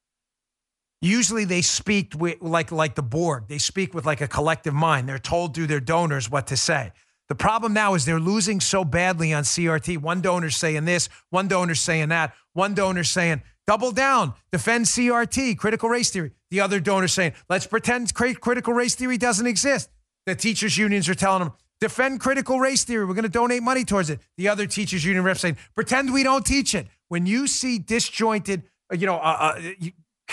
Usually 1.04 1.44
they 1.44 1.60
speak 1.60 2.14
with, 2.16 2.40
like, 2.40 2.72
like 2.72 2.94
the 2.94 3.02
Borg. 3.02 3.44
They 3.46 3.58
speak 3.58 3.92
with 3.92 4.06
like 4.06 4.22
a 4.22 4.26
collective 4.26 4.72
mind. 4.72 5.06
They're 5.06 5.18
told 5.18 5.54
through 5.54 5.66
their 5.66 5.78
donors 5.78 6.30
what 6.30 6.46
to 6.46 6.56
say. 6.56 6.92
The 7.28 7.34
problem 7.34 7.74
now 7.74 7.92
is 7.92 8.06
they're 8.06 8.18
losing 8.18 8.58
so 8.58 8.84
badly 8.84 9.30
on 9.34 9.42
CRT. 9.42 9.98
One 9.98 10.22
donor's 10.22 10.56
saying 10.56 10.86
this, 10.86 11.10
one 11.28 11.46
donor's 11.46 11.80
saying 11.80 12.08
that, 12.08 12.32
one 12.54 12.72
donor's 12.72 13.10
saying, 13.10 13.42
double 13.66 13.92
down, 13.92 14.32
defend 14.50 14.86
CRT, 14.86 15.58
critical 15.58 15.90
race 15.90 16.08
theory. 16.08 16.32
The 16.50 16.60
other 16.60 16.80
donor 16.80 17.08
saying, 17.08 17.34
let's 17.50 17.66
pretend 17.66 18.14
critical 18.14 18.72
race 18.72 18.94
theory 18.94 19.18
doesn't 19.18 19.46
exist. 19.46 19.90
The 20.24 20.34
teachers' 20.34 20.78
unions 20.78 21.06
are 21.10 21.14
telling 21.14 21.44
them, 21.44 21.52
defend 21.80 22.20
critical 22.20 22.60
race 22.60 22.84
theory. 22.84 23.04
We're 23.04 23.12
going 23.12 23.24
to 23.24 23.28
donate 23.28 23.62
money 23.62 23.84
towards 23.84 24.08
it. 24.08 24.20
The 24.38 24.48
other 24.48 24.66
teachers' 24.66 25.04
union 25.04 25.22
reps 25.22 25.40
saying, 25.40 25.58
pretend 25.74 26.14
we 26.14 26.22
don't 26.22 26.46
teach 26.46 26.74
it. 26.74 26.86
When 27.08 27.26
you 27.26 27.46
see 27.46 27.78
disjointed, 27.78 28.62
you 28.92 29.06
know, 29.06 29.16
uh, 29.16 29.58
uh, 29.58 29.72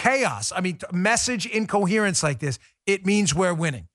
chaos, 0.01 0.51
I 0.55 0.61
mean, 0.61 0.79
message 0.91 1.45
incoherence 1.45 2.23
like 2.23 2.39
this, 2.39 2.57
it 2.85 3.05
means 3.05 3.35
we're 3.35 3.53
winning. 3.53 3.87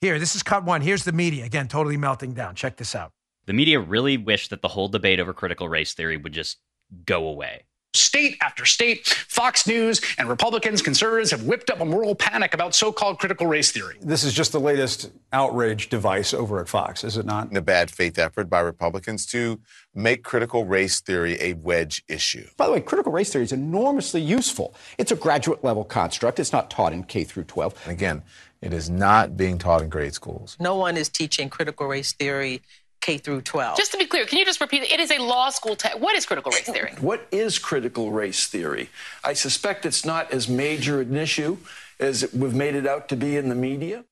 Here, 0.00 0.18
this 0.18 0.36
is 0.36 0.42
cut 0.42 0.64
one. 0.64 0.80
Here's 0.80 1.04
the 1.04 1.12
media. 1.12 1.44
Again, 1.44 1.66
totally 1.66 1.96
melting 1.96 2.34
down. 2.34 2.54
Check 2.54 2.76
this 2.76 2.94
out. 2.94 3.10
The 3.46 3.52
media 3.52 3.80
really 3.80 4.16
wish 4.16 4.48
that 4.48 4.62
the 4.62 4.68
whole 4.68 4.88
debate 4.88 5.18
over 5.20 5.32
critical 5.32 5.68
race 5.68 5.92
theory 5.92 6.16
would 6.16 6.32
just 6.32 6.58
go 7.04 7.26
away. 7.26 7.64
State 7.94 8.36
after 8.40 8.66
state, 8.66 9.06
Fox 9.06 9.66
News 9.66 10.00
and 10.18 10.28
Republicans, 10.28 10.82
conservatives 10.82 11.30
have 11.30 11.44
whipped 11.44 11.70
up 11.70 11.80
a 11.80 11.84
moral 11.84 12.14
panic 12.14 12.52
about 12.52 12.74
so 12.74 12.90
called 12.90 13.20
critical 13.20 13.46
race 13.46 13.70
theory. 13.70 13.96
This 14.00 14.24
is 14.24 14.32
just 14.32 14.50
the 14.50 14.60
latest 14.60 15.12
outrage 15.32 15.88
device 15.88 16.34
over 16.34 16.60
at 16.60 16.68
Fox, 16.68 17.04
is 17.04 17.16
it 17.16 17.24
not? 17.24 17.56
A 17.56 17.62
bad 17.62 17.90
faith 17.90 18.18
effort 18.18 18.50
by 18.50 18.60
Republicans 18.60 19.26
to 19.26 19.60
make 19.94 20.24
critical 20.24 20.64
race 20.64 21.00
theory 21.00 21.40
a 21.40 21.52
wedge 21.54 22.02
issue. 22.08 22.48
By 22.56 22.66
the 22.66 22.72
way, 22.72 22.80
critical 22.80 23.12
race 23.12 23.32
theory 23.32 23.44
is 23.44 23.52
enormously 23.52 24.20
useful. 24.20 24.74
It's 24.98 25.12
a 25.12 25.16
graduate 25.16 25.62
level 25.62 25.84
construct, 25.84 26.40
it's 26.40 26.52
not 26.52 26.70
taught 26.70 26.92
in 26.92 27.04
K 27.04 27.22
through 27.22 27.44
12. 27.44 27.80
And 27.84 27.92
again, 27.92 28.22
it 28.60 28.72
is 28.72 28.90
not 28.90 29.36
being 29.36 29.58
taught 29.58 29.82
in 29.82 29.88
grade 29.88 30.14
schools. 30.14 30.56
No 30.58 30.74
one 30.74 30.96
is 30.96 31.08
teaching 31.08 31.48
critical 31.48 31.86
race 31.86 32.12
theory 32.12 32.62
K 33.04 33.18
through 33.18 33.42
12. 33.42 33.76
Just 33.76 33.92
to 33.92 33.98
be 33.98 34.06
clear, 34.06 34.24
can 34.24 34.38
you 34.38 34.46
just 34.46 34.62
repeat 34.62 34.82
it? 34.82 34.90
It 34.90 34.98
is 34.98 35.10
a 35.10 35.18
law 35.18 35.50
school 35.50 35.76
test. 35.76 36.00
What 36.00 36.16
is 36.16 36.24
critical 36.24 36.50
race 36.50 36.66
theory? 36.66 36.94
What 37.00 37.26
is 37.30 37.58
critical 37.58 38.10
race 38.10 38.46
theory? 38.46 38.88
I 39.22 39.34
suspect 39.34 39.84
it's 39.84 40.06
not 40.06 40.30
as 40.30 40.48
major 40.48 41.02
an 41.02 41.14
issue 41.14 41.58
as 42.00 42.32
we've 42.32 42.54
made 42.54 42.74
it 42.74 42.86
out 42.86 43.10
to 43.10 43.16
be 43.16 43.36
in 43.36 43.50
the 43.50 43.54
media. 43.54 44.06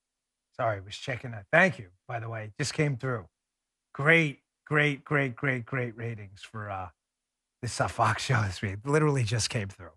Sorry, 0.58 0.76
I 0.76 0.80
was 0.80 0.94
checking 0.94 1.30
that. 1.30 1.46
Thank 1.50 1.78
you, 1.78 1.86
by 2.06 2.20
the 2.20 2.28
way. 2.28 2.52
Just 2.58 2.74
came 2.74 2.98
through. 2.98 3.24
Great, 3.94 4.40
great, 4.66 5.06
great, 5.06 5.34
great, 5.36 5.64
great 5.64 5.96
ratings 5.96 6.42
for 6.42 6.70
uh, 6.70 6.88
this 7.62 7.80
uh, 7.80 7.88
Fox 7.88 8.22
show 8.22 8.42
this 8.42 8.60
week. 8.60 8.76
Literally 8.84 9.24
just 9.24 9.48
came 9.48 9.68
through. 9.68 9.92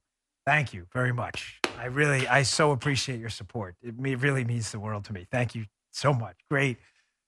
Thank 0.46 0.74
you 0.74 0.88
very 0.94 1.12
much. 1.12 1.60
I 1.78 1.88
really, 1.88 2.30
I 2.30 2.44
so 2.44 2.72
appreciate 2.72 3.20
your 3.20 3.30
support. 3.30 3.76
It 3.82 3.96
really 3.98 4.46
means 4.46 4.72
the 4.72 4.80
world 4.80 5.04
to 5.06 5.14
me. 5.14 5.28
Thank 5.30 5.54
you 5.54 5.66
so 5.92 6.14
much. 6.14 6.38
Great 6.50 6.78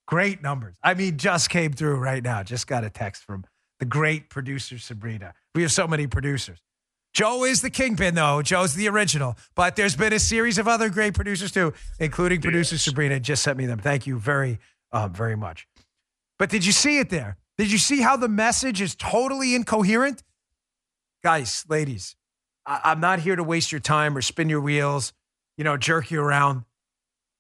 Great 0.08 0.42
numbers. 0.42 0.76
I 0.82 0.94
mean, 0.94 1.18
just 1.18 1.50
came 1.50 1.74
through 1.74 1.98
right 1.98 2.24
now. 2.24 2.42
Just 2.44 2.66
got 2.68 2.84
a 2.84 2.90
text 2.90 3.24
from 3.24 3.44
the 3.80 3.86
great 3.86 4.30
producer 4.30 4.80
Sabrina. 4.80 5.34
We 5.54 5.62
have 5.64 5.72
so 5.72 5.88
many 5.88 6.08
producers. 6.08 6.60
Joe 7.14 7.44
is 7.44 7.62
the 7.62 7.70
kingpin, 7.70 8.16
though. 8.16 8.42
Joe's 8.42 8.74
the 8.74 8.88
original. 8.88 9.36
But 9.56 9.76
there's 9.76 9.96
been 9.96 10.14
a 10.14 10.20
series 10.20 10.58
of 10.58 10.68
other 10.68 10.90
great 10.90 11.14
producers 11.14 11.52
too, 11.52 11.74
including 12.00 12.42
producer 12.42 12.78
Sabrina. 12.78 13.20
Just 13.20 13.44
sent 13.44 13.58
me 13.58 13.66
them. 13.66 13.80
Thank 13.80 14.08
you 14.08 14.18
very, 14.18 14.60
um, 14.92 15.14
very 15.14 15.36
much. 15.36 15.68
But 16.40 16.50
did 16.50 16.66
you 16.66 16.72
see 16.72 17.00
it 17.00 17.10
there? 17.10 17.38
Did 17.58 17.72
you 17.72 17.78
see 17.80 18.02
how 18.02 18.18
the 18.18 18.28
message 18.30 18.82
is 18.82 18.96
totally 18.96 19.56
incoherent? 19.56 20.24
Guys, 21.24 21.66
ladies, 21.68 22.16
I- 22.66 22.82
I'm 22.86 23.00
not 23.00 23.20
here 23.20 23.36
to 23.36 23.44
waste 23.44 23.72
your 23.72 23.82
time 23.82 24.16
or 24.16 24.22
spin 24.22 24.48
your 24.48 24.62
wheels, 24.62 25.12
you 25.58 25.64
know, 25.64 25.76
jerk 25.76 26.12
you 26.12 26.22
around. 26.22 26.66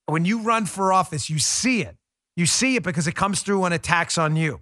When 0.08 0.26
you 0.26 0.42
run 0.42 0.66
for 0.66 0.92
office, 0.92 1.30
you 1.30 1.38
see 1.40 1.82
it. 1.84 1.98
You 2.38 2.46
see 2.46 2.78
it 2.78 2.84
because 2.84 3.08
it 3.08 3.16
comes 3.16 3.42
through 3.42 3.64
on 3.64 3.74
attacks 3.74 4.18
on 4.18 4.38
you. 4.38 4.62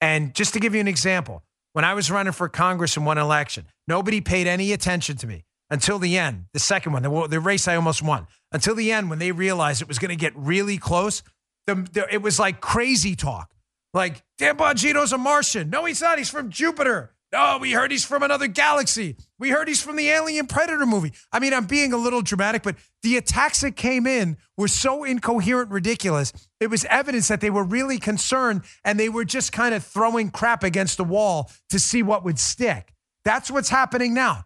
And 0.00 0.34
just 0.34 0.54
to 0.54 0.60
give 0.60 0.74
you 0.74 0.80
an 0.80 0.88
example, 0.88 1.42
when 1.74 1.84
I 1.84 1.92
was 1.92 2.10
running 2.10 2.32
for 2.32 2.48
Congress 2.48 2.96
in 2.96 3.04
one 3.04 3.18
election, 3.18 3.66
nobody 3.86 4.20
paid 4.22 4.46
any 4.46 4.72
attention 4.72 5.16
to 5.18 5.26
me 5.26 5.44
until 5.68 5.98
the 5.98 6.16
end, 6.16 6.46
the 6.52 6.60
second 6.60 6.92
one, 6.92 7.02
the, 7.02 7.26
the 7.28 7.40
race 7.40 7.68
I 7.68 7.76
almost 7.76 8.02
won. 8.02 8.26
Until 8.52 8.74
the 8.74 8.92
end, 8.92 9.10
when 9.10 9.18
they 9.18 9.32
realized 9.32 9.82
it 9.82 9.88
was 9.88 9.98
going 9.98 10.10
to 10.10 10.16
get 10.16 10.32
really 10.36 10.78
close, 10.78 11.22
the, 11.66 11.74
the, 11.92 12.06
it 12.10 12.22
was 12.22 12.38
like 12.38 12.60
crazy 12.60 13.14
talk. 13.14 13.52
Like, 13.92 14.22
Dan 14.38 14.56
Bongino's 14.56 15.12
a 15.12 15.18
Martian. 15.18 15.70
No, 15.70 15.84
he's 15.84 16.00
not. 16.00 16.18
He's 16.18 16.30
from 16.30 16.50
Jupiter. 16.50 17.14
Oh, 17.34 17.58
we 17.58 17.72
heard 17.72 17.90
he's 17.90 18.06
from 18.06 18.22
another 18.22 18.46
galaxy. 18.46 19.16
We 19.38 19.50
heard 19.50 19.68
he's 19.68 19.82
from 19.82 19.96
the 19.96 20.08
Alien 20.08 20.46
Predator 20.46 20.86
movie. 20.86 21.12
I 21.30 21.40
mean, 21.40 21.52
I'm 21.52 21.66
being 21.66 21.92
a 21.92 21.98
little 21.98 22.22
dramatic, 22.22 22.62
but 22.62 22.76
the 23.02 23.18
attacks 23.18 23.60
that 23.60 23.76
came 23.76 24.06
in 24.06 24.38
were 24.56 24.68
so 24.68 25.04
incoherent, 25.04 25.70
ridiculous. 25.70 26.32
It 26.58 26.68
was 26.68 26.86
evidence 26.86 27.28
that 27.28 27.42
they 27.42 27.50
were 27.50 27.64
really 27.64 27.98
concerned 27.98 28.62
and 28.82 28.98
they 28.98 29.10
were 29.10 29.26
just 29.26 29.52
kind 29.52 29.74
of 29.74 29.84
throwing 29.84 30.30
crap 30.30 30.64
against 30.64 30.96
the 30.96 31.04
wall 31.04 31.50
to 31.68 31.78
see 31.78 32.02
what 32.02 32.24
would 32.24 32.38
stick. 32.38 32.94
That's 33.26 33.50
what's 33.50 33.68
happening 33.68 34.14
now. 34.14 34.44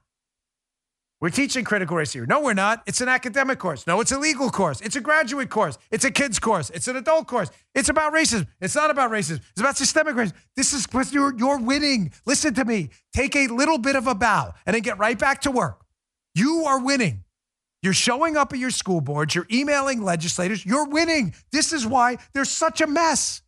We're 1.22 1.30
teaching 1.30 1.64
critical 1.64 1.96
race 1.96 2.12
theory. 2.12 2.26
No, 2.26 2.40
we're 2.40 2.52
not. 2.52 2.82
It's 2.84 3.00
an 3.00 3.08
academic 3.08 3.60
course. 3.60 3.86
No, 3.86 4.00
it's 4.00 4.10
a 4.10 4.18
legal 4.18 4.50
course. 4.50 4.80
It's 4.80 4.96
a 4.96 5.00
graduate 5.00 5.50
course. 5.50 5.78
It's 5.92 6.04
a 6.04 6.10
kids 6.10 6.40
course. 6.40 6.68
It's 6.70 6.88
an 6.88 6.96
adult 6.96 7.28
course. 7.28 7.48
It's 7.76 7.88
about 7.88 8.12
racism. 8.12 8.48
It's 8.60 8.74
not 8.74 8.90
about 8.90 9.12
racism. 9.12 9.40
It's 9.52 9.60
about 9.60 9.76
systemic 9.76 10.16
racism. 10.16 10.32
This 10.56 10.72
is 10.72 10.84
because 10.84 11.12
you're, 11.12 11.32
you're 11.38 11.60
winning. 11.60 12.12
Listen 12.26 12.54
to 12.54 12.64
me. 12.64 12.90
Take 13.14 13.36
a 13.36 13.46
little 13.46 13.78
bit 13.78 13.94
of 13.94 14.08
a 14.08 14.16
bow 14.16 14.52
and 14.66 14.74
then 14.74 14.82
get 14.82 14.98
right 14.98 15.16
back 15.16 15.42
to 15.42 15.52
work. 15.52 15.84
You 16.34 16.64
are 16.66 16.82
winning. 16.82 17.22
You're 17.82 17.92
showing 17.92 18.36
up 18.36 18.52
at 18.52 18.58
your 18.58 18.70
school 18.70 19.00
boards. 19.00 19.36
You're 19.36 19.46
emailing 19.48 20.02
legislators. 20.02 20.66
You're 20.66 20.88
winning. 20.88 21.34
This 21.52 21.72
is 21.72 21.86
why 21.86 22.18
there's 22.32 22.50
such 22.50 22.80
a 22.80 22.88
mess. 22.88 23.42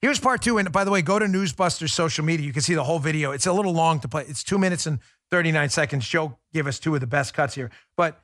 Here's 0.00 0.18
part 0.18 0.42
two. 0.42 0.58
And 0.58 0.72
by 0.72 0.82
the 0.82 0.90
way, 0.90 1.00
go 1.00 1.20
to 1.20 1.26
Newsbusters 1.26 1.90
social 1.90 2.24
media. 2.24 2.44
You 2.44 2.52
can 2.52 2.62
see 2.62 2.74
the 2.74 2.84
whole 2.84 2.98
video. 2.98 3.30
It's 3.30 3.46
a 3.46 3.52
little 3.52 3.72
long 3.72 4.00
to 4.00 4.08
play. 4.08 4.24
It's 4.26 4.42
two 4.42 4.58
minutes 4.58 4.86
and 4.86 4.98
39 5.30 5.68
seconds. 5.68 6.06
Joe 6.06 6.38
gave 6.52 6.66
us 6.66 6.78
two 6.78 6.94
of 6.94 7.00
the 7.00 7.06
best 7.06 7.34
cuts 7.34 7.54
here. 7.54 7.70
But 7.96 8.20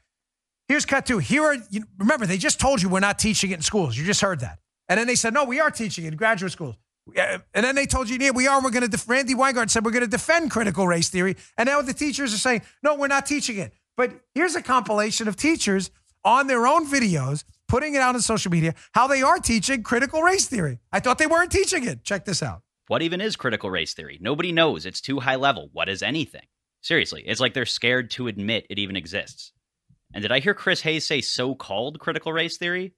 here's 0.69 0.87
cut 0.87 1.07
two. 1.07 1.19
Here 1.19 1.43
are, 1.43 1.57
you, 1.71 1.85
remember, 1.99 2.27
they 2.27 2.39
just 2.39 2.61
told 2.61 2.83
you 2.83 2.89
we're 2.89 3.01
not 3.01 3.19
teaching 3.19 3.51
it 3.51 3.55
in 3.55 3.63
schools. 3.63 3.97
You 3.97 4.05
just 4.05 4.21
heard 4.21 4.41
that. 4.41 4.59
And 4.89 4.99
then 4.99 5.07
they 5.07 5.15
said, 5.15 5.35
no, 5.35 5.45
we 5.45 5.61
are 5.61 5.71
teaching 5.71 6.05
it 6.05 6.09
in 6.09 6.17
graduate 6.17 6.53
schools. 6.53 6.77
Uh, 7.17 7.39
and 7.53 7.65
then 7.65 7.75
they 7.75 7.87
told 7.87 8.09
you, 8.09 8.17
yeah, 8.19 8.31
we 8.31 8.47
are. 8.47 8.63
We're 8.63 8.71
going 8.71 8.83
to, 8.83 8.89
def- 8.89 9.09
Randi 9.09 9.35
Weingarten 9.35 9.69
said 9.69 9.85
we're 9.85 9.91
going 9.91 10.05
to 10.05 10.09
defend 10.11 10.51
critical 10.51 10.87
race 10.87 11.09
theory. 11.09 11.37
And 11.59 11.67
now 11.67 11.83
the 11.83 11.95
teachers 11.95 12.35
are 12.35 12.39
saying, 12.39 12.63
no, 12.83 12.95
we're 12.95 13.09
not 13.09 13.27
teaching 13.27 13.59
it. 13.59 13.73
But 13.97 14.13
here's 14.35 14.55
a 14.55 14.63
compilation 14.63 15.29
of 15.29 15.37
teachers 15.37 15.91
on 16.25 16.47
their 16.47 16.67
own 16.67 16.87
videos 16.87 17.45
putting 17.69 17.95
it 17.95 18.01
out 18.01 18.15
on 18.15 18.21
social 18.21 18.51
media 18.51 18.75
how 18.93 19.07
they 19.07 19.23
are 19.23 19.39
teaching 19.39 19.83
critical 19.83 20.23
race 20.23 20.47
theory. 20.47 20.79
I 20.93 21.01
thought 21.01 21.19
they 21.19 21.27
weren't 21.27 21.53
teaching 21.53 21.85
it. 21.87 22.05
Check 22.05 22.25
this 22.25 22.43
out. 22.43 22.63
What 22.89 23.03
even 23.03 23.21
is 23.21 23.37
critical 23.37 23.71
race 23.71 23.95
theory? 23.95 24.19
Nobody 24.21 24.53
knows. 24.53 24.85
It's 24.85 25.01
too 25.01 25.21
high 25.21 25.37
level. 25.37 25.71
What 25.73 25.89
is 25.89 26.03
anything? 26.03 26.47
Seriously, 26.85 27.23
it's 27.27 27.41
like 27.41 27.55
they're 27.55 27.65
scared 27.65 28.11
to 28.11 28.29
admit 28.29 28.67
it 28.69 28.79
even 28.79 28.95
exists. 28.95 29.53
And 30.13 30.21
did 30.21 30.31
I 30.31 30.41
hear 30.41 30.53
Chris 30.53 30.83
Hayes 30.83 31.07
say 31.07 31.23
so 31.23 31.55
called 31.55 31.99
critical 31.99 32.31
race 32.31 32.59
theory? 32.59 32.93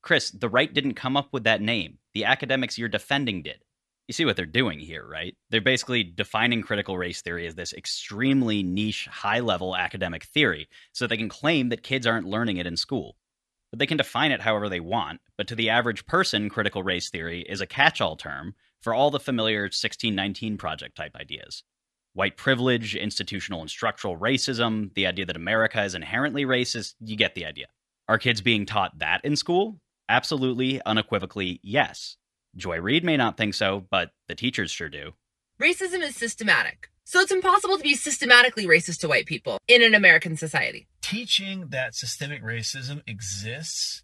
Chris, 0.00 0.30
the 0.30 0.48
right 0.48 0.72
didn't 0.72 0.94
come 0.94 1.16
up 1.16 1.32
with 1.32 1.42
that 1.42 1.60
name. 1.60 1.98
The 2.14 2.24
academics 2.24 2.78
you're 2.78 2.88
defending 2.88 3.42
did. 3.42 3.64
You 4.06 4.14
see 4.14 4.24
what 4.24 4.36
they're 4.36 4.46
doing 4.46 4.78
here, 4.78 5.04
right? 5.04 5.34
They're 5.50 5.60
basically 5.60 6.04
defining 6.04 6.62
critical 6.62 6.96
race 6.96 7.20
theory 7.20 7.48
as 7.48 7.56
this 7.56 7.72
extremely 7.72 8.62
niche, 8.62 9.08
high 9.10 9.40
level 9.40 9.74
academic 9.74 10.22
theory 10.22 10.68
so 10.92 11.08
they 11.08 11.16
can 11.16 11.28
claim 11.28 11.70
that 11.70 11.82
kids 11.82 12.06
aren't 12.06 12.28
learning 12.28 12.58
it 12.58 12.66
in 12.68 12.76
school. 12.76 13.16
But 13.72 13.80
they 13.80 13.86
can 13.86 13.96
define 13.96 14.30
it 14.30 14.42
however 14.42 14.68
they 14.68 14.78
want, 14.78 15.20
but 15.36 15.48
to 15.48 15.56
the 15.56 15.70
average 15.70 16.06
person, 16.06 16.48
critical 16.48 16.84
race 16.84 17.10
theory 17.10 17.40
is 17.40 17.60
a 17.60 17.66
catch 17.66 18.00
all 18.00 18.14
term 18.14 18.54
for 18.80 18.94
all 18.94 19.10
the 19.10 19.18
familiar 19.18 19.62
1619 19.62 20.58
Project 20.58 20.96
type 20.96 21.16
ideas 21.16 21.64
white 22.14 22.36
privilege, 22.36 22.94
institutional 22.94 23.60
and 23.60 23.70
structural 23.70 24.16
racism, 24.16 24.92
the 24.94 25.06
idea 25.06 25.26
that 25.26 25.36
America 25.36 25.82
is 25.82 25.94
inherently 25.94 26.44
racist, 26.44 26.94
you 27.00 27.16
get 27.16 27.34
the 27.34 27.46
idea. 27.46 27.66
Are 28.08 28.18
kids 28.18 28.40
being 28.40 28.66
taught 28.66 28.98
that 28.98 29.24
in 29.24 29.36
school? 29.36 29.78
Absolutely, 30.08 30.80
unequivocally, 30.84 31.60
yes. 31.62 32.16
Joy 32.56 32.80
Reid 32.80 33.04
may 33.04 33.16
not 33.16 33.36
think 33.36 33.54
so, 33.54 33.86
but 33.90 34.10
the 34.28 34.34
teachers 34.34 34.70
sure 34.70 34.88
do. 34.88 35.12
Racism 35.60 36.02
is 36.02 36.16
systematic. 36.16 36.90
So 37.04 37.20
it's 37.20 37.32
impossible 37.32 37.76
to 37.76 37.82
be 37.82 37.94
systematically 37.94 38.66
racist 38.66 39.00
to 39.00 39.08
white 39.08 39.26
people 39.26 39.58
in 39.66 39.82
an 39.82 39.94
American 39.94 40.36
society. 40.36 40.86
Teaching 41.00 41.68
that 41.70 41.94
systemic 41.94 42.42
racism 42.42 43.02
exists 43.06 44.02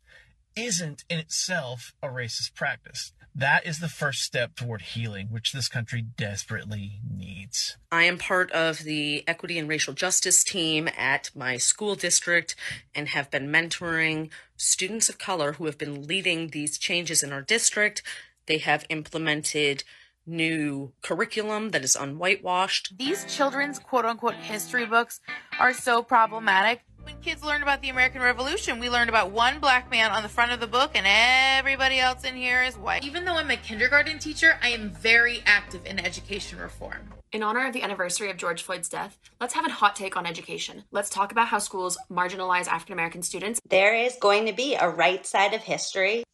isn't 0.56 1.04
in 1.08 1.18
itself 1.18 1.92
a 2.02 2.08
racist 2.08 2.54
practice. 2.54 3.12
That 3.38 3.64
is 3.64 3.78
the 3.78 3.88
first 3.88 4.22
step 4.22 4.56
toward 4.56 4.82
healing, 4.82 5.28
which 5.30 5.52
this 5.52 5.68
country 5.68 6.02
desperately 6.02 6.98
needs. 7.08 7.76
I 7.92 8.02
am 8.02 8.18
part 8.18 8.50
of 8.50 8.80
the 8.80 9.22
equity 9.28 9.60
and 9.60 9.68
racial 9.68 9.94
justice 9.94 10.42
team 10.42 10.88
at 10.98 11.30
my 11.36 11.56
school 11.56 11.94
district 11.94 12.56
and 12.96 13.10
have 13.10 13.30
been 13.30 13.46
mentoring 13.46 14.30
students 14.56 15.08
of 15.08 15.18
color 15.18 15.52
who 15.52 15.66
have 15.66 15.78
been 15.78 16.02
leading 16.02 16.48
these 16.48 16.78
changes 16.78 17.22
in 17.22 17.32
our 17.32 17.40
district. 17.40 18.02
They 18.46 18.58
have 18.58 18.84
implemented 18.88 19.84
new 20.26 20.92
curriculum 21.00 21.70
that 21.70 21.84
is 21.84 21.94
unwhitewashed. 21.94 22.98
These 22.98 23.24
children's 23.32 23.78
quote 23.78 24.04
unquote 24.04 24.34
history 24.34 24.84
books 24.84 25.20
are 25.60 25.72
so 25.72 26.02
problematic 26.02 26.80
when 27.08 27.16
kids 27.22 27.42
learn 27.42 27.62
about 27.62 27.80
the 27.80 27.88
American 27.88 28.20
Revolution, 28.20 28.78
we 28.78 28.90
learned 28.90 29.08
about 29.08 29.30
one 29.30 29.60
black 29.60 29.90
man 29.90 30.10
on 30.10 30.22
the 30.22 30.28
front 30.28 30.52
of 30.52 30.60
the 30.60 30.66
book 30.66 30.90
and 30.94 31.06
everybody 31.06 31.98
else 31.98 32.22
in 32.22 32.36
here 32.36 32.62
is 32.62 32.76
white. 32.76 33.02
Even 33.02 33.24
though 33.24 33.36
I'm 33.36 33.50
a 33.50 33.56
kindergarten 33.56 34.18
teacher, 34.18 34.58
I 34.62 34.68
am 34.68 34.90
very 34.90 35.42
active 35.46 35.86
in 35.86 35.98
education 35.98 36.58
reform. 36.58 37.14
In 37.32 37.42
honor 37.42 37.66
of 37.66 37.72
the 37.72 37.82
anniversary 37.82 38.30
of 38.30 38.36
George 38.36 38.62
Floyd's 38.62 38.90
death, 38.90 39.18
let's 39.40 39.54
have 39.54 39.66
a 39.66 39.70
hot 39.70 39.96
take 39.96 40.18
on 40.18 40.26
education. 40.26 40.84
Let's 40.90 41.08
talk 41.08 41.32
about 41.32 41.48
how 41.48 41.58
schools 41.58 41.96
marginalize 42.10 42.66
African 42.66 42.92
American 42.92 43.22
students. 43.22 43.58
There 43.66 43.96
is 43.96 44.16
going 44.20 44.44
to 44.44 44.52
be 44.52 44.74
a 44.74 44.88
right 44.88 45.26
side 45.26 45.54
of 45.54 45.62
history 45.62 46.24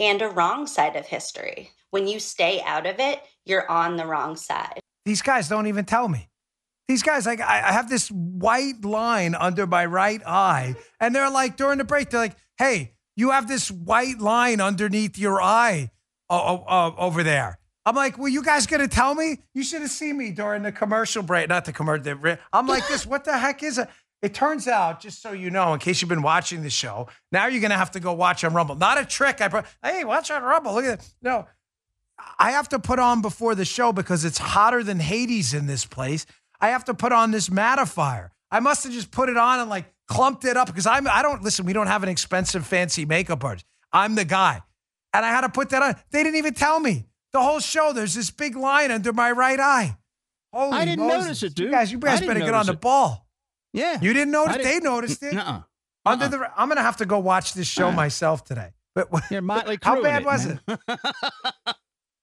and 0.00 0.20
a 0.22 0.28
wrong 0.28 0.66
side 0.66 0.96
of 0.96 1.06
history. 1.06 1.70
When 1.90 2.08
you 2.08 2.18
stay 2.18 2.60
out 2.62 2.86
of 2.86 2.96
it, 2.98 3.20
you're 3.44 3.70
on 3.70 3.96
the 3.96 4.06
wrong 4.06 4.34
side. 4.34 4.80
These 5.04 5.22
guys 5.22 5.48
don't 5.48 5.68
even 5.68 5.84
tell 5.84 6.08
me. 6.08 6.28
These 6.88 7.02
guys, 7.02 7.26
like, 7.26 7.40
I 7.40 7.72
have 7.72 7.88
this 7.88 8.08
white 8.08 8.84
line 8.84 9.34
under 9.34 9.66
my 9.66 9.86
right 9.86 10.22
eye, 10.24 10.76
and 11.00 11.14
they're 11.14 11.30
like, 11.30 11.56
during 11.56 11.78
the 11.78 11.84
break, 11.84 12.10
they're 12.10 12.20
like, 12.20 12.36
"Hey, 12.58 12.92
you 13.16 13.30
have 13.32 13.48
this 13.48 13.70
white 13.70 14.20
line 14.20 14.60
underneath 14.60 15.18
your 15.18 15.42
eye 15.42 15.90
uh, 16.30 16.92
over 16.96 17.22
there." 17.24 17.58
I'm 17.86 17.94
like, 17.94 18.18
well, 18.18 18.28
you 18.28 18.42
guys 18.42 18.66
gonna 18.66 18.88
tell 18.88 19.14
me? 19.14 19.38
You 19.54 19.62
should 19.62 19.80
have 19.80 19.92
seen 19.92 20.18
me 20.18 20.32
during 20.32 20.62
the 20.62 20.72
commercial 20.72 21.22
break, 21.22 21.48
not 21.48 21.64
the 21.64 21.72
commercial. 21.72 22.18
I'm 22.52 22.66
like 22.66 22.86
this. 22.88 23.06
What 23.06 23.24
the 23.24 23.38
heck 23.38 23.62
is 23.62 23.78
it? 23.78 23.88
It 24.22 24.34
turns 24.34 24.66
out, 24.66 25.00
just 25.00 25.22
so 25.22 25.30
you 25.30 25.50
know, 25.50 25.72
in 25.72 25.78
case 25.78 26.00
you've 26.00 26.08
been 26.08 26.22
watching 26.22 26.62
the 26.62 26.70
show, 26.70 27.08
now 27.30 27.46
you're 27.46 27.60
gonna 27.60 27.76
have 27.76 27.92
to 27.92 28.00
go 28.00 28.12
watch 28.12 28.42
on 28.42 28.54
Rumble. 28.54 28.74
Not 28.74 29.00
a 29.00 29.04
trick. 29.04 29.40
I 29.40 29.48
put, 29.48 29.66
hey, 29.84 30.02
watch 30.02 30.32
on 30.32 30.42
Rumble. 30.42 30.74
Look 30.74 30.84
at 30.84 30.98
it. 30.98 31.08
No, 31.22 31.46
I 32.38 32.50
have 32.52 32.68
to 32.70 32.80
put 32.80 32.98
on 32.98 33.22
before 33.22 33.54
the 33.54 33.64
show 33.64 33.92
because 33.92 34.24
it's 34.24 34.38
hotter 34.38 34.82
than 34.82 34.98
Hades 34.98 35.54
in 35.54 35.66
this 35.66 35.84
place. 35.84 36.26
I 36.60 36.68
have 36.68 36.84
to 36.86 36.94
put 36.94 37.12
on 37.12 37.30
this 37.30 37.48
mattifier. 37.48 38.30
I 38.50 38.60
must 38.60 38.84
have 38.84 38.92
just 38.92 39.10
put 39.10 39.28
it 39.28 39.36
on 39.36 39.60
and 39.60 39.68
like 39.70 39.92
clumped 40.08 40.44
it 40.44 40.56
up 40.56 40.66
because 40.68 40.86
I'm 40.86 41.06
I 41.08 41.22
don't 41.22 41.42
listen, 41.42 41.66
we 41.66 41.72
don't 41.72 41.86
have 41.88 42.02
an 42.02 42.08
expensive 42.08 42.66
fancy 42.66 43.04
makeup 43.04 43.42
artist. 43.44 43.66
I'm 43.92 44.14
the 44.14 44.24
guy. 44.24 44.62
And 45.12 45.24
I 45.24 45.30
had 45.30 45.42
to 45.42 45.48
put 45.48 45.70
that 45.70 45.82
on. 45.82 45.96
They 46.10 46.22
didn't 46.22 46.36
even 46.36 46.54
tell 46.54 46.78
me. 46.78 47.06
The 47.32 47.40
whole 47.40 47.60
show, 47.60 47.92
there's 47.92 48.14
this 48.14 48.30
big 48.30 48.54
line 48.56 48.90
under 48.90 49.12
my 49.12 49.30
right 49.30 49.58
eye. 49.58 49.96
Holy 50.52 50.72
I 50.76 50.84
didn't 50.84 51.06
Moses. 51.06 51.24
notice 51.24 51.42
it, 51.42 51.54
dude. 51.54 51.66
You 51.66 51.70
guys, 51.72 51.92
you 51.92 51.98
guys 51.98 52.20
better 52.20 52.40
get 52.40 52.54
on 52.54 52.66
the 52.66 52.72
it. 52.72 52.80
ball. 52.80 53.26
Yeah. 53.72 53.98
You 54.00 54.12
didn't 54.12 54.30
notice? 54.30 54.54
I 54.56 54.58
They 54.58 54.64
didn't- 54.64 54.84
noticed 54.84 55.22
it. 55.22 55.34
Nuh-uh. 55.34 55.60
Under 56.06 56.24
uh-uh. 56.26 56.28
the, 56.30 56.50
I'm 56.56 56.68
gonna 56.68 56.82
have 56.82 56.98
to 56.98 57.06
go 57.06 57.18
watch 57.18 57.52
this 57.54 57.66
show 57.66 57.88
uh-uh. 57.88 57.92
myself 57.96 58.44
today. 58.44 58.70
But 58.94 59.08
You're 59.30 59.42
Motley 59.42 59.78
how 59.82 60.00
bad 60.02 60.22
it, 60.22 60.26
was 60.26 60.46
man. 60.46 60.60
it? 60.68 61.76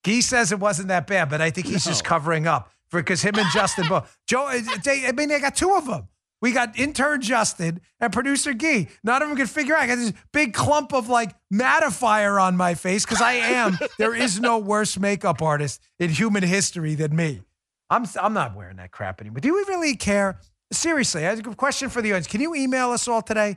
He 0.04 0.22
says 0.22 0.52
it 0.52 0.60
wasn't 0.60 0.88
that 0.90 1.08
bad, 1.08 1.30
but 1.30 1.40
I 1.42 1.50
think 1.52 1.68
he's 1.68 1.86
just 1.86 2.04
covering 2.04 2.48
up 2.48 2.72
because 3.00 3.22
him 3.22 3.36
and 3.38 3.50
Justin 3.52 3.88
both. 3.88 4.18
Joe, 4.28 4.48
uh, 4.48 4.60
they, 4.84 5.08
I 5.08 5.12
mean, 5.12 5.30
they 5.30 5.40
got 5.40 5.56
two 5.56 5.74
of 5.76 5.86
them. 5.86 6.08
We 6.42 6.52
got 6.52 6.78
intern 6.78 7.22
Justin 7.22 7.80
and 8.02 8.12
producer 8.12 8.54
Gee. 8.54 8.90
None 9.02 9.22
of 9.22 9.30
them 9.30 9.38
can 9.38 9.48
figure 9.48 9.76
out. 9.76 9.84
I 9.84 9.88
got 9.88 9.96
this 9.96 10.12
big 10.34 10.54
clump 10.54 10.94
of 10.94 11.08
like 11.08 11.34
mattifier 11.54 12.42
on 12.42 12.58
my 12.58 12.74
face 12.74 13.06
because 13.06 13.22
I 13.22 13.34
am. 13.34 13.78
there 13.98 14.14
is 14.14 14.42
no 14.42 14.58
worse 14.58 15.00
makeup 15.00 15.42
artist 15.42 15.80
in 16.00 16.10
human 16.10 16.44
history 16.44 16.96
than 16.96 17.16
me. 17.16 17.44
I'm 17.90 18.06
I'm 18.20 18.34
not 18.34 18.58
wearing 18.58 18.76
that 18.76 18.92
crap 18.92 19.22
anymore. 19.22 19.40
Do 19.40 19.54
we 19.54 19.64
really 19.70 19.96
care? 19.96 20.38
Seriously, 20.74 21.26
I 21.26 21.30
have 21.30 21.48
a 21.48 21.56
question 21.56 21.88
for 21.88 22.02
the 22.02 22.12
audience. 22.12 22.28
Can 22.28 22.42
you 22.42 22.54
email 22.56 22.92
us 22.92 23.08
all 23.08 23.22
today? 23.22 23.56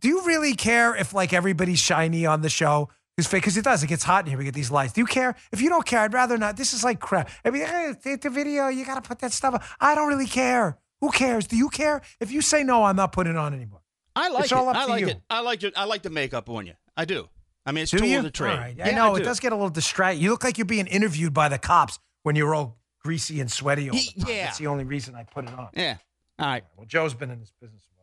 Do 0.00 0.08
you 0.08 0.26
really 0.26 0.54
care 0.54 0.94
if 0.94 1.14
like 1.14 1.32
everybody's 1.32 1.78
shiny 1.78 2.26
on 2.26 2.42
the 2.42 2.50
show? 2.50 2.90
It's 3.16 3.28
fake 3.28 3.42
because 3.42 3.56
it 3.56 3.64
does. 3.64 3.82
It 3.82 3.86
gets 3.86 4.02
hot 4.02 4.24
in 4.24 4.30
here. 4.30 4.38
We 4.38 4.44
get 4.44 4.54
these 4.54 4.70
lights. 4.72 4.92
Do 4.92 5.00
you 5.00 5.06
care? 5.06 5.36
If 5.52 5.60
you 5.60 5.68
don't 5.68 5.86
care, 5.86 6.00
I'd 6.00 6.12
rather 6.12 6.36
not. 6.36 6.56
This 6.56 6.72
is 6.72 6.82
like 6.82 6.98
crap. 6.98 7.30
I 7.44 7.50
mean, 7.50 7.64
hey, 7.64 7.94
the, 8.20 8.30
video, 8.30 8.66
you 8.68 8.84
got 8.84 9.02
to 9.02 9.08
put 9.08 9.20
that 9.20 9.32
stuff 9.32 9.54
on. 9.54 9.60
I 9.80 9.94
don't 9.94 10.08
really 10.08 10.26
care. 10.26 10.78
Who 11.00 11.10
cares? 11.10 11.46
Do 11.46 11.56
you 11.56 11.68
care? 11.68 12.02
If 12.18 12.32
you 12.32 12.40
say 12.40 12.64
no, 12.64 12.82
I'm 12.84 12.96
not 12.96 13.12
putting 13.12 13.34
it 13.34 13.38
on 13.38 13.54
anymore. 13.54 13.82
I 14.16 14.30
like 14.30 14.44
It's 14.44 14.52
all 14.52 14.68
it. 14.68 14.70
up 14.70 14.76
I 14.76 14.84
to 14.86 14.90
like 14.90 15.00
you. 15.02 15.08
it. 15.08 15.20
I 15.30 15.40
like 15.40 15.62
it. 15.62 15.74
I 15.76 15.84
like 15.84 16.02
the 16.02 16.10
makeup 16.10 16.48
on 16.50 16.66
you. 16.66 16.74
I 16.96 17.04
do. 17.04 17.28
I 17.66 17.72
mean, 17.72 17.82
it's 17.82 17.92
Do 17.92 17.98
tool 17.98 18.16
of 18.16 18.22
the 18.24 18.30
trade. 18.30 18.50
All 18.52 18.58
right. 18.58 18.76
I 18.80 18.88
Yeah, 18.90 18.96
know 18.96 19.14
it 19.14 19.20
do. 19.20 19.24
does 19.24 19.38
get 19.40 19.52
a 19.52 19.54
little 19.56 19.70
distracting. 19.70 20.22
You 20.22 20.30
look 20.30 20.42
like 20.44 20.58
you're 20.58 20.64
being 20.64 20.86
interviewed 20.86 21.32
by 21.32 21.48
the 21.48 21.58
cops 21.58 21.98
when 22.24 22.34
you're 22.36 22.54
all 22.54 22.78
greasy 23.02 23.40
and 23.40 23.50
sweaty 23.50 23.90
all 23.90 23.96
the 23.96 24.20
time. 24.22 24.34
yeah. 24.34 24.44
That's 24.46 24.58
the 24.58 24.66
only 24.66 24.84
reason 24.84 25.14
I 25.14 25.22
put 25.22 25.44
it 25.44 25.50
on. 25.56 25.68
Yeah. 25.74 25.96
All 26.38 26.46
right. 26.46 26.64
Well, 26.76 26.86
Joe's 26.86 27.14
been 27.14 27.30
in 27.30 27.38
this 27.40 27.52
business 27.60 27.82
a 27.84 27.90
while. 27.90 28.00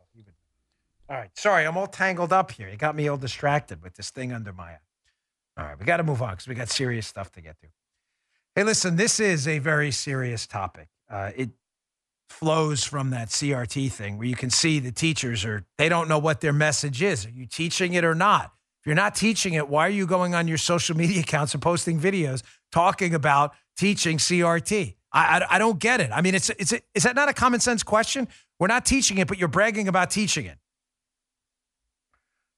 All 1.09 1.17
right. 1.17 1.29
Sorry, 1.37 1.65
I'm 1.65 1.75
all 1.77 1.87
tangled 1.87 2.31
up 2.31 2.51
here. 2.51 2.69
You 2.69 2.77
got 2.77 2.95
me 2.95 3.07
all 3.09 3.17
distracted 3.17 3.81
with 3.83 3.95
this 3.95 4.11
thing 4.11 4.31
under 4.31 4.53
my 4.53 4.63
eye. 4.71 4.77
All 5.57 5.65
right. 5.65 5.79
We 5.79 5.85
got 5.85 5.97
to 5.97 6.03
move 6.03 6.21
on 6.21 6.31
because 6.31 6.47
we 6.47 6.55
got 6.55 6.69
serious 6.69 7.07
stuff 7.07 7.31
to 7.33 7.41
get 7.41 7.59
to. 7.61 7.67
Hey, 8.55 8.63
listen, 8.63 8.95
this 8.95 9.19
is 9.19 9.47
a 9.47 9.59
very 9.59 9.91
serious 9.91 10.47
topic. 10.47 10.89
Uh, 11.09 11.31
it 11.35 11.49
flows 12.29 12.83
from 12.83 13.11
that 13.11 13.29
CRT 13.29 13.91
thing 13.91 14.17
where 14.17 14.27
you 14.27 14.35
can 14.35 14.49
see 14.49 14.79
the 14.79 14.91
teachers 14.91 15.45
are, 15.45 15.65
they 15.77 15.89
don't 15.89 16.07
know 16.07 16.19
what 16.19 16.41
their 16.41 16.53
message 16.53 17.01
is. 17.01 17.25
Are 17.25 17.29
you 17.29 17.45
teaching 17.45 17.93
it 17.93 18.03
or 18.03 18.15
not? 18.15 18.53
If 18.81 18.87
you're 18.87 18.95
not 18.95 19.13
teaching 19.13 19.53
it, 19.53 19.69
why 19.69 19.85
are 19.85 19.91
you 19.91 20.07
going 20.07 20.33
on 20.33 20.47
your 20.47 20.57
social 20.57 20.97
media 20.97 21.19
accounts 21.21 21.53
and 21.53 21.61
posting 21.61 21.99
videos 21.99 22.41
talking 22.71 23.13
about 23.13 23.53
teaching 23.77 24.17
CRT? 24.17 24.95
I, 25.11 25.19
I, 25.19 25.55
I 25.55 25.59
don't 25.59 25.77
get 25.77 26.01
it. 26.01 26.09
I 26.11 26.21
mean, 26.21 26.33
it's, 26.33 26.49
it's, 26.51 26.73
is 26.95 27.03
that 27.03 27.15
not 27.15 27.29
a 27.29 27.33
common 27.33 27.59
sense 27.59 27.83
question? 27.83 28.27
We're 28.59 28.67
not 28.67 28.85
teaching 28.85 29.17
it, 29.19 29.27
but 29.27 29.37
you're 29.37 29.49
bragging 29.49 29.87
about 29.87 30.09
teaching 30.09 30.45
it. 30.45 30.57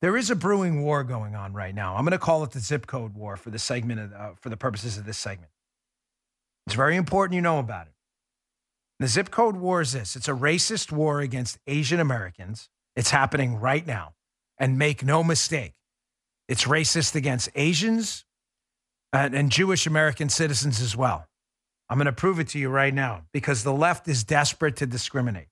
There 0.03 0.17
is 0.17 0.29
a 0.29 0.35
brewing 0.35 0.83
war 0.83 1.05
going 1.05 1.33
on 1.33 1.53
right 1.53 1.73
now. 1.73 1.95
I'm 1.95 2.03
going 2.03 2.11
to 2.11 2.17
call 2.17 2.43
it 2.43 2.51
the 2.51 2.59
zip 2.59 2.87
code 2.87 3.15
war 3.15 3.37
for 3.37 3.51
the 3.51 3.57
segment 3.57 4.01
of, 4.01 4.13
uh, 4.13 4.31
for 4.35 4.49
the 4.49 4.57
purposes 4.57 4.97
of 4.97 5.05
this 5.05 5.17
segment. 5.17 5.49
It's 6.67 6.75
very 6.75 6.97
important 6.97 7.35
you 7.35 7.41
know 7.41 7.57
about 7.57 7.87
it. 7.87 7.93
The 8.99 9.07
zip 9.07 9.31
code 9.31 9.55
war 9.55 9.79
is 9.79 9.93
this 9.93 10.17
it's 10.17 10.27
a 10.27 10.33
racist 10.33 10.91
war 10.91 11.21
against 11.21 11.57
Asian 11.67 12.01
Americans. 12.01 12.67
It's 12.97 13.11
happening 13.11 13.55
right 13.61 13.87
now. 13.87 14.13
And 14.59 14.77
make 14.77 15.05
no 15.05 15.23
mistake, 15.23 15.73
it's 16.49 16.65
racist 16.65 17.15
against 17.15 17.47
Asians 17.55 18.25
and, 19.13 19.33
and 19.33 19.49
Jewish 19.49 19.87
American 19.87 20.27
citizens 20.27 20.81
as 20.81 20.97
well. 20.97 21.29
I'm 21.89 21.97
going 21.97 22.07
to 22.07 22.11
prove 22.11 22.41
it 22.41 22.49
to 22.49 22.59
you 22.59 22.67
right 22.67 22.93
now 22.93 23.23
because 23.31 23.63
the 23.63 23.73
left 23.73 24.09
is 24.09 24.25
desperate 24.25 24.75
to 24.77 24.85
discriminate. 24.85 25.47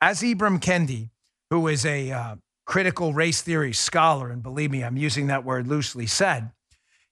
As 0.00 0.22
Ibram 0.22 0.60
Kendi, 0.60 1.10
who 1.50 1.68
is 1.68 1.84
a 1.84 2.10
uh, 2.10 2.36
critical 2.64 3.12
race 3.12 3.42
theory 3.42 3.72
scholar, 3.72 4.30
and 4.30 4.42
believe 4.42 4.70
me, 4.70 4.82
I'm 4.82 4.96
using 4.96 5.26
that 5.26 5.44
word 5.44 5.66
loosely, 5.66 6.06
said, 6.06 6.50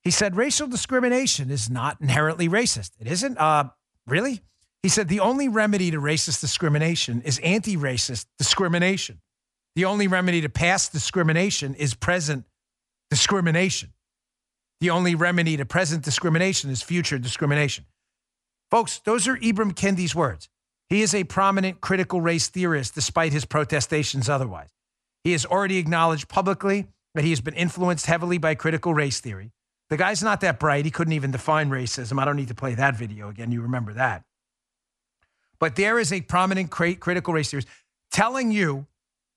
he 0.03 0.11
said, 0.11 0.37
racial 0.37 0.67
discrimination 0.67 1.51
is 1.51 1.69
not 1.69 2.01
inherently 2.01 2.49
racist. 2.49 2.93
It 2.99 3.07
isn't? 3.07 3.37
Uh, 3.37 3.65
really? 4.07 4.41
He 4.83 4.89
said, 4.89 5.09
the 5.09 5.21
only 5.21 5.49
remedy 5.49 5.91
to 5.91 5.99
racist 5.99 6.41
discrimination 6.41 7.21
is 7.23 7.39
anti 7.41 7.77
racist 7.77 8.27
discrimination. 8.39 9.21
The 9.77 9.85
only 9.85 10.09
remedy 10.09 10.41
to 10.41 10.49
past 10.49 10.93
discrimination 10.93 11.75
is 11.75 11.95
present 11.95 12.45
discrimination. 13.11 13.93
The 14.81 14.91
only 14.91 15.15
remedy 15.15 15.59
to 15.59 15.67
present 15.67 16.03
discrimination 16.03 16.71
is 16.71 16.83
future 16.83 17.19
discrimination. 17.19 17.85
Folks, 18.71 19.01
those 19.01 19.29
are 19.29 19.37
Ibram 19.37 19.75
Kendi's 19.75 20.15
words. 20.15 20.49
He 20.89 21.03
is 21.03 21.15
a 21.15 21.25
prominent 21.25 21.81
critical 21.81 22.21
race 22.21 22.49
theorist 22.49 22.95
despite 22.95 23.33
his 23.33 23.45
protestations 23.45 24.29
otherwise. 24.29 24.71
He 25.25 25.33
has 25.33 25.45
already 25.45 25.79
acknowledged 25.79 26.29
publicly 26.29 26.87
that 27.15 27.25
he 27.25 27.31
has 27.31 27.41
been 27.41 27.55
influenced 27.55 28.07
heavily 28.07 28.39
by 28.39 28.55
critical 28.55 28.95
race 28.95 29.21
theory. 29.21 29.53
The 29.89 29.97
guy's 29.97 30.23
not 30.23 30.41
that 30.43 30.61
bright. 30.61 30.85
He 30.85 30.91
couldn't 30.91 31.13
even 31.13 31.33
define 31.33 31.69
racism. 31.69 32.21
I 32.21 32.25
don't 32.25 32.37
need 32.37 32.49
to 32.49 32.55
play 32.55 32.75
that 32.75 32.97
video 32.97 33.29
again. 33.29 33.51
You 33.51 33.63
remember 33.63 33.93
that. 33.95 34.23
But 35.59 35.77
there 35.77 35.99
is 35.99 36.13
a 36.13 36.21
prominent 36.21 36.71
critical 36.71 37.35
race 37.35 37.51
theorist 37.51 37.69
telling 38.11 38.51
you 38.51 38.87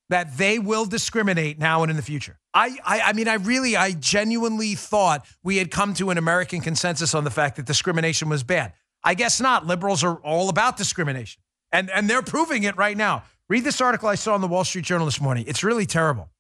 that 0.09 0.38
they 0.38 0.59
will 0.59 0.86
discriminate 0.86 1.57
now 1.57 1.81
and 1.81 1.89
in 1.89 1.95
the 1.95 2.03
future. 2.03 2.38
I, 2.53 2.77
I, 2.86 3.01
I 3.01 3.13
mean, 3.13 3.27
I 3.27 3.36
really, 3.36 3.75
I 3.75 3.93
genuinely 3.93 4.75
thought 4.75 5.25
we 5.43 5.57
had 5.57 5.71
come 5.71 5.93
to 5.95 6.11
an 6.11 6.17
American 6.17 6.61
consensus 6.61 7.15
on 7.15 7.23
the 7.23 7.31
fact 7.31 7.55
that 7.55 7.65
discrimination 7.65 8.29
was 8.29 8.43
bad. 8.43 8.73
I 9.03 9.15
guess 9.15 9.41
not. 9.41 9.65
Liberals 9.65 10.03
are 10.03 10.15
all 10.17 10.49
about 10.49 10.77
discrimination, 10.77 11.41
and 11.71 11.89
and 11.89 12.09
they're 12.09 12.21
proving 12.21 12.63
it 12.63 12.77
right 12.77 12.95
now. 12.95 13.23
Read 13.53 13.63
this 13.63 13.81
article 13.81 14.09
I 14.09 14.15
saw 14.15 14.33
in 14.33 14.41
the 14.41 14.47
Wall 14.47 14.63
Street 14.63 14.83
Journal 14.83 15.05
this 15.05 15.21
morning. 15.21 15.45
It's 15.47 15.63
really 15.63 15.85
terrible. 15.85 16.31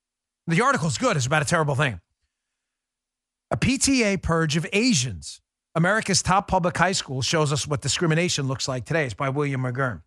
The 0.47 0.61
article's 0.61 0.97
good. 0.97 1.15
It's 1.15 1.27
about 1.27 1.43
a 1.43 1.45
terrible 1.45 1.75
thing. 1.75 2.01
A 3.51 3.55
PTA 3.55 4.19
purge 4.19 4.57
of 4.57 4.65
Asians. 4.73 5.39
America's 5.75 6.23
top 6.23 6.47
public 6.47 6.75
high 6.75 6.91
school 6.91 7.21
shows 7.21 7.53
us 7.53 7.67
what 7.67 7.81
discrimination 7.81 8.47
looks 8.47 8.67
like 8.67 8.85
today. 8.85 9.05
It's 9.05 9.13
by 9.13 9.29
William 9.29 9.61
McGurn. 9.61 10.01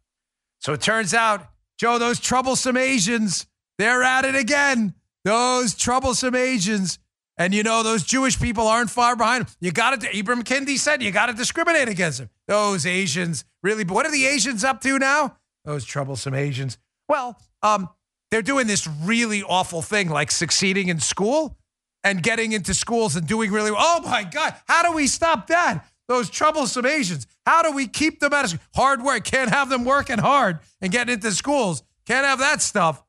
So 0.59 0.73
it 0.73 0.81
turns 0.81 1.15
out, 1.15 1.47
Joe, 1.79 2.01
those 2.01 2.19
troublesome 2.19 2.77
Asians, 2.77 3.47
they're 3.79 4.03
at 4.03 4.25
it 4.25 4.35
again. 4.35 4.93
Those 5.23 5.77
troublesome 5.77 6.35
Asians. 6.35 6.99
And 7.39 7.55
you 7.55 7.63
know, 7.63 7.85
those 7.85 8.03
Jewish 8.03 8.41
people 8.41 8.67
aren't 8.67 8.91
far 8.91 9.15
behind. 9.15 9.47
You 9.61 9.71
got 9.71 10.01
to, 10.01 10.09
Ibram 10.09 10.43
Kendi 10.43 10.77
said, 10.77 11.05
you 11.05 11.13
got 11.13 11.27
to 11.27 11.35
discriminate 11.35 11.87
against 11.87 12.19
them. 12.19 12.31
Those 12.49 12.85
Asians, 12.85 13.45
really. 13.63 13.85
But 13.85 13.95
what 13.95 14.07
are 14.07 14.13
the 14.13 14.27
Asians 14.27 14.65
up 14.65 14.81
to 14.81 14.99
now? 14.99 15.37
Those 15.65 15.85
troublesome 15.85 16.35
Asians. 16.35 16.79
Well, 17.09 17.41
um, 17.63 17.89
they're 18.31 18.43
doing 18.43 18.67
this 18.67 18.87
really 18.87 19.43
awful 19.43 19.83
thing 19.83 20.09
like 20.09 20.31
succeeding 20.31 20.89
in 20.89 21.01
school 21.01 21.57
and 22.03 22.23
getting 22.23 22.53
into 22.53 22.75
schools 22.75 23.17
and 23.17 23.27
doing 23.27 23.51
really 23.51 23.71
well. 23.71 23.81
Oh 23.81 24.03
my 24.05 24.25
God, 24.25 24.55
how 24.67 24.83
do 24.83 24.97
we 24.97 25.07
stop 25.07 25.47
that? 25.49 25.87
Those 26.09 26.31
troublesome 26.31 26.87
Asians. 26.87 27.27
How 27.45 27.63
do 27.63 27.73
we 27.73 27.89
keep 27.89 28.21
them 28.21 28.33
at 28.33 28.55
hard 28.75 29.03
work? 29.03 29.25
Can't 29.25 29.51
have 29.51 29.69
them 29.69 29.85
working 29.85 30.19
hard 30.19 30.61
and 30.81 30.93
getting 30.93 31.15
into 31.15 31.33
schools. 31.33 31.83
Can't 32.07 32.25
have 32.25 32.39
that 32.39 32.63
stuff. 32.63 33.03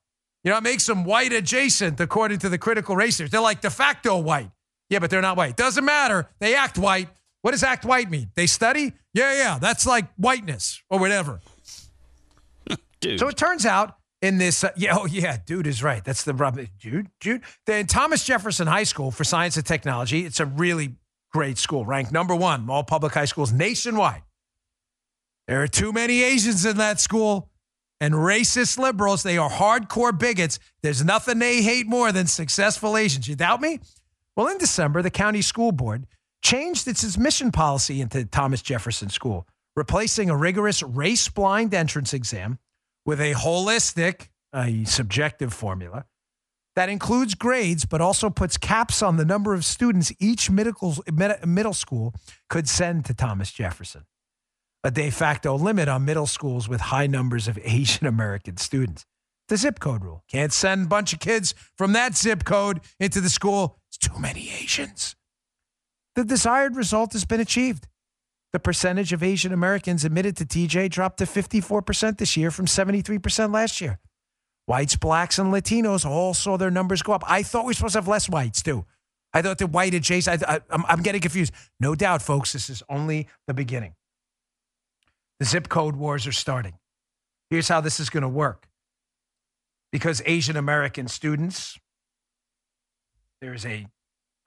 You 0.44 0.52
know, 0.52 0.58
it 0.58 0.64
makes 0.64 0.86
them 0.86 1.04
white 1.04 1.34
adjacent, 1.34 2.00
according 2.00 2.40
to 2.40 2.50
the 2.50 2.58
critical 2.58 2.96
race. 2.96 3.18
They're 3.18 3.40
like 3.42 3.62
de 3.62 3.70
facto 3.70 4.18
white. 4.18 4.50
Yeah, 4.90 5.00
but 5.00 5.10
they're 5.10 5.22
not 5.22 5.38
white. 5.38 5.58
Doesn't 5.58 5.84
matter. 5.84 6.30
They 6.40 6.56
act 6.56 6.78
white. 6.78 7.10
What 7.42 7.52
does 7.52 7.64
act 7.64 7.86
white 7.86 8.10
mean? 8.10 8.32
They 8.36 8.48
study? 8.48 8.94
Yeah, 9.14 9.34
yeah. 9.34 9.60
That's 9.60 9.86
like 9.86 10.06
whiteness 10.16 10.82
or 10.90 11.00
whatever. 11.00 11.40
Dude. 13.00 13.20
So 13.20 13.28
it 13.28 13.38
turns 13.38 13.66
out 13.66 13.96
in 14.22 14.38
this, 14.38 14.64
uh, 14.64 14.72
yeah, 14.76 14.98
oh 14.98 15.06
yeah, 15.06 15.38
dude 15.46 15.68
is 15.68 15.84
right. 15.84 16.04
That's 16.04 16.24
the 16.24 16.34
rub. 16.34 16.60
Dude, 16.80 17.10
dude. 17.20 17.42
Then 17.66 17.88
Thomas 17.88 18.24
Jefferson 18.24 18.68
High 18.68 18.84
School 18.84 19.12
for 19.12 19.24
Science 19.24 19.58
and 19.58 19.66
Technology. 19.66 20.26
It's 20.26 20.40
a 20.40 20.46
really 20.46 20.96
great 21.32 21.58
school, 21.58 21.86
ranked 21.86 22.12
number 22.12 22.36
one 22.36 22.70
all 22.70 22.84
public 22.84 23.14
high 23.14 23.26
schools 23.26 23.52
nationwide. 23.52 24.24
There 25.48 25.62
are 25.62 25.68
too 25.68 25.94
many 25.94 26.24
Asians 26.24 26.66
in 26.66 26.78
that 26.78 27.00
school 27.00 27.50
and 28.02 28.14
racist 28.14 28.78
liberals. 28.78 29.24
They 29.24 29.38
are 29.38 29.50
hardcore 29.50 30.18
bigots. 30.18 30.60
There's 30.82 31.04
nothing 31.04 31.40
they 31.40 31.62
hate 31.62 31.88
more 31.88 32.12
than 32.12 32.28
successful 32.28 32.98
Asians. 32.98 33.28
You 33.28 33.36
doubt 33.36 33.62
me? 33.62 33.80
Well, 34.36 34.48
in 34.48 34.58
December, 34.58 35.02
the 35.02 35.10
county 35.10 35.42
school 35.42 35.72
board 35.72 36.06
changed 36.44 36.88
its 36.88 37.04
admission 37.04 37.52
policy 37.52 38.02
into 38.02 38.26
Thomas 38.26 38.62
Jefferson 38.62 39.10
School, 39.10 39.48
replacing 39.76 40.30
a 40.30 40.36
rigorous 40.36 40.84
race 40.84 41.28
blind 41.30 41.74
entrance 41.74 42.14
exam 42.14 42.60
with 43.08 43.20
a 43.20 43.34
holistic, 43.34 44.28
a 44.54 44.84
subjective 44.84 45.54
formula 45.54 46.06
that 46.76 46.90
includes 46.90 47.34
grades 47.34 47.86
but 47.86 48.02
also 48.02 48.30
puts 48.30 48.56
caps 48.56 49.02
on 49.02 49.18
the 49.18 49.26
number 49.26 49.56
of 49.56 49.66
students 49.66 50.14
each 50.20 50.52
middle, 50.52 51.74
school 51.74 52.14
could 52.52 52.70
send 52.70 53.04
to 53.06 53.16
Thomas 53.16 53.52
Jefferson. 53.52 54.06
A 54.84 54.92
de 54.92 55.10
facto 55.10 55.56
limit 55.56 55.88
on 55.88 56.06
middle 56.06 56.28
schools 56.28 56.70
with 56.70 56.80
high 56.80 57.08
numbers 57.08 57.48
of 57.48 57.58
Asian 57.64 58.06
American 58.06 58.58
students. 58.58 59.06
The 59.50 59.58
zip 59.58 59.80
code 59.80 60.04
rule. 60.04 60.24
Can't 60.30 60.54
send 60.54 60.86
a 60.86 60.88
bunch 60.88 61.14
of 61.14 61.20
kids 61.20 61.56
from 61.78 61.94
that 61.94 62.16
zip 62.16 62.44
code 62.44 62.82
into 63.00 63.22
the 63.22 63.30
school. 63.30 63.80
It's 63.90 63.98
too 63.98 64.20
many 64.20 64.52
Asians. 64.62 65.16
The 66.16 66.24
desired 66.24 66.76
result 66.76 67.14
has 67.14 67.26
been 67.26 67.40
achieved. 67.40 67.88
The 68.54 68.60
percentage 68.60 69.14
of 69.14 69.24
Asian 69.24 69.54
Americans 69.54 70.06
admitted 70.06 70.38
to 70.38 70.46
TJ 70.46 70.90
dropped 70.90 71.18
to 71.20 71.26
54% 71.26 72.18
this 72.18 72.38
year 72.38 72.50
from 72.50 72.66
73% 72.66 73.54
last 73.54 73.82
year. 73.82 74.00
Whites, 74.66 74.96
blacks, 74.96 75.40
and 75.40 75.54
Latinos 75.54 76.06
all 76.06 76.34
saw 76.34 76.58
their 76.58 76.72
numbers 76.72 77.02
go 77.02 77.14
up. 77.14 77.24
I 77.28 77.44
thought 77.44 77.64
we 77.66 77.70
were 77.70 77.74
supposed 77.74 77.94
to 77.94 78.00
have 78.00 78.08
less 78.08 78.30
whites, 78.30 78.62
too. 78.62 78.86
I 79.34 79.42
thought 79.42 79.58
the 79.58 79.68
white 79.68 79.94
adjacent, 79.94 80.44
I, 80.48 80.62
am 80.70 81.02
getting 81.04 81.22
confused. 81.22 81.54
No 81.80 81.96
doubt, 81.96 82.22
folks, 82.22 82.54
this 82.54 82.70
is 82.70 82.84
only 82.90 83.28
the 83.48 83.54
beginning. 83.54 83.94
The 85.40 85.46
zip 85.46 85.70
code 85.70 85.96
wars 85.96 86.26
are 86.26 86.32
starting. 86.32 86.74
Here's 87.50 87.68
how 87.68 87.82
this 87.82 88.00
is 88.00 88.10
going 88.10 88.24
to 88.24 88.30
work. 88.30 88.68
Because 89.92 90.22
Asian 90.26 90.58
American 90.58 91.08
students, 91.08 91.78
there's 93.40 93.66
a 93.66 93.88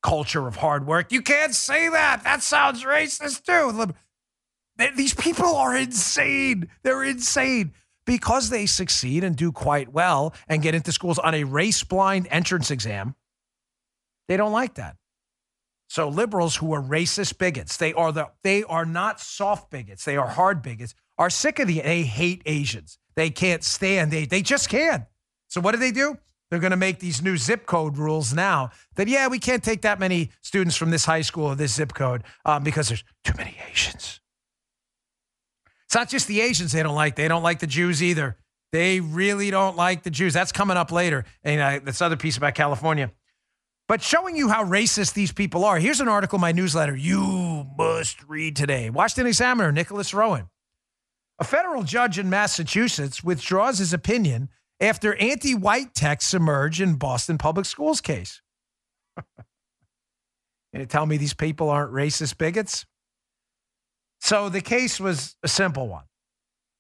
culture 0.03 0.47
of 0.47 0.57
hard 0.57 0.87
work. 0.87 1.13
You 1.13 1.23
can't 1.23 1.55
say 1.55 1.89
that. 1.89 2.25
That 2.25 2.43
sounds 2.43 2.85
racist 2.85 3.45
too. 3.45 3.95
These 4.97 5.15
people 5.15 5.57
are 5.57 5.77
insane. 5.77 6.69
They're 6.83 7.05
insane 7.05 7.73
because 8.07 8.51
they 8.51 8.67
succeed 8.67 9.25
and 9.25 9.37
do 9.37 9.53
quite 9.53 9.93
well 9.93 10.35
and 10.49 10.63
get 10.63 10.75
into 10.75 10.93
schools 10.93 11.19
on 11.19 11.35
a 11.35 11.45
race 11.45 11.85
blind 11.85 12.29
entrance 12.31 12.71
exam. 12.71 13.15
They 14.29 14.37
don't 14.37 14.53
like 14.53 14.75
that. 14.75 14.97
So 15.89 16.09
liberals 16.09 16.57
who 16.57 16.73
are 16.73 16.83
racist 16.83 17.39
bigots, 17.39 17.77
they 17.77 17.93
are 17.93 18.13
the 18.13 18.31
they 18.43 18.63
are 18.63 18.85
not 18.85 19.21
soft 19.21 19.71
bigots, 19.71 20.05
they 20.05 20.17
are 20.17 20.29
hard 20.29 20.63
bigots, 20.63 20.95
are 21.19 21.31
sick 21.31 21.59
of 21.59 21.67
the 21.67 21.81
they 21.81 22.03
hate 22.03 22.43
Asians. 22.47 22.99
They 23.17 23.31
can't 23.31 23.65
stand 23.65 24.13
they 24.13 24.25
they 24.25 24.41
just 24.41 24.69
can't. 24.69 25.05
So 25.49 25.61
what 25.61 25.73
do 25.73 25.79
they 25.79 25.91
do? 25.91 26.17
They're 26.51 26.59
going 26.59 26.73
to 26.73 26.77
make 26.77 26.99
these 26.99 27.23
new 27.23 27.37
zip 27.37 27.65
code 27.67 27.97
rules 27.97 28.35
now 28.35 28.71
that, 28.97 29.07
yeah, 29.07 29.29
we 29.29 29.39
can't 29.39 29.63
take 29.63 29.83
that 29.83 30.01
many 30.01 30.31
students 30.43 30.77
from 30.77 30.91
this 30.91 31.05
high 31.05 31.21
school 31.21 31.47
or 31.47 31.55
this 31.55 31.75
zip 31.75 31.95
code 31.95 32.25
um, 32.45 32.65
because 32.65 32.89
there's 32.89 33.05
too 33.25 33.35
many 33.37 33.57
Asians. 33.71 34.21
It's 35.87 35.95
not 35.95 36.09
just 36.09 36.27
the 36.27 36.41
Asians 36.41 36.73
they 36.73 36.83
don't 36.83 36.95
like, 36.95 37.17
they 37.17 37.29
don't 37.29 37.43
like 37.43 37.61
the 37.61 37.67
Jews 37.67 38.03
either. 38.03 38.37
They 38.73 39.01
really 39.01 39.51
don't 39.51 39.77
like 39.77 40.03
the 40.03 40.11
Jews. 40.11 40.33
That's 40.33 40.53
coming 40.53 40.77
up 40.77 40.93
later. 40.93 41.25
And 41.43 41.61
uh, 41.61 41.85
this 41.85 42.01
other 42.01 42.17
piece 42.17 42.37
about 42.37 42.55
California. 42.55 43.11
But 43.89 44.03
showing 44.03 44.37
you 44.37 44.49
how 44.49 44.65
racist 44.65 45.15
these 45.15 45.33
people 45.33 45.65
are, 45.65 45.79
here's 45.81 46.01
an 46.01 46.07
article 46.07 46.37
in 46.37 46.41
my 46.41 46.53
newsletter 46.53 46.95
you 46.95 47.67
must 47.77 48.23
read 48.29 48.55
today. 48.55 48.89
Washington 48.89 49.27
Examiner, 49.27 49.73
Nicholas 49.73 50.15
Rowan. 50.15 50.49
A 51.41 51.45
federal 51.45 51.83
judge 51.83 52.19
in 52.19 52.31
Massachusetts 52.31 53.25
withdraws 53.25 53.79
his 53.79 53.93
opinion 53.93 54.49
after 54.81 55.15
anti 55.17 55.55
white 55.55 55.95
texts 55.95 56.35
emerge 56.35 56.81
in 56.81 56.95
Boston 56.95 57.39
Public 57.39 57.67
Schools 57.67 58.01
case. 58.01 58.41
you 60.73 60.87
tell 60.87 61.07
me 61.07 61.17
these 61.17 61.35
people 61.35 61.69
aren't 61.69 61.93
racist 61.93 62.39
bigots? 62.39 62.87
So 64.21 64.49
the 64.49 64.61
case 64.61 65.01
was 65.01 65.37
a 65.43 65.49
simple 65.49 65.89
one. 65.89 66.05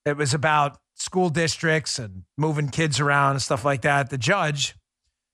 It 0.05 0.17
was 0.17 0.35
about 0.35 0.79
school 0.95 1.31
districts 1.31 1.99
and 1.99 2.25
moving 2.37 2.69
kids 2.69 3.01
around 3.01 3.33
and 3.33 3.43
stuff 3.43 3.65
like 3.65 3.83
that. 3.83 4.11
The 4.11 4.19
judge 4.19 4.77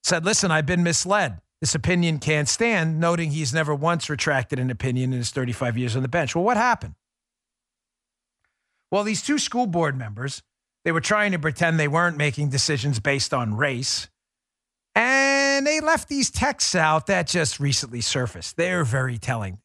said, 0.03 0.25
Listen, 0.25 0.51
I've 0.51 0.67
been 0.67 0.83
misled. 0.83 1.41
This 1.61 1.75
opinion 1.75 2.19
can't 2.19 2.49
stand, 2.49 3.01
noting 3.01 3.31
he's 3.31 3.55
never 3.55 3.75
once 3.75 4.11
retracted 4.11 4.59
an 4.59 4.71
opinion 4.71 5.12
in 5.12 5.19
his 5.19 5.31
35 5.31 5.79
years 5.79 5.97
on 5.97 6.03
the 6.03 6.09
bench. 6.09 6.35
Well, 6.35 6.45
what 6.45 6.57
happened? 6.57 6.95
Well, 8.91 9.05
these 9.05 9.23
two 9.23 9.39
school 9.39 9.67
board 9.67 9.97
members 9.97 10.43
they 10.87 10.93
were 10.93 11.01
trying 11.01 11.32
to 11.32 11.39
pretend 11.41 11.80
they 11.80 11.89
weren't 11.89 12.16
making 12.16 12.49
decisions 12.49 13.01
based 13.01 13.34
on 13.34 13.57
race. 13.57 14.09
And 14.95 15.66
they 15.66 15.80
left 15.80 16.09
these 16.09 16.30
texts 16.30 16.76
out 16.76 17.09
that 17.09 17.26
just 17.26 17.59
recently 17.59 18.01
surfaced. 18.01 18.57
They're 18.57 18.84
very 18.84 19.18
telling. 19.18 19.59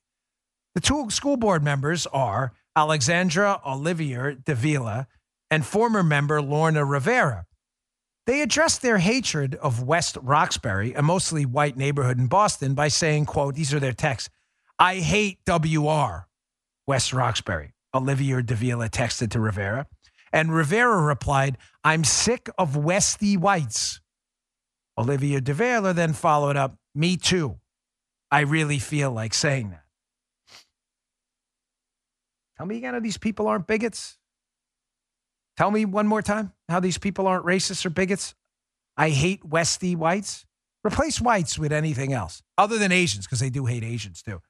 The 0.73 0.81
two 0.81 1.11
school 1.11 1.37
board 1.37 1.63
members 1.63 2.07
are 2.07 2.53
Alexandra 2.75 3.61
Olivier 3.63 4.37
Davila 4.43 5.07
and 5.51 5.63
former 5.63 6.01
member 6.01 6.41
Lorna 6.41 6.83
Rivera. 6.83 7.45
They 8.25 8.41
addressed 8.41 8.81
their 8.81 8.97
hatred 8.97 9.53
of 9.53 9.83
West 9.83 10.17
Roxbury, 10.23 10.95
a 10.95 11.03
mostly 11.03 11.45
white 11.45 11.77
neighborhood 11.77 12.17
in 12.17 12.25
Boston, 12.25 12.73
by 12.73 12.87
saying, 12.87 13.27
quote, 13.27 13.53
these 13.53 13.75
are 13.75 13.79
their 13.79 13.93
texts. 13.93 14.31
I 14.79 14.95
hate 14.95 15.37
WR, 15.47 16.25
West 16.87 17.13
Roxbury. 17.13 17.73
Olivier 17.93 18.41
Davila 18.41 18.89
texted 18.89 19.29
to 19.31 19.39
Rivera. 19.39 19.85
And 20.33 20.53
Rivera 20.53 21.01
replied, 21.01 21.57
I'm 21.83 22.03
sick 22.03 22.49
of 22.57 22.75
Westy 22.75 23.37
whites. 23.37 23.99
Olivier 24.97 25.39
Davila 25.39 25.93
then 25.93 26.13
followed 26.13 26.55
up, 26.55 26.77
Me 26.93 27.17
too. 27.17 27.57
I 28.29 28.41
really 28.41 28.79
feel 28.79 29.11
like 29.11 29.33
saying 29.33 29.71
that. 29.71 29.83
Tell 32.57 32.65
me 32.65 32.77
again 32.77 32.93
how 32.93 32.99
these 32.99 33.17
people 33.17 33.47
aren't 33.47 33.67
bigots. 33.67 34.17
Tell 35.57 35.71
me 35.71 35.83
one 35.85 36.07
more 36.07 36.21
time 36.21 36.53
how 36.69 36.79
these 36.79 36.97
people 36.97 37.27
aren't 37.27 37.45
racists 37.45 37.85
or 37.85 37.89
bigots. 37.89 38.35
I 38.95 39.09
hate 39.09 39.43
Westy 39.43 39.95
whites. 39.95 40.45
Replace 40.85 41.19
whites 41.21 41.59
with 41.59 41.71
anything 41.71 42.13
else 42.13 42.41
other 42.57 42.77
than 42.77 42.91
Asians, 42.91 43.25
because 43.25 43.39
they 43.39 43.49
do 43.49 43.65
hate 43.65 43.83
Asians 43.83 44.21
too. 44.21 44.41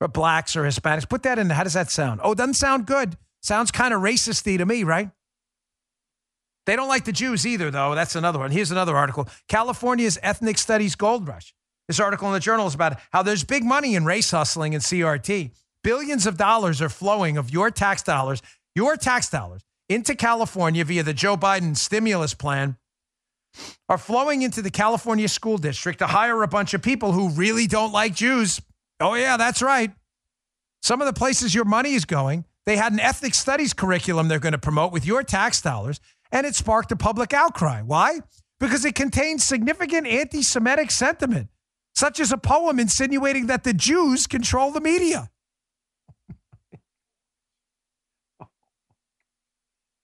Or 0.00 0.08
blacks 0.08 0.56
or 0.56 0.62
Hispanics. 0.62 1.08
Put 1.08 1.22
that 1.24 1.38
in. 1.38 1.50
How 1.50 1.64
does 1.64 1.74
that 1.74 1.90
sound? 1.90 2.20
Oh, 2.22 2.34
doesn't 2.34 2.54
sound 2.54 2.86
good. 2.86 3.16
Sounds 3.42 3.70
kind 3.70 3.92
of 3.92 4.00
racisty 4.00 4.58
to 4.58 4.66
me, 4.66 4.84
right? 4.84 5.10
They 6.70 6.76
don't 6.76 6.86
like 6.86 7.04
the 7.04 7.10
Jews 7.10 7.48
either, 7.48 7.72
though. 7.72 7.96
That's 7.96 8.14
another 8.14 8.38
one. 8.38 8.52
Here's 8.52 8.70
another 8.70 8.96
article 8.96 9.28
California's 9.48 10.20
Ethnic 10.22 10.56
Studies 10.56 10.94
Gold 10.94 11.26
Rush. 11.26 11.52
This 11.88 11.98
article 11.98 12.28
in 12.28 12.32
the 12.32 12.38
journal 12.38 12.68
is 12.68 12.76
about 12.76 13.00
how 13.10 13.24
there's 13.24 13.42
big 13.42 13.64
money 13.64 13.96
in 13.96 14.04
race 14.04 14.30
hustling 14.30 14.72
and 14.76 14.80
CRT. 14.84 15.50
Billions 15.82 16.28
of 16.28 16.36
dollars 16.36 16.80
are 16.80 16.88
flowing 16.88 17.36
of 17.36 17.50
your 17.50 17.72
tax 17.72 18.04
dollars, 18.04 18.40
your 18.76 18.96
tax 18.96 19.28
dollars, 19.28 19.64
into 19.88 20.14
California 20.14 20.84
via 20.84 21.02
the 21.02 21.12
Joe 21.12 21.36
Biden 21.36 21.76
stimulus 21.76 22.34
plan, 22.34 22.76
are 23.88 23.98
flowing 23.98 24.42
into 24.42 24.62
the 24.62 24.70
California 24.70 25.26
school 25.26 25.58
district 25.58 25.98
to 25.98 26.06
hire 26.06 26.40
a 26.44 26.46
bunch 26.46 26.72
of 26.72 26.82
people 26.82 27.10
who 27.10 27.30
really 27.30 27.66
don't 27.66 27.90
like 27.90 28.14
Jews. 28.14 28.62
Oh, 29.00 29.14
yeah, 29.14 29.36
that's 29.36 29.60
right. 29.60 29.90
Some 30.84 31.00
of 31.00 31.08
the 31.08 31.18
places 31.18 31.52
your 31.52 31.64
money 31.64 31.94
is 31.94 32.04
going, 32.04 32.44
they 32.64 32.76
had 32.76 32.92
an 32.92 33.00
ethnic 33.00 33.34
studies 33.34 33.72
curriculum 33.72 34.28
they're 34.28 34.38
going 34.38 34.52
to 34.52 34.58
promote 34.58 34.92
with 34.92 35.04
your 35.04 35.24
tax 35.24 35.60
dollars 35.60 35.98
and 36.32 36.46
it 36.46 36.54
sparked 36.54 36.92
a 36.92 36.96
public 36.96 37.32
outcry. 37.32 37.82
Why? 37.82 38.20
Because 38.58 38.84
it 38.84 38.94
contains 38.94 39.42
significant 39.44 40.06
anti 40.06 40.42
Semitic 40.42 40.90
sentiment, 40.90 41.48
such 41.94 42.20
as 42.20 42.32
a 42.32 42.38
poem 42.38 42.78
insinuating 42.78 43.46
that 43.46 43.64
the 43.64 43.72
Jews 43.72 44.26
control 44.26 44.70
the 44.70 44.80
media. 44.80 45.30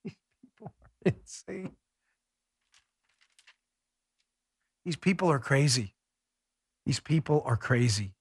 These 0.03 0.15
people 0.41 0.71
are 1.05 1.05
insane. 1.05 1.75
These 4.85 4.95
people 4.95 5.29
are 5.29 5.39
crazy. 5.39 5.93
These 6.85 7.01
people 7.01 7.43
are 7.45 7.57
crazy. 7.57 8.13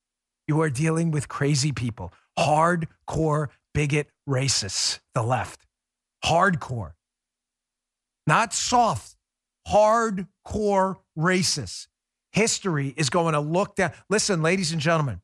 You 0.48 0.61
are 0.61 0.70
dealing 0.70 1.12
with 1.12 1.28
crazy 1.28 1.72
people, 1.72 2.12
hardcore 2.38 3.48
bigot 3.72 4.09
racists, 4.28 5.00
the 5.14 5.22
left. 5.22 5.61
Hardcore 6.24 6.92
not 8.27 8.53
soft, 8.53 9.16
hardcore 9.68 10.97
racists. 11.18 11.87
History 12.33 12.93
is 12.97 13.09
going 13.09 13.33
to 13.33 13.41
look 13.41 13.77
down. 13.77 13.93
Listen, 14.11 14.43
ladies 14.43 14.72
and 14.72 14.81
gentlemen, 14.81 15.20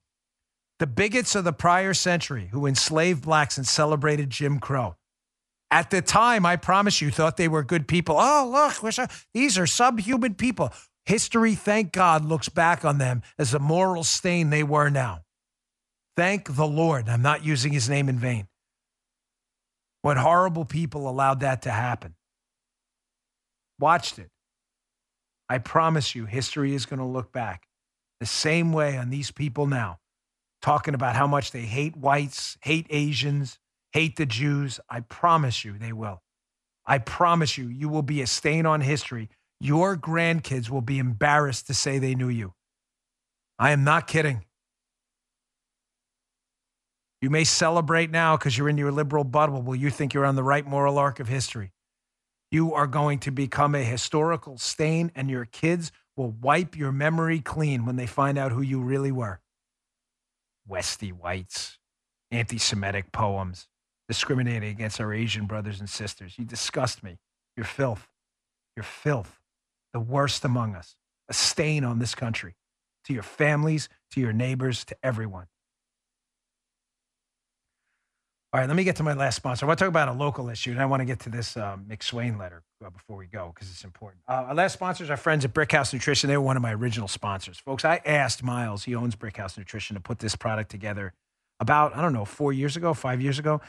the 0.78 0.86
bigots 0.86 1.34
of 1.34 1.44
the 1.44 1.52
prior 1.52 1.94
century 1.94 2.48
who 2.52 2.66
enslaved 2.66 3.22
blacks 3.22 3.56
and 3.56 3.66
celebrated 3.66 4.30
Jim 4.30 4.58
Crow. 4.58 4.96
At 5.70 5.90
the 5.90 6.02
time, 6.02 6.44
I 6.44 6.56
promise 6.56 7.00
you, 7.00 7.10
thought 7.10 7.36
they 7.36 7.48
were 7.48 7.62
good 7.62 7.88
people. 7.88 8.16
Oh, 8.18 8.72
look, 8.82 8.94
these 9.32 9.58
are 9.58 9.66
subhuman 9.66 10.34
people. 10.34 10.70
History, 11.04 11.54
thank 11.54 11.92
God, 11.92 12.24
looks 12.24 12.48
back 12.48 12.84
on 12.84 12.98
them 12.98 13.22
as 13.38 13.54
a 13.54 13.58
moral 13.58 14.04
stain 14.04 14.50
they 14.50 14.62
were 14.62 14.90
now. 14.90 15.22
Thank 16.16 16.56
the 16.56 16.66
Lord. 16.66 17.08
I'm 17.08 17.22
not 17.22 17.44
using 17.44 17.72
his 17.72 17.88
name 17.88 18.08
in 18.08 18.18
vain. 18.18 18.48
What 20.02 20.16
horrible 20.16 20.64
people 20.64 21.08
allowed 21.08 21.40
that 21.40 21.62
to 21.62 21.70
happen 21.70 22.14
watched 23.82 24.18
it. 24.18 24.30
I 25.48 25.58
promise 25.58 26.14
you, 26.14 26.24
history 26.24 26.74
is 26.74 26.86
going 26.86 27.00
to 27.00 27.04
look 27.04 27.32
back 27.32 27.66
the 28.20 28.26
same 28.26 28.72
way 28.72 28.96
on 28.96 29.10
these 29.10 29.30
people 29.30 29.66
now. 29.66 29.98
talking 30.62 30.94
about 30.94 31.16
how 31.16 31.26
much 31.26 31.50
they 31.50 31.62
hate 31.62 31.96
whites, 31.96 32.56
hate 32.62 32.86
Asians, 32.88 33.58
hate 33.92 34.16
the 34.16 34.24
Jews. 34.24 34.80
I 34.88 35.00
promise 35.00 35.64
you 35.64 35.76
they 35.76 35.92
will. 35.92 36.22
I 36.86 36.98
promise 36.98 37.58
you, 37.58 37.66
you 37.66 37.88
will 37.88 38.02
be 38.02 38.22
a 38.22 38.26
stain 38.26 38.64
on 38.64 38.80
history. 38.80 39.28
Your 39.60 39.96
grandkids 39.96 40.70
will 40.70 40.80
be 40.80 40.98
embarrassed 40.98 41.66
to 41.66 41.74
say 41.74 41.98
they 41.98 42.14
knew 42.14 42.28
you. 42.28 42.54
I 43.58 43.72
am 43.72 43.84
not 43.84 44.06
kidding. 44.06 44.44
You 47.20 47.30
may 47.30 47.44
celebrate 47.44 48.10
now 48.10 48.36
because 48.36 48.56
you're 48.56 48.68
in 48.68 48.78
your 48.78 48.90
liberal 48.90 49.22
bubble. 49.22 49.62
Well, 49.62 49.76
you 49.76 49.90
think 49.90 50.14
you're 50.14 50.26
on 50.26 50.34
the 50.34 50.42
right 50.42 50.66
moral 50.66 50.98
arc 50.98 51.20
of 51.20 51.28
history. 51.28 51.71
You 52.52 52.74
are 52.74 52.86
going 52.86 53.18
to 53.20 53.30
become 53.30 53.74
a 53.74 53.82
historical 53.82 54.58
stain, 54.58 55.10
and 55.14 55.30
your 55.30 55.46
kids 55.46 55.90
will 56.18 56.32
wipe 56.32 56.76
your 56.76 56.92
memory 56.92 57.40
clean 57.40 57.86
when 57.86 57.96
they 57.96 58.06
find 58.06 58.36
out 58.36 58.52
who 58.52 58.60
you 58.60 58.82
really 58.82 59.10
were. 59.10 59.40
Westy 60.68 61.12
whites, 61.12 61.78
anti 62.30 62.58
Semitic 62.58 63.10
poems, 63.10 63.68
discriminating 64.06 64.68
against 64.68 65.00
our 65.00 65.14
Asian 65.14 65.46
brothers 65.46 65.80
and 65.80 65.88
sisters. 65.88 66.34
You 66.38 66.44
disgust 66.44 67.02
me. 67.02 67.16
You're 67.56 67.64
filth. 67.64 68.06
You're 68.76 68.84
filth. 68.84 69.40
The 69.94 70.00
worst 70.00 70.44
among 70.44 70.76
us. 70.76 70.94
A 71.30 71.32
stain 71.32 71.84
on 71.84 72.00
this 72.00 72.14
country. 72.14 72.56
To 73.06 73.14
your 73.14 73.22
families, 73.22 73.88
to 74.10 74.20
your 74.20 74.34
neighbors, 74.34 74.84
to 74.84 74.96
everyone. 75.02 75.46
All 78.54 78.60
right, 78.60 78.68
let 78.68 78.76
me 78.76 78.84
get 78.84 78.96
to 78.96 79.02
my 79.02 79.14
last 79.14 79.36
sponsor. 79.36 79.64
I 79.64 79.66
want 79.66 79.78
to 79.78 79.84
talk 79.86 79.88
about 79.88 80.08
a 80.08 80.12
local 80.12 80.50
issue, 80.50 80.72
and 80.72 80.80
I 80.82 80.84
want 80.84 81.00
to 81.00 81.06
get 81.06 81.20
to 81.20 81.30
this 81.30 81.56
uh, 81.56 81.78
McSwain 81.88 82.38
letter 82.38 82.62
uh, 82.84 82.90
before 82.90 83.16
we 83.16 83.24
go 83.26 83.50
because 83.54 83.70
it's 83.70 83.82
important. 83.82 84.20
Uh, 84.28 84.44
our 84.48 84.54
last 84.54 84.74
sponsors, 84.74 85.08
our 85.08 85.16
friends 85.16 85.46
at 85.46 85.54
Brickhouse 85.54 85.90
Nutrition. 85.90 86.28
They 86.28 86.36
were 86.36 86.42
one 86.42 86.58
of 86.58 86.62
my 86.62 86.74
original 86.74 87.08
sponsors. 87.08 87.56
Folks, 87.56 87.82
I 87.86 88.02
asked 88.04 88.42
Miles, 88.42 88.84
he 88.84 88.94
owns 88.94 89.16
Brickhouse 89.16 89.56
Nutrition, 89.56 89.94
to 89.94 90.00
put 90.00 90.18
this 90.18 90.36
product 90.36 90.70
together 90.70 91.14
about, 91.60 91.96
I 91.96 92.02
don't 92.02 92.12
know, 92.12 92.26
four 92.26 92.52
years 92.52 92.76
ago, 92.76 92.92
five 92.92 93.22
years 93.22 93.38
ago. 93.38 93.62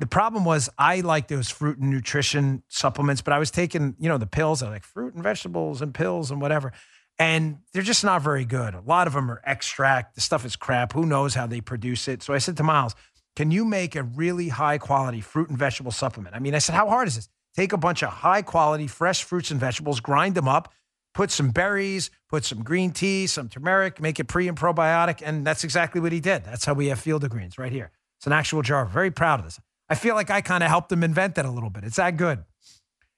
The 0.00 0.06
problem 0.06 0.44
was 0.44 0.68
I 0.76 1.00
like 1.00 1.28
those 1.28 1.48
fruit 1.48 1.78
and 1.78 1.90
nutrition 1.90 2.62
supplements, 2.68 3.22
but 3.22 3.32
I 3.32 3.38
was 3.38 3.50
taking, 3.50 3.96
you 3.98 4.10
know, 4.10 4.18
the 4.18 4.26
pills. 4.26 4.62
I 4.62 4.68
like 4.68 4.84
fruit 4.84 5.14
and 5.14 5.22
vegetables 5.22 5.80
and 5.80 5.94
pills 5.94 6.30
and 6.30 6.42
whatever. 6.42 6.74
And 7.18 7.60
they're 7.72 7.80
just 7.80 8.04
not 8.04 8.20
very 8.20 8.44
good. 8.44 8.74
A 8.74 8.82
lot 8.82 9.06
of 9.06 9.14
them 9.14 9.30
are 9.30 9.40
extract. 9.46 10.14
The 10.14 10.20
stuff 10.20 10.44
is 10.44 10.56
crap. 10.56 10.92
Who 10.92 11.06
knows 11.06 11.32
how 11.32 11.46
they 11.46 11.62
produce 11.62 12.06
it? 12.06 12.22
So 12.22 12.34
I 12.34 12.38
said 12.38 12.58
to 12.58 12.62
Miles, 12.62 12.94
can 13.36 13.50
you 13.50 13.64
make 13.64 13.94
a 13.94 14.02
really 14.02 14.48
high 14.48 14.78
quality 14.78 15.20
fruit 15.20 15.50
and 15.50 15.58
vegetable 15.58 15.92
supplement? 15.92 16.34
I 16.34 16.38
mean, 16.38 16.54
I 16.54 16.58
said, 16.58 16.74
how 16.74 16.88
hard 16.88 17.06
is 17.06 17.16
this? 17.16 17.28
Take 17.54 17.72
a 17.72 17.78
bunch 17.78 18.02
of 18.02 18.08
high 18.08 18.42
quality 18.42 18.86
fresh 18.86 19.22
fruits 19.22 19.50
and 19.50 19.60
vegetables, 19.60 20.00
grind 20.00 20.34
them 20.34 20.48
up, 20.48 20.72
put 21.14 21.30
some 21.30 21.50
berries, 21.50 22.10
put 22.28 22.44
some 22.44 22.62
green 22.62 22.90
tea, 22.90 23.26
some 23.26 23.48
turmeric, 23.48 24.00
make 24.00 24.18
it 24.18 24.24
pre 24.24 24.48
and 24.48 24.58
probiotic. 24.58 25.22
And 25.24 25.46
that's 25.46 25.64
exactly 25.64 26.00
what 26.00 26.12
he 26.12 26.20
did. 26.20 26.44
That's 26.44 26.64
how 26.64 26.74
we 26.74 26.88
have 26.88 26.98
Field 26.98 27.24
of 27.24 27.30
Greens 27.30 27.58
right 27.58 27.72
here. 27.72 27.92
It's 28.18 28.26
an 28.26 28.32
actual 28.32 28.62
jar. 28.62 28.84
Very 28.86 29.10
proud 29.10 29.40
of 29.40 29.44
this. 29.44 29.60
I 29.88 29.94
feel 29.94 30.14
like 30.14 30.30
I 30.30 30.40
kind 30.40 30.64
of 30.64 30.68
helped 30.68 30.90
him 30.90 31.04
invent 31.04 31.36
that 31.36 31.44
a 31.44 31.50
little 31.50 31.70
bit. 31.70 31.84
It's 31.84 31.96
that 31.96 32.16
good. 32.16 32.44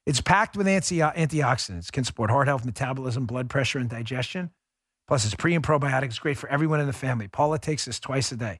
It's 0.05 0.21
packed 0.21 0.57
with 0.57 0.67
anti- 0.67 0.99
antioxidants, 0.99 1.93
can 1.93 2.05
support 2.05 2.31
heart 2.31 2.49
health, 2.49 2.65
metabolism, 2.65 3.27
blood 3.27 3.49
pressure, 3.51 3.79
and 3.79 3.91
digestion. 3.91 4.51
Plus, 5.07 5.25
it's 5.25 5.35
pre 5.35 5.55
and 5.55 5.65
probiotic. 5.65 6.05
It's 6.05 6.19
great 6.19 6.39
for 6.39 6.49
everyone 6.49 6.81
in 6.81 6.87
the 6.87 6.93
family. 6.93 7.29
Paula 7.29 7.59
takes 7.59 7.85
this 7.85 8.01
twice 8.01 8.33
a 8.33 8.37
day. 8.37 8.59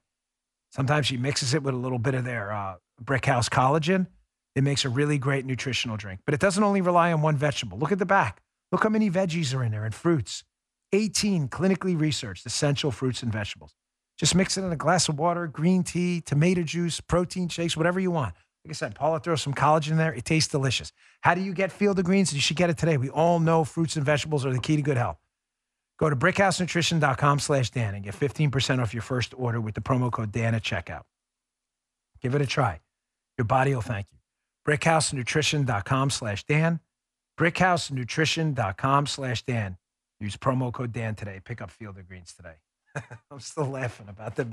Sometimes 0.71 1.07
she 1.07 1.17
mixes 1.17 1.53
it 1.53 1.63
with 1.63 1.73
a 1.73 1.77
little 1.77 1.99
bit 1.99 2.13
of 2.13 2.25
their 2.25 2.51
uh, 2.51 2.75
Brickhouse 3.03 3.49
collagen. 3.49 4.07
It 4.55 4.63
makes 4.63 4.85
a 4.85 4.89
really 4.89 5.17
great 5.17 5.45
nutritional 5.45 5.97
drink. 5.97 6.21
But 6.25 6.33
it 6.33 6.39
doesn't 6.39 6.63
only 6.63 6.81
rely 6.81 7.11
on 7.11 7.21
one 7.21 7.37
vegetable. 7.37 7.77
Look 7.77 7.91
at 7.91 7.99
the 7.99 8.05
back. 8.05 8.41
Look 8.71 8.83
how 8.83 8.89
many 8.89 9.09
veggies 9.09 9.55
are 9.55 9.63
in 9.63 9.71
there 9.71 9.85
and 9.85 9.95
fruits. 9.95 10.43
18 10.91 11.49
clinically 11.49 11.99
researched 11.99 12.45
essential 12.45 12.91
fruits 12.91 13.23
and 13.23 13.31
vegetables. 13.31 13.75
Just 14.17 14.35
mix 14.35 14.57
it 14.57 14.63
in 14.63 14.71
a 14.71 14.75
glass 14.75 15.07
of 15.07 15.17
water, 15.17 15.47
green 15.47 15.83
tea, 15.83 16.21
tomato 16.21 16.61
juice, 16.63 16.99
protein 16.99 17.47
shakes, 17.47 17.77
whatever 17.77 17.99
you 17.99 18.11
want. 18.11 18.35
Like 18.65 18.71
I 18.71 18.73
said, 18.73 18.95
Paula 18.95 19.19
throws 19.19 19.41
some 19.41 19.53
collagen 19.53 19.91
in 19.91 19.97
there. 19.97 20.13
It 20.13 20.25
tastes 20.25 20.51
delicious. 20.51 20.91
How 21.21 21.33
do 21.33 21.41
you 21.41 21.53
get 21.53 21.71
Field 21.71 21.97
of 21.99 22.05
Greens? 22.05 22.33
You 22.33 22.41
should 22.41 22.57
get 22.57 22.69
it 22.69 22.77
today. 22.77 22.97
We 22.97 23.09
all 23.09 23.39
know 23.39 23.63
fruits 23.63 23.95
and 23.95 24.05
vegetables 24.05 24.45
are 24.45 24.51
the 24.51 24.59
key 24.59 24.75
to 24.75 24.81
good 24.81 24.97
health. 24.97 25.17
Go 25.99 26.09
to 26.09 26.15
brickhousenutrition.com 26.15 27.39
slash 27.39 27.71
Dan 27.71 27.93
and 27.93 28.03
get 28.03 28.15
15% 28.15 28.81
off 28.81 28.93
your 28.93 29.03
first 29.03 29.33
order 29.37 29.59
with 29.59 29.75
the 29.75 29.81
promo 29.81 30.09
code 30.11 30.31
Dan 30.31 30.55
at 30.55 30.63
checkout. 30.63 31.03
Give 32.21 32.35
it 32.35 32.41
a 32.41 32.45
try. 32.45 32.79
Your 33.37 33.45
body 33.45 33.73
will 33.73 33.81
thank 33.81 34.07
you. 34.11 34.17
brickhousenutrition.com 34.67 36.09
slash 36.09 36.43
Dan. 36.45 36.79
brickhousenutrition.com 37.37 39.07
slash 39.07 39.43
Dan. 39.43 39.77
Use 40.21 40.37
promo 40.37 40.71
code 40.71 40.93
Dan 40.93 41.15
today. 41.15 41.41
Pick 41.43 41.61
up 41.61 41.69
Field 41.69 41.97
of 41.97 42.07
Greens 42.07 42.33
today. 42.33 42.55
I'm 43.31 43.39
still 43.39 43.67
laughing 43.67 44.07
about 44.09 44.35
the 44.35 44.47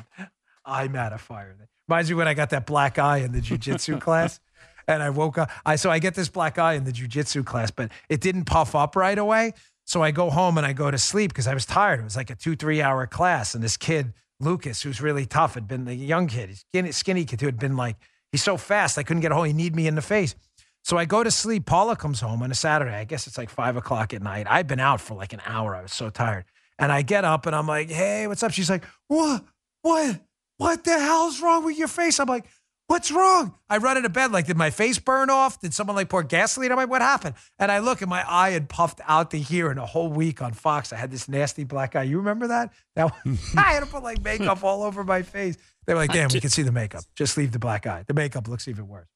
eye 0.64 0.88
mattifier. 0.88 1.52
Reminds 1.88 2.10
me 2.10 2.16
when 2.16 2.28
I 2.28 2.34
got 2.34 2.50
that 2.50 2.66
black 2.66 2.98
eye 2.98 3.18
in 3.18 3.32
the 3.32 3.40
jujitsu 3.40 4.00
class. 4.00 4.40
And 4.88 5.02
I 5.02 5.10
woke 5.10 5.38
up. 5.38 5.50
I 5.64 5.76
so 5.76 5.90
I 5.90 5.98
get 5.98 6.14
this 6.14 6.28
black 6.28 6.58
eye 6.58 6.74
in 6.74 6.84
the 6.84 6.92
jujitsu 6.92 7.44
class, 7.44 7.72
but 7.72 7.90
it 8.08 8.20
didn't 8.20 8.44
puff 8.44 8.76
up 8.76 8.94
right 8.94 9.18
away. 9.18 9.52
So 9.86 10.02
I 10.02 10.10
go 10.10 10.30
home 10.30 10.58
and 10.58 10.66
I 10.66 10.72
go 10.72 10.90
to 10.90 10.98
sleep 10.98 11.30
because 11.30 11.46
I 11.46 11.54
was 11.54 11.64
tired. 11.64 12.00
It 12.00 12.04
was 12.04 12.16
like 12.16 12.30
a 12.30 12.34
two, 12.34 12.56
three 12.56 12.82
hour 12.82 13.06
class. 13.06 13.54
And 13.54 13.62
this 13.62 13.76
kid, 13.76 14.12
Lucas, 14.40 14.82
who's 14.82 15.00
really 15.00 15.26
tough, 15.26 15.54
had 15.54 15.68
been 15.68 15.84
the 15.84 15.94
young 15.94 16.26
kid, 16.26 16.56
skinny, 16.56 16.92
skinny 16.92 17.24
kid 17.24 17.40
who 17.40 17.46
had 17.46 17.58
been 17.58 17.76
like, 17.76 17.96
he's 18.32 18.42
so 18.42 18.56
fast, 18.56 18.98
I 18.98 19.04
couldn't 19.04 19.22
get 19.22 19.32
a 19.32 19.34
hold. 19.34 19.46
He 19.46 19.52
kneed 19.52 19.74
me 19.74 19.86
in 19.86 19.94
the 19.94 20.02
face. 20.02 20.34
So 20.82 20.96
I 20.96 21.04
go 21.04 21.24
to 21.24 21.30
sleep. 21.30 21.66
Paula 21.66 21.96
comes 21.96 22.20
home 22.20 22.42
on 22.42 22.50
a 22.50 22.54
Saturday. 22.54 22.94
I 22.94 23.04
guess 23.04 23.26
it's 23.26 23.38
like 23.38 23.48
five 23.48 23.76
o'clock 23.76 24.12
at 24.12 24.22
night. 24.22 24.46
I've 24.48 24.66
been 24.66 24.80
out 24.80 25.00
for 25.00 25.14
like 25.14 25.32
an 25.32 25.40
hour. 25.46 25.74
I 25.74 25.82
was 25.82 25.92
so 25.92 26.10
tired. 26.10 26.44
And 26.78 26.92
I 26.92 27.02
get 27.02 27.24
up 27.24 27.46
and 27.46 27.56
I'm 27.56 27.66
like, 27.66 27.88
hey, 27.88 28.26
what's 28.26 28.42
up? 28.42 28.52
She's 28.52 28.70
like, 28.70 28.84
what? 29.08 29.42
What? 29.82 30.20
What 30.58 30.84
the 30.84 30.98
hell's 30.98 31.40
wrong 31.40 31.64
with 31.64 31.78
your 31.78 31.88
face? 31.88 32.18
I'm 32.18 32.28
like, 32.28 32.46
what's 32.86 33.10
wrong? 33.10 33.54
I 33.68 33.78
run 33.78 33.96
into 33.96 34.08
bed. 34.08 34.32
Like, 34.32 34.46
did 34.46 34.56
my 34.56 34.70
face 34.70 34.98
burn 34.98 35.30
off? 35.30 35.60
Did 35.60 35.74
someone 35.74 35.96
like 35.96 36.08
pour 36.08 36.22
gasoline 36.22 36.72
on 36.72 36.76
my? 36.76 36.84
What 36.84 37.02
happened? 37.02 37.34
And 37.58 37.70
I 37.70 37.78
look 37.78 38.00
and 38.00 38.10
my 38.10 38.24
eye 38.28 38.50
had 38.50 38.68
puffed 38.68 39.00
out 39.06 39.30
to 39.32 39.38
here. 39.38 39.70
in 39.70 39.78
a 39.78 39.86
whole 39.86 40.08
week 40.08 40.42
on 40.42 40.52
Fox, 40.52 40.92
I 40.92 40.96
had 40.96 41.10
this 41.10 41.28
nasty 41.28 41.64
black 41.64 41.96
eye. 41.96 42.04
You 42.04 42.18
remember 42.18 42.48
that? 42.48 42.72
That 42.96 43.12
I 43.58 43.74
had 43.74 43.80
to 43.80 43.86
put 43.86 44.02
like 44.02 44.22
makeup 44.22 44.64
all 44.64 44.82
over 44.82 45.04
my 45.04 45.20
face. 45.20 45.58
They 45.86 45.92
were 45.92 46.00
like, 46.00 46.12
damn, 46.12 46.30
we 46.32 46.40
can 46.40 46.48
see 46.48 46.62
the 46.62 46.72
makeup. 46.72 47.04
Just 47.14 47.36
leave 47.36 47.52
the 47.52 47.58
black 47.58 47.86
eye. 47.86 48.04
The 48.06 48.14
makeup 48.14 48.48
looks 48.48 48.68
even 48.68 48.88
worse. 48.88 49.08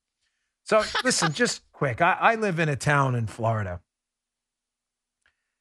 So 0.65 0.83
listen, 1.03 1.33
just 1.33 1.63
quick. 1.73 2.03
I, 2.03 2.17
I 2.21 2.35
live 2.35 2.59
in 2.59 2.69
a 2.69 2.77
town 2.77 3.15
in 3.15 3.27
Florida. 3.27 3.81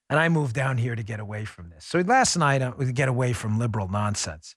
And 0.10 0.20
I 0.20 0.28
moved 0.28 0.56
down 0.56 0.78
here 0.78 0.96
to 0.96 1.04
get 1.04 1.20
away 1.20 1.46
from 1.46 1.70
this. 1.70 1.86
So 1.86 2.00
last 2.00 2.36
night, 2.36 2.62
uh, 2.62 2.74
we 2.78 2.92
get 2.92 3.08
away 3.08 3.32
from 3.32 3.60
liberal 3.60 3.88
nonsense. 3.88 4.56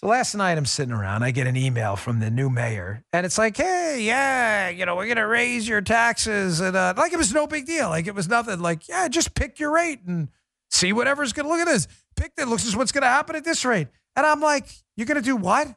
So 0.00 0.06
last 0.06 0.36
night, 0.36 0.56
I'm 0.56 0.64
sitting 0.64 0.94
around. 0.94 1.24
I 1.24 1.32
get 1.32 1.48
an 1.48 1.56
email 1.56 1.96
from 1.96 2.20
the 2.20 2.30
new 2.30 2.48
mayor, 2.48 3.02
and 3.12 3.26
it's 3.26 3.36
like, 3.36 3.56
"Hey, 3.56 4.00
yeah, 4.02 4.68
you 4.68 4.86
know, 4.86 4.94
we're 4.94 5.08
gonna 5.08 5.26
raise 5.26 5.66
your 5.66 5.80
taxes," 5.80 6.60
and 6.60 6.76
uh, 6.76 6.94
like 6.96 7.12
it 7.12 7.16
was 7.16 7.34
no 7.34 7.48
big 7.48 7.66
deal. 7.66 7.88
Like 7.88 8.06
it 8.06 8.14
was 8.14 8.28
nothing. 8.28 8.60
Like, 8.60 8.88
yeah, 8.88 9.08
just 9.08 9.34
pick 9.34 9.58
your 9.58 9.72
rate 9.72 10.02
and 10.06 10.28
see 10.70 10.92
whatever's 10.92 11.32
gonna 11.32 11.48
look 11.48 11.58
at 11.58 11.66
this. 11.66 11.88
Pick 12.14 12.36
that. 12.36 12.46
Looks 12.46 12.64
as 12.64 12.76
what's 12.76 12.92
gonna 12.92 13.06
happen 13.06 13.34
at 13.34 13.42
this 13.42 13.64
rate. 13.64 13.88
And 14.14 14.24
I'm 14.24 14.40
like, 14.40 14.68
"You're 14.96 15.06
gonna 15.08 15.20
do 15.20 15.34
what? 15.34 15.74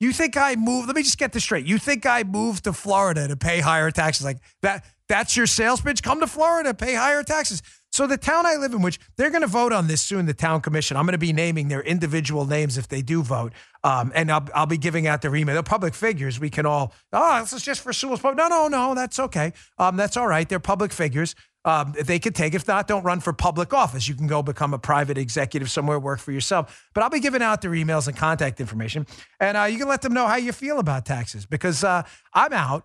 You 0.00 0.14
think 0.14 0.38
I 0.38 0.56
moved? 0.56 0.86
Let 0.86 0.96
me 0.96 1.02
just 1.02 1.18
get 1.18 1.32
this 1.32 1.42
straight. 1.42 1.66
You 1.66 1.76
think 1.76 2.06
I 2.06 2.22
moved 2.22 2.64
to 2.64 2.72
Florida 2.72 3.28
to 3.28 3.36
pay 3.36 3.60
higher 3.60 3.90
taxes? 3.90 4.24
Like 4.24 4.38
that? 4.62 4.86
That's 5.10 5.36
your 5.36 5.46
sales 5.46 5.82
pitch? 5.82 6.02
Come 6.02 6.20
to 6.20 6.26
Florida, 6.26 6.72
pay 6.72 6.94
higher 6.94 7.22
taxes." 7.22 7.60
So 7.98 8.06
the 8.06 8.16
town 8.16 8.46
I 8.46 8.54
live 8.54 8.74
in, 8.74 8.82
which 8.82 9.00
they're 9.16 9.28
going 9.28 9.42
to 9.42 9.48
vote 9.48 9.72
on 9.72 9.88
this 9.88 10.00
soon, 10.00 10.26
the 10.26 10.32
town 10.32 10.60
commission. 10.60 10.96
I'm 10.96 11.04
going 11.04 11.14
to 11.14 11.18
be 11.18 11.32
naming 11.32 11.66
their 11.66 11.82
individual 11.82 12.46
names 12.46 12.78
if 12.78 12.86
they 12.86 13.02
do 13.02 13.24
vote, 13.24 13.52
um, 13.82 14.12
and 14.14 14.30
I'll, 14.30 14.46
I'll 14.54 14.66
be 14.66 14.78
giving 14.78 15.08
out 15.08 15.20
their 15.20 15.34
email. 15.34 15.54
They're 15.54 15.64
public 15.64 15.94
figures. 15.94 16.38
We 16.38 16.48
can 16.48 16.64
all, 16.64 16.94
oh, 17.12 17.40
this 17.40 17.52
is 17.52 17.64
just 17.64 17.80
for 17.80 17.92
Sewall's. 17.92 18.22
No, 18.22 18.34
no, 18.34 18.68
no, 18.68 18.94
that's 18.94 19.18
okay. 19.18 19.52
Um, 19.78 19.96
that's 19.96 20.16
all 20.16 20.28
right. 20.28 20.48
They're 20.48 20.60
public 20.60 20.92
figures. 20.92 21.34
Um, 21.64 21.92
they 22.00 22.20
could 22.20 22.36
take. 22.36 22.54
If 22.54 22.68
not, 22.68 22.86
don't 22.86 23.02
run 23.02 23.18
for 23.18 23.32
public 23.32 23.74
office. 23.74 24.06
You 24.06 24.14
can 24.14 24.28
go 24.28 24.44
become 24.44 24.72
a 24.72 24.78
private 24.78 25.18
executive 25.18 25.68
somewhere, 25.68 25.98
work 25.98 26.20
for 26.20 26.30
yourself. 26.30 26.88
But 26.94 27.02
I'll 27.02 27.10
be 27.10 27.18
giving 27.18 27.42
out 27.42 27.62
their 27.62 27.72
emails 27.72 28.06
and 28.06 28.16
contact 28.16 28.60
information, 28.60 29.08
and 29.40 29.56
uh, 29.56 29.64
you 29.64 29.76
can 29.76 29.88
let 29.88 30.02
them 30.02 30.14
know 30.14 30.28
how 30.28 30.36
you 30.36 30.52
feel 30.52 30.78
about 30.78 31.04
taxes 31.04 31.46
because 31.46 31.82
uh, 31.82 32.04
I'm 32.32 32.52
out. 32.52 32.84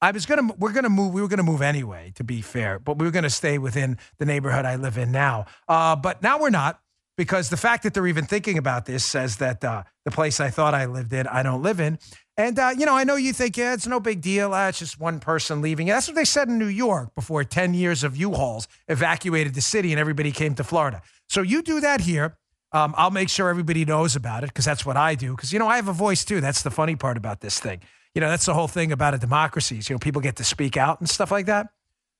I 0.00 0.10
was 0.12 0.26
gonna, 0.26 0.52
we're 0.58 0.72
gonna 0.72 0.88
move. 0.88 1.12
We 1.12 1.22
were 1.22 1.28
gonna 1.28 1.42
move 1.42 1.62
anyway, 1.62 2.12
to 2.16 2.24
be 2.24 2.40
fair, 2.40 2.78
but 2.78 2.98
we 2.98 3.06
were 3.06 3.10
gonna 3.10 3.30
stay 3.30 3.58
within 3.58 3.98
the 4.18 4.24
neighborhood 4.24 4.64
I 4.64 4.76
live 4.76 4.96
in 4.96 5.10
now. 5.10 5.46
Uh, 5.66 5.96
but 5.96 6.22
now 6.22 6.40
we're 6.40 6.50
not 6.50 6.80
because 7.16 7.50
the 7.50 7.56
fact 7.56 7.82
that 7.82 7.94
they're 7.94 8.06
even 8.06 8.24
thinking 8.24 8.58
about 8.58 8.86
this 8.86 9.04
says 9.04 9.38
that 9.38 9.64
uh, 9.64 9.82
the 10.04 10.12
place 10.12 10.38
I 10.38 10.50
thought 10.50 10.72
I 10.72 10.86
lived 10.86 11.12
in, 11.12 11.26
I 11.26 11.42
don't 11.42 11.62
live 11.62 11.80
in. 11.80 11.98
And 12.36 12.56
uh, 12.58 12.72
you 12.78 12.86
know, 12.86 12.94
I 12.94 13.02
know 13.02 13.16
you 13.16 13.32
think, 13.32 13.56
yeah, 13.56 13.74
it's 13.74 13.88
no 13.88 13.98
big 13.98 14.20
deal. 14.20 14.54
Uh, 14.54 14.68
it's 14.68 14.78
just 14.78 15.00
one 15.00 15.18
person 15.18 15.60
leaving. 15.60 15.88
That's 15.88 16.06
what 16.06 16.14
they 16.14 16.24
said 16.24 16.46
in 16.48 16.58
New 16.58 16.66
York 16.66 17.12
before 17.16 17.42
10 17.42 17.74
years 17.74 18.04
of 18.04 18.16
U-Hauls 18.16 18.68
evacuated 18.86 19.54
the 19.54 19.60
city 19.60 19.92
and 19.92 19.98
everybody 19.98 20.30
came 20.30 20.54
to 20.54 20.64
Florida. 20.64 21.02
So 21.28 21.42
you 21.42 21.60
do 21.62 21.80
that 21.80 22.00
here. 22.00 22.38
Um, 22.70 22.94
I'll 22.96 23.10
make 23.10 23.30
sure 23.30 23.48
everybody 23.48 23.84
knows 23.84 24.14
about 24.14 24.44
it 24.44 24.50
because 24.50 24.64
that's 24.66 24.86
what 24.86 24.96
I 24.96 25.16
do. 25.16 25.34
Because 25.34 25.52
you 25.52 25.58
know, 25.58 25.66
I 25.66 25.76
have 25.76 25.88
a 25.88 25.92
voice 25.92 26.24
too. 26.24 26.40
That's 26.40 26.62
the 26.62 26.70
funny 26.70 26.94
part 26.94 27.16
about 27.16 27.40
this 27.40 27.58
thing 27.58 27.80
you 28.14 28.20
know, 28.20 28.28
that's 28.28 28.46
the 28.46 28.54
whole 28.54 28.68
thing 28.68 28.92
about 28.92 29.14
a 29.14 29.18
democracy. 29.18 29.78
Is, 29.78 29.88
you 29.88 29.94
know, 29.94 29.98
people 29.98 30.20
get 30.22 30.36
to 30.36 30.44
speak 30.44 30.76
out 30.76 31.00
and 31.00 31.08
stuff 31.08 31.30
like 31.30 31.46
that. 31.46 31.68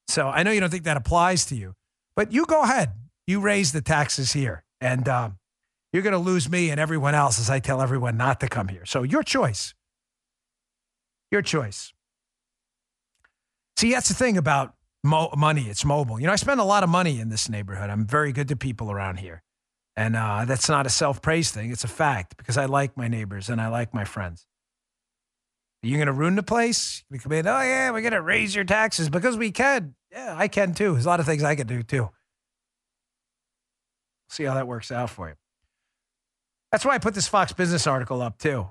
So 0.08 0.28
I 0.28 0.42
know 0.42 0.50
you 0.50 0.60
don't 0.60 0.70
think 0.70 0.84
that 0.84 0.96
applies 0.96 1.44
to 1.46 1.56
you, 1.56 1.74
but 2.16 2.32
you 2.32 2.46
go 2.46 2.62
ahead. 2.62 2.92
You 3.26 3.40
raise 3.40 3.72
the 3.72 3.82
taxes 3.82 4.32
here. 4.32 4.64
And 4.80 5.08
um, 5.08 5.38
You're 5.92 6.02
going 6.02 6.12
to 6.12 6.18
lose 6.18 6.50
me 6.50 6.70
and 6.70 6.78
everyone 6.78 7.14
else 7.14 7.38
as 7.40 7.48
I 7.48 7.60
tell 7.60 7.80
everyone 7.80 8.16
not 8.16 8.40
to 8.40 8.48
come 8.48 8.68
here. 8.68 8.84
So 8.84 9.02
your 9.02 9.22
choice. 9.22 9.74
Your 11.30 11.42
choice. 11.42 11.92
See, 13.76 13.92
that's 13.92 14.08
the 14.08 14.14
thing 14.14 14.36
about 14.36 14.74
mo- 15.02 15.30
money. 15.36 15.62
It's 15.68 15.84
mobile. 15.84 16.20
You 16.20 16.26
know, 16.26 16.32
I 16.32 16.36
spend 16.36 16.60
a 16.60 16.64
lot 16.64 16.82
of 16.82 16.90
money 16.90 17.20
in 17.20 17.28
this 17.28 17.48
neighborhood. 17.48 17.90
I'm 17.90 18.06
very 18.06 18.32
good 18.32 18.48
to 18.48 18.56
people 18.56 18.90
around 18.90 19.18
here. 19.18 19.42
And 19.96 20.14
uh, 20.14 20.44
that's 20.44 20.68
not 20.68 20.86
a 20.86 20.90
self 20.90 21.20
praise 21.22 21.50
thing. 21.50 21.70
It's 21.70 21.84
a 21.84 21.88
fact 21.88 22.36
because 22.36 22.56
I 22.56 22.66
like 22.66 22.96
my 22.96 23.08
neighbors 23.08 23.48
and 23.48 23.60
I 23.60 23.68
like 23.68 23.92
my 23.94 24.04
friends. 24.04 24.46
Are 25.82 25.86
you 25.86 25.96
going 25.96 26.06
to 26.06 26.12
ruin 26.12 26.34
the 26.34 26.42
place? 26.42 27.04
We 27.10 27.18
come 27.18 27.32
in, 27.32 27.46
oh, 27.46 27.60
yeah, 27.60 27.90
we're 27.90 28.00
going 28.00 28.12
to 28.12 28.22
raise 28.22 28.54
your 28.54 28.64
taxes 28.64 29.08
because 29.08 29.36
we 29.36 29.52
can. 29.52 29.94
Yeah, 30.10 30.34
I 30.36 30.48
can 30.48 30.74
too. 30.74 30.92
There's 30.92 31.06
a 31.06 31.08
lot 31.08 31.20
of 31.20 31.26
things 31.26 31.44
I 31.44 31.54
can 31.54 31.66
do 31.66 31.82
too. 31.82 32.10
See 34.28 34.44
how 34.44 34.54
that 34.54 34.66
works 34.66 34.90
out 34.90 35.10
for 35.10 35.28
you. 35.28 35.34
That's 36.72 36.84
why 36.84 36.94
I 36.94 36.98
put 36.98 37.14
this 37.14 37.28
Fox 37.28 37.52
Business 37.52 37.86
article 37.86 38.20
up 38.20 38.38
too. 38.38 38.68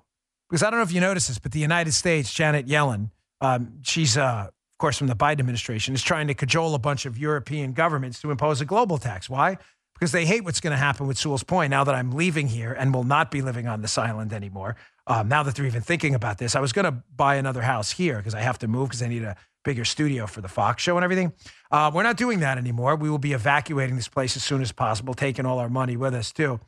Because 0.49 0.64
I 0.64 0.70
don't 0.70 0.80
know 0.80 0.84
if 0.84 0.91
you 0.91 1.01
noticed 1.01 1.30
this, 1.30 1.39
but 1.39 1.51
the 1.51 1.60
United 1.60 1.93
States, 1.93 2.34
Janet 2.34 2.68
Yellen, 2.68 3.12
um, 3.41 3.80
she's, 3.84 4.18
uh, 4.18 4.47
of 4.47 4.78
course, 4.78 4.97
from 4.97 5.08
the 5.08 5.16
Biden 5.16 5.39
administration, 5.39 5.93
is 5.93 6.03
trying 6.03 6.28
to 6.28 6.34
cajole 6.34 6.76
a 6.76 6.80
bunch 6.80 7.05
of 7.05 7.18
European 7.18 7.74
governments 7.74 8.22
to 8.22 8.32
impose 8.32 8.62
a 8.62 8.66
global 8.66 8.97
tax. 8.97 9.30
Why? 9.30 9.58
Because 9.97 10.11
they 10.11 10.25
hate 10.25 10.43
what's 10.43 10.59
going 10.59 10.71
to 10.71 10.77
happen 10.77 11.07
with 11.07 11.17
Sewall's 11.17 11.43
Point 11.43 11.71
now 11.71 11.83
that 11.83 11.95
I'm 11.95 12.11
leaving 12.11 12.47
here 12.47 12.71
and 12.71 12.93
will 12.93 13.03
not 13.03 13.31
be 13.31 13.41
living 13.41 13.67
on 13.67 13.81
this 13.81 13.97
island 13.97 14.31
anymore. 14.31 14.75
Um, 15.07 15.27
now 15.27 15.41
that 15.43 15.55
they're 15.55 15.65
even 15.65 15.81
thinking 15.81 16.13
about 16.13 16.37
this, 16.37 16.55
I 16.55 16.59
was 16.59 16.71
going 16.71 16.85
to 16.85 16.91
buy 17.15 17.35
another 17.35 17.61
house 17.61 17.91
here 17.91 18.17
because 18.17 18.35
I 18.35 18.41
have 18.41 18.59
to 18.59 18.67
move 18.67 18.89
because 18.89 19.01
I 19.01 19.07
need 19.07 19.23
a 19.23 19.35
bigger 19.63 19.85
studio 19.85 20.27
for 20.27 20.41
the 20.41 20.47
Fox 20.47 20.83
show 20.83 20.97
and 20.97 21.03
everything. 21.03 21.33
Uh, 21.71 21.89
we're 21.93 22.03
not 22.03 22.15
doing 22.17 22.39
that 22.41 22.57
anymore. 22.57 22.95
We 22.95 23.09
will 23.09 23.17
be 23.17 23.33
evacuating 23.33 23.95
this 23.95 24.07
place 24.07 24.35
as 24.35 24.43
soon 24.43 24.61
as 24.61 24.71
possible, 24.71 25.13
taking 25.13 25.45
all 25.45 25.59
our 25.59 25.69
money 25.69 25.97
with 25.97 26.13
us 26.13 26.31
too. 26.31 26.59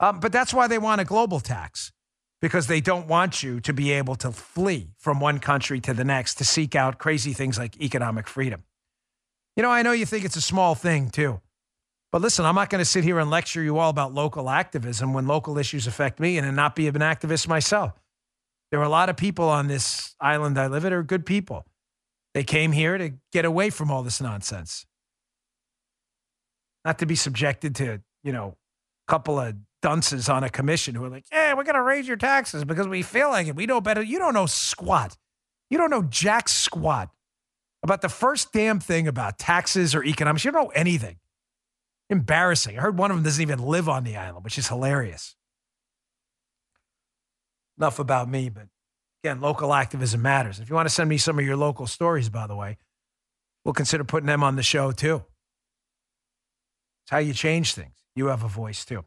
Um, 0.00 0.20
but 0.20 0.32
that's 0.32 0.52
why 0.52 0.66
they 0.66 0.78
want 0.78 1.00
a 1.00 1.04
global 1.04 1.40
tax 1.40 1.92
because 2.40 2.66
they 2.66 2.80
don't 2.80 3.06
want 3.06 3.42
you 3.42 3.58
to 3.60 3.72
be 3.72 3.90
able 3.92 4.16
to 4.16 4.30
flee 4.30 4.90
from 4.98 5.18
one 5.18 5.38
country 5.38 5.80
to 5.80 5.94
the 5.94 6.04
next 6.04 6.34
to 6.34 6.44
seek 6.44 6.76
out 6.76 6.98
crazy 6.98 7.32
things 7.32 7.58
like 7.58 7.80
economic 7.80 8.28
freedom. 8.28 8.64
You 9.56 9.62
know, 9.62 9.70
I 9.70 9.82
know 9.82 9.92
you 9.92 10.04
think 10.04 10.24
it's 10.24 10.36
a 10.36 10.42
small 10.42 10.74
thing 10.74 11.10
too. 11.10 11.40
But 12.14 12.22
listen, 12.22 12.44
I'm 12.44 12.54
not 12.54 12.70
going 12.70 12.78
to 12.78 12.84
sit 12.84 13.02
here 13.02 13.18
and 13.18 13.28
lecture 13.28 13.60
you 13.60 13.76
all 13.78 13.90
about 13.90 14.14
local 14.14 14.48
activism 14.48 15.14
when 15.14 15.26
local 15.26 15.58
issues 15.58 15.88
affect 15.88 16.20
me 16.20 16.38
and 16.38 16.54
not 16.54 16.76
be 16.76 16.86
an 16.86 16.94
activist 16.94 17.48
myself. 17.48 17.92
There 18.70 18.78
are 18.78 18.84
a 18.84 18.88
lot 18.88 19.08
of 19.08 19.16
people 19.16 19.48
on 19.48 19.66
this 19.66 20.14
island 20.20 20.56
I 20.56 20.68
live 20.68 20.84
at 20.84 20.92
are 20.92 21.02
good 21.02 21.26
people. 21.26 21.66
They 22.32 22.44
came 22.44 22.70
here 22.70 22.96
to 22.98 23.14
get 23.32 23.44
away 23.44 23.68
from 23.68 23.90
all 23.90 24.04
this 24.04 24.20
nonsense. 24.20 24.86
Not 26.84 27.00
to 27.00 27.06
be 27.06 27.16
subjected 27.16 27.74
to, 27.74 28.00
you 28.22 28.30
know, 28.30 28.58
a 29.08 29.10
couple 29.10 29.40
of 29.40 29.56
dunces 29.82 30.28
on 30.28 30.44
a 30.44 30.48
commission 30.48 30.94
who 30.94 31.04
are 31.04 31.10
like, 31.10 31.24
yeah, 31.32 31.52
we're 31.54 31.64
going 31.64 31.74
to 31.74 31.82
raise 31.82 32.06
your 32.06 32.16
taxes 32.16 32.64
because 32.64 32.86
we 32.86 33.02
feel 33.02 33.30
like 33.30 33.48
it. 33.48 33.56
We 33.56 33.66
know 33.66 33.80
better. 33.80 34.04
You 34.04 34.20
don't 34.20 34.34
know 34.34 34.46
squat. 34.46 35.16
You 35.68 35.78
don't 35.78 35.90
know 35.90 36.04
jack 36.04 36.48
squat 36.48 37.10
about 37.82 38.02
the 38.02 38.08
first 38.08 38.52
damn 38.52 38.78
thing 38.78 39.08
about 39.08 39.36
taxes 39.36 39.96
or 39.96 40.04
economics. 40.04 40.44
You 40.44 40.52
don't 40.52 40.66
know 40.66 40.72
anything. 40.76 41.16
Embarrassing. 42.10 42.78
I 42.78 42.82
heard 42.82 42.98
one 42.98 43.10
of 43.10 43.16
them 43.16 43.24
doesn't 43.24 43.42
even 43.42 43.58
live 43.60 43.88
on 43.88 44.04
the 44.04 44.16
island, 44.16 44.44
which 44.44 44.58
is 44.58 44.68
hilarious. 44.68 45.36
Enough 47.78 47.98
about 47.98 48.28
me, 48.28 48.50
but 48.50 48.68
again, 49.22 49.40
local 49.40 49.72
activism 49.72 50.22
matters. 50.22 50.60
If 50.60 50.68
you 50.68 50.76
want 50.76 50.86
to 50.86 50.94
send 50.94 51.08
me 51.08 51.18
some 51.18 51.38
of 51.38 51.44
your 51.44 51.56
local 51.56 51.86
stories, 51.86 52.28
by 52.28 52.46
the 52.46 52.54
way, 52.54 52.76
we'll 53.64 53.74
consider 53.74 54.04
putting 54.04 54.26
them 54.26 54.42
on 54.42 54.56
the 54.56 54.62
show 54.62 54.92
too. 54.92 55.24
It's 57.04 57.10
how 57.10 57.18
you 57.18 57.32
change 57.32 57.74
things. 57.74 57.96
You 58.14 58.26
have 58.26 58.44
a 58.44 58.48
voice 58.48 58.84
too. 58.84 59.04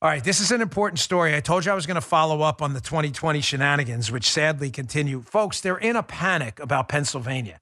All 0.00 0.08
right, 0.08 0.24
this 0.24 0.40
is 0.40 0.50
an 0.50 0.60
important 0.60 0.98
story. 0.98 1.36
I 1.36 1.40
told 1.40 1.64
you 1.64 1.70
I 1.70 1.76
was 1.76 1.86
going 1.86 1.94
to 1.94 2.00
follow 2.00 2.42
up 2.42 2.60
on 2.60 2.72
the 2.72 2.80
2020 2.80 3.40
shenanigans, 3.40 4.10
which 4.10 4.28
sadly 4.28 4.68
continue. 4.70 5.22
Folks, 5.22 5.60
they're 5.60 5.78
in 5.78 5.94
a 5.94 6.02
panic 6.02 6.58
about 6.58 6.88
Pennsylvania. 6.88 7.60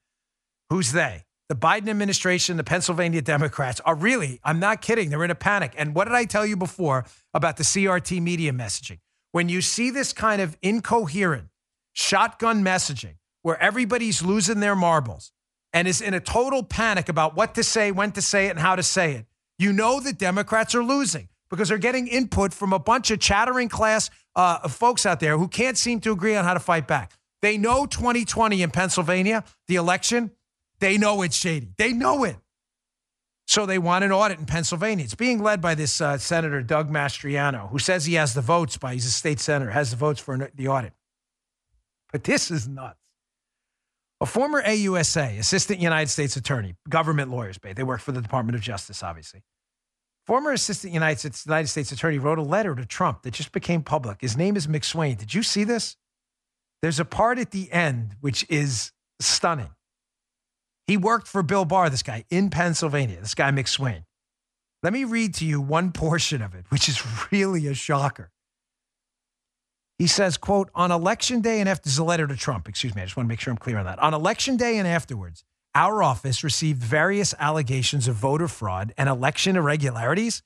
Who's 0.71 0.93
they? 0.93 1.25
The 1.51 1.57
Biden 1.57 1.89
administration, 1.89 2.59
the 2.59 2.63
Pennsylvania 2.63 3.21
Democrats 3.21 3.81
are 3.81 3.97
really, 3.97 4.39
I'm 4.45 4.61
not 4.61 4.81
kidding, 4.81 5.11
they're 5.11 5.25
in 5.25 5.33
a 5.33 5.35
panic. 5.35 5.75
And 5.77 5.97
what 5.97 6.05
did 6.05 6.15
I 6.15 6.25
tell 6.25 6.47
you 6.47 6.57
before 6.57 7.05
about 7.35 7.57
the 7.57 7.65
CRT 7.65 8.23
media 8.23 8.53
messaging? 8.53 9.01
When 9.33 9.49
you 9.49 9.61
see 9.61 9.91
this 9.91 10.13
kind 10.13 10.41
of 10.41 10.57
incoherent 10.63 11.49
shotgun 11.93 12.63
messaging 12.63 13.17
where 13.43 13.61
everybody's 13.61 14.23
losing 14.23 14.61
their 14.61 14.77
marbles 14.77 15.33
and 15.73 15.89
is 15.89 16.01
in 16.01 16.15
a 16.15 16.21
total 16.21 16.63
panic 16.63 17.09
about 17.09 17.35
what 17.35 17.57
to 17.57 17.65
say, 17.65 17.91
when 17.91 18.13
to 18.13 18.23
say 18.23 18.47
it, 18.47 18.51
and 18.51 18.61
how 18.61 18.77
to 18.77 18.83
say 18.85 19.15
it, 19.15 19.27
you 19.59 19.73
know 19.73 19.99
the 19.99 20.13
Democrats 20.13 20.77
are 20.77 20.85
losing 20.85 21.29
because 21.51 21.69
they're 21.69 21.79
getting 21.79 22.07
input 22.07 22.55
from 22.55 22.73
a 22.73 22.79
bunch 22.79 23.11
of 23.11 23.19
chattering 23.19 23.69
class 23.69 24.09
uh, 24.37 24.69
folks 24.69 25.05
out 25.05 25.19
there 25.19 25.37
who 25.37 25.49
can't 25.49 25.77
seem 25.77 25.99
to 25.99 26.13
agree 26.13 26.37
on 26.37 26.45
how 26.45 26.55
to 26.55 26.61
fight 26.61 26.87
back. 26.87 27.11
They 27.43 27.59
know 27.59 27.87
2020 27.87 28.63
in 28.63 28.71
Pennsylvania, 28.71 29.43
the 29.67 29.75
election, 29.75 30.31
they 30.81 30.99
know 30.99 31.23
it's 31.23 31.37
shady. 31.37 31.69
They 31.77 31.93
know 31.93 32.25
it. 32.25 32.37
So 33.47 33.67
they 33.67 33.79
want 33.79 34.05
an 34.05 34.13
audit 34.13 34.39
in 34.39 34.47
Pennsylvania. 34.47 35.05
It's 35.05 35.15
being 35.15 35.43
led 35.43 35.61
by 35.61 35.75
this 35.75 36.01
uh, 36.01 36.19
Senator 36.19 36.63
Doug 36.63 36.91
Mastriano, 36.91 37.69
who 37.71 37.79
says 37.79 38.07
he 38.07 38.15
has 38.15 38.35
the 38.35 38.41
votes 38.41 38.77
by, 38.77 38.95
he's 38.95 39.07
a 39.07 39.11
state 39.11 39.41
senator, 39.41 39.73
has 39.73 39.91
the 39.91 39.97
votes 39.97 40.21
for 40.21 40.35
an, 40.35 40.49
the 40.55 40.69
audit. 40.69 40.93
But 42.13 42.25
this 42.25 42.51
is 42.51 42.69
nuts. 42.69 42.97
A 44.21 44.27
former 44.27 44.63
AUSA, 44.63 45.39
Assistant 45.39 45.81
United 45.81 46.11
States 46.11 46.37
Attorney, 46.37 46.77
government 46.89 47.31
lawyers, 47.31 47.59
they 47.63 47.83
work 47.83 48.01
for 48.01 48.13
the 48.13 48.21
Department 48.21 48.55
of 48.55 48.63
Justice, 48.63 49.03
obviously 49.03 49.43
Former 50.31 50.53
Assistant 50.53 50.93
United 50.93 51.69
States 51.69 51.91
Attorney 51.91 52.19
wrote 52.19 52.39
a 52.39 52.43
letter 52.43 52.77
to 52.77 52.87
Trump 52.87 53.23
that 53.23 53.33
just 53.33 53.51
became 53.51 53.83
public. 53.83 54.21
His 54.21 54.37
name 54.37 54.57
is 54.57 54.69
McSwain. 54.69 55.19
Did 55.19 55.35
you 55.35 55.43
see 55.43 55.65
this? 55.65 55.97
There's 56.83 57.01
a 57.01 57.05
part 57.05 57.41
at 57.41 57.51
the 57.51 57.73
end 57.73 58.15
which 58.21 58.47
is 58.49 58.93
stunning. 59.19 59.71
He 60.91 60.97
worked 60.97 61.29
for 61.29 61.45
Bill 61.45 61.65
Barr, 61.65 61.89
this 61.89 62.03
guy 62.03 62.25
in 62.31 62.51
Pennsylvania, 62.51 63.21
this 63.21 63.37
guy 63.37 63.53
McSwain. 63.53 64.03
Let 64.83 64.93
me 64.93 65.05
read 65.05 65.35
to 65.35 65.45
you 65.45 65.61
one 65.61 65.93
portion 65.93 66.43
of 66.43 66.57
it, 66.57 66.65
which 66.71 66.89
is 66.89 67.01
really 67.31 67.69
a 67.69 67.75
shocker. 67.75 68.33
He 70.01 70.09
says, 70.09 70.37
quote, 70.37 70.69
on 70.75 70.91
election 70.91 71.43
day 71.43 71.61
and 71.61 71.69
after, 71.69 71.85
this 71.85 71.93
is 71.93 72.01
a 72.01 72.03
letter 72.03 72.27
to 72.27 72.35
Trump, 72.35 72.69
excuse 72.69 72.93
me, 72.93 73.03
I 73.03 73.05
just 73.05 73.17
want 73.17 73.29
to 73.29 73.29
make 73.29 73.39
sure 73.39 73.53
I'm 73.53 73.57
clear 73.57 73.79
on 73.79 73.85
that. 73.85 74.01
On 74.01 74.15
election 74.15 74.57
day 74.57 74.79
and 74.79 74.89
afterwards, 74.89 75.45
our 75.77 76.03
office 76.03 76.43
received 76.43 76.83
various 76.83 77.37
allegations 77.39 78.09
of 78.09 78.17
voter 78.17 78.49
fraud 78.49 78.93
and 78.99 79.09
election 79.09 79.55
irregularities. 79.55 80.43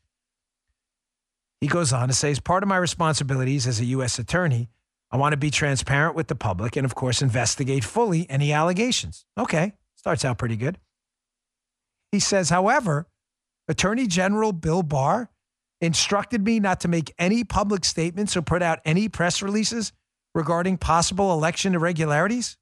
He 1.62 1.68
goes 1.68 1.90
on 1.90 2.08
to 2.08 2.14
say, 2.14 2.30
as 2.30 2.38
part 2.38 2.62
of 2.62 2.68
my 2.68 2.76
responsibilities 2.76 3.66
as 3.66 3.80
a 3.80 3.86
U.S. 3.86 4.18
attorney, 4.18 4.68
I 5.10 5.16
want 5.16 5.32
to 5.32 5.38
be 5.38 5.50
transparent 5.50 6.14
with 6.14 6.28
the 6.28 6.34
public 6.34 6.76
and, 6.76 6.84
of 6.84 6.94
course, 6.94 7.22
investigate 7.22 7.82
fully 7.82 8.28
any 8.28 8.52
allegations. 8.52 9.24
Okay, 9.38 9.72
starts 10.04 10.22
out 10.22 10.36
pretty 10.36 10.56
good. 10.56 10.76
He 12.12 12.20
says, 12.20 12.50
however, 12.50 13.06
Attorney 13.68 14.06
General 14.06 14.52
Bill 14.52 14.82
Barr 14.82 15.30
instructed 15.80 16.44
me 16.44 16.60
not 16.60 16.80
to 16.80 16.88
make 16.88 17.14
any 17.18 17.42
public 17.42 17.86
statements 17.86 18.36
or 18.36 18.42
put 18.42 18.60
out 18.60 18.80
any 18.84 19.08
press 19.08 19.40
releases 19.40 19.94
regarding 20.34 20.76
possible 20.76 21.32
election 21.32 21.74
irregularities. 21.74 22.58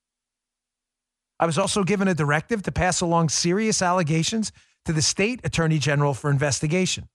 I 1.40 1.46
was 1.46 1.58
also 1.58 1.82
given 1.82 2.06
a 2.06 2.14
directive 2.14 2.62
to 2.62 2.70
pass 2.70 3.00
along 3.00 3.30
serious 3.30 3.82
allegations 3.82 4.52
to 4.84 4.92
the 4.92 5.02
state 5.02 5.40
attorney 5.42 5.80
general 5.80 6.14
for 6.14 6.30
investigation. 6.30 7.08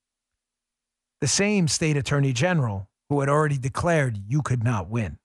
The 1.22 1.28
same 1.30 1.70
state 1.70 1.96
attorney 1.96 2.34
general 2.34 2.90
who 3.08 3.22
had 3.22 3.30
already 3.30 3.58
declared 3.58 4.20
you 4.28 4.42
could 4.42 4.62
not 4.62 4.90
win. 4.90 5.20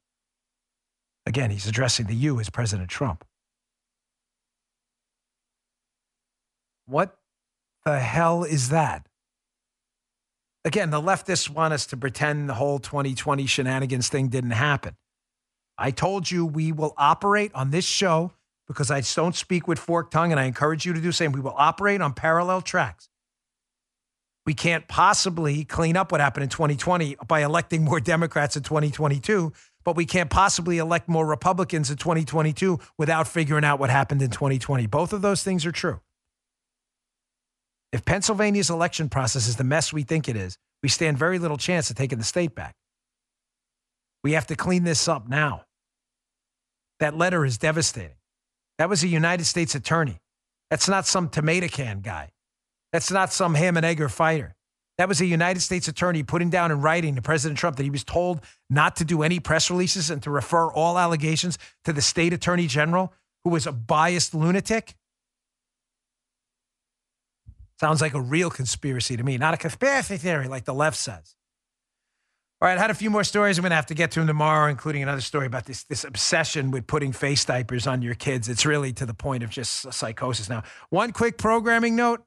Again, 1.26 1.50
he's 1.50 1.66
addressing 1.66 2.06
the 2.06 2.14
you 2.14 2.38
as 2.38 2.50
President 2.50 2.88
Trump. 2.88 3.24
What 6.86 7.16
the 7.84 7.98
hell 7.98 8.44
is 8.44 8.68
that? 8.70 9.06
Again, 10.64 10.90
the 10.90 11.00
leftists 11.00 11.48
want 11.48 11.74
us 11.74 11.86
to 11.86 11.96
pretend 11.96 12.48
the 12.48 12.54
whole 12.54 12.78
2020 12.78 13.46
shenanigans 13.46 14.08
thing 14.08 14.28
didn't 14.28 14.52
happen. 14.52 14.96
I 15.76 15.90
told 15.90 16.30
you 16.30 16.46
we 16.46 16.70
will 16.70 16.94
operate 16.96 17.50
on 17.54 17.70
this 17.70 17.84
show 17.84 18.32
because 18.68 18.90
I 18.90 19.00
don't 19.00 19.34
speak 19.34 19.66
with 19.66 19.78
forked 19.78 20.12
tongue, 20.12 20.30
and 20.30 20.40
I 20.40 20.44
encourage 20.44 20.86
you 20.86 20.92
to 20.92 21.00
do 21.00 21.08
the 21.08 21.12
same. 21.12 21.32
We 21.32 21.40
will 21.40 21.54
operate 21.56 22.00
on 22.00 22.14
parallel 22.14 22.62
tracks. 22.62 23.08
We 24.46 24.54
can't 24.54 24.88
possibly 24.88 25.64
clean 25.64 25.96
up 25.96 26.10
what 26.10 26.20
happened 26.20 26.44
in 26.44 26.48
2020 26.48 27.16
by 27.26 27.42
electing 27.42 27.84
more 27.84 28.00
Democrats 28.00 28.56
in 28.56 28.62
2022, 28.62 29.52
but 29.84 29.96
we 29.96 30.06
can't 30.06 30.30
possibly 30.30 30.78
elect 30.78 31.08
more 31.08 31.26
Republicans 31.26 31.90
in 31.90 31.96
2022 31.96 32.78
without 32.98 33.28
figuring 33.28 33.64
out 33.64 33.78
what 33.78 33.90
happened 33.90 34.22
in 34.22 34.30
2020. 34.30 34.86
Both 34.86 35.12
of 35.12 35.22
those 35.22 35.42
things 35.42 35.66
are 35.66 35.72
true. 35.72 36.00
If 37.92 38.04
Pennsylvania's 38.04 38.70
election 38.70 39.08
process 39.08 39.46
is 39.46 39.56
the 39.56 39.64
mess 39.64 39.92
we 39.92 40.02
think 40.02 40.28
it 40.28 40.36
is, 40.36 40.56
we 40.82 40.88
stand 40.88 41.18
very 41.18 41.38
little 41.38 41.58
chance 41.58 41.90
of 41.90 41.96
taking 41.96 42.18
the 42.18 42.24
state 42.24 42.54
back. 42.54 42.74
We 44.24 44.32
have 44.32 44.46
to 44.48 44.56
clean 44.56 44.84
this 44.84 45.08
up 45.08 45.28
now. 45.28 45.64
That 47.00 47.16
letter 47.16 47.44
is 47.44 47.58
devastating. 47.58 48.16
That 48.78 48.88
was 48.88 49.02
a 49.02 49.08
United 49.08 49.44
States 49.44 49.74
attorney. 49.74 50.20
That's 50.70 50.88
not 50.88 51.06
some 51.06 51.28
tomato 51.28 51.68
can 51.68 52.00
guy. 52.00 52.30
That's 52.92 53.10
not 53.10 53.32
some 53.32 53.54
ham 53.54 53.76
and 53.76 53.84
egger 53.84 54.08
fighter. 54.08 54.54
That 54.98 55.08
was 55.08 55.20
a 55.20 55.26
United 55.26 55.60
States 55.60 55.88
attorney 55.88 56.22
putting 56.22 56.50
down 56.50 56.70
in 56.70 56.80
writing 56.80 57.16
to 57.16 57.22
President 57.22 57.58
Trump 57.58 57.76
that 57.76 57.82
he 57.82 57.90
was 57.90 58.04
told 58.04 58.40
not 58.70 58.96
to 58.96 59.04
do 59.04 59.22
any 59.22 59.40
press 59.40 59.70
releases 59.70 60.10
and 60.10 60.22
to 60.22 60.30
refer 60.30 60.70
all 60.70 60.98
allegations 60.98 61.58
to 61.84 61.92
the 61.92 62.02
state 62.02 62.32
attorney 62.32 62.66
general, 62.66 63.12
who 63.44 63.50
was 63.50 63.66
a 63.66 63.72
biased 63.72 64.34
lunatic. 64.34 64.94
Sounds 67.82 68.00
like 68.00 68.14
a 68.14 68.20
real 68.20 68.48
conspiracy 68.48 69.16
to 69.16 69.24
me, 69.24 69.36
not 69.38 69.54
a 69.54 69.56
conspiracy 69.56 70.16
theory 70.16 70.46
like 70.46 70.64
the 70.64 70.72
left 70.74 70.96
says. 70.96 71.34
All 72.60 72.68
right, 72.68 72.78
I 72.78 72.80
had 72.80 72.92
a 72.92 72.94
few 72.94 73.10
more 73.10 73.24
stories 73.24 73.58
I'm 73.58 73.62
going 73.62 73.70
to 73.70 73.76
have 73.76 73.86
to 73.86 73.94
get 73.94 74.12
to 74.12 74.20
them 74.20 74.28
tomorrow, 74.28 74.70
including 74.70 75.02
another 75.02 75.20
story 75.20 75.46
about 75.46 75.64
this, 75.64 75.82
this 75.82 76.04
obsession 76.04 76.70
with 76.70 76.86
putting 76.86 77.10
face 77.10 77.44
diapers 77.44 77.88
on 77.88 78.00
your 78.00 78.14
kids. 78.14 78.48
It's 78.48 78.64
really 78.64 78.92
to 78.92 79.04
the 79.04 79.14
point 79.14 79.42
of 79.42 79.50
just 79.50 79.92
psychosis 79.92 80.48
now. 80.48 80.62
One 80.90 81.10
quick 81.10 81.38
programming 81.38 81.96
note 81.96 82.22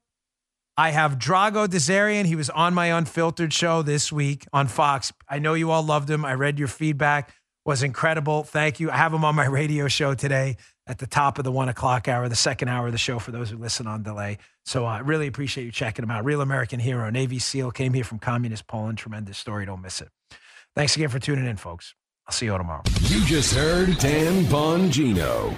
I 0.75 0.89
have 0.89 1.17
Drago 1.17 1.67
Dzieran. 1.67 2.25
He 2.25 2.35
was 2.35 2.49
on 2.49 2.73
my 2.73 2.87
unfiltered 2.87 3.53
show 3.53 3.81
this 3.81 4.11
week 4.11 4.45
on 4.51 4.67
Fox. 4.67 5.13
I 5.29 5.39
know 5.39 5.53
you 5.53 5.71
all 5.71 5.83
loved 5.83 6.09
him. 6.09 6.25
I 6.25 6.33
read 6.33 6.59
your 6.59 6.67
feedback, 6.67 7.33
was 7.65 7.81
incredible. 7.81 8.43
Thank 8.43 8.81
you. 8.81 8.91
I 8.91 8.97
have 8.97 9.13
him 9.13 9.23
on 9.23 9.35
my 9.35 9.45
radio 9.45 9.87
show 9.87 10.15
today 10.15 10.57
at 10.87 10.99
the 10.99 11.07
top 11.07 11.37
of 11.37 11.43
the 11.43 11.51
one 11.51 11.69
o'clock 11.69 12.07
hour, 12.07 12.29
the 12.29 12.35
second 12.35 12.69
hour 12.69 12.87
of 12.87 12.91
the 12.91 12.97
show 12.97 13.19
for 13.19 13.31
those 13.31 13.49
who 13.49 13.57
listen 13.57 13.87
on 13.87 14.03
delay. 14.03 14.37
So 14.65 14.85
I 14.85 14.99
really 14.99 15.27
appreciate 15.27 15.65
you 15.65 15.71
checking 15.71 16.03
him 16.03 16.11
out. 16.11 16.25
Real 16.25 16.41
American 16.41 16.79
hero, 16.79 17.09
Navy 17.09 17.39
SEAL, 17.39 17.71
came 17.71 17.93
here 17.93 18.03
from 18.03 18.19
communist 18.19 18.67
Poland. 18.67 18.97
Tremendous 18.97 19.37
story. 19.37 19.65
Don't 19.65 19.81
miss 19.81 20.01
it. 20.01 20.09
Thanks 20.75 20.95
again 20.95 21.09
for 21.09 21.19
tuning 21.19 21.45
in, 21.45 21.57
folks. 21.57 21.95
I'll 22.27 22.33
see 22.33 22.47
you 22.47 22.51
all 22.51 22.57
tomorrow. 22.57 22.83
You 23.01 23.23
just 23.25 23.53
heard 23.53 23.97
Dan 23.99 24.45
Bongino. 24.45 25.55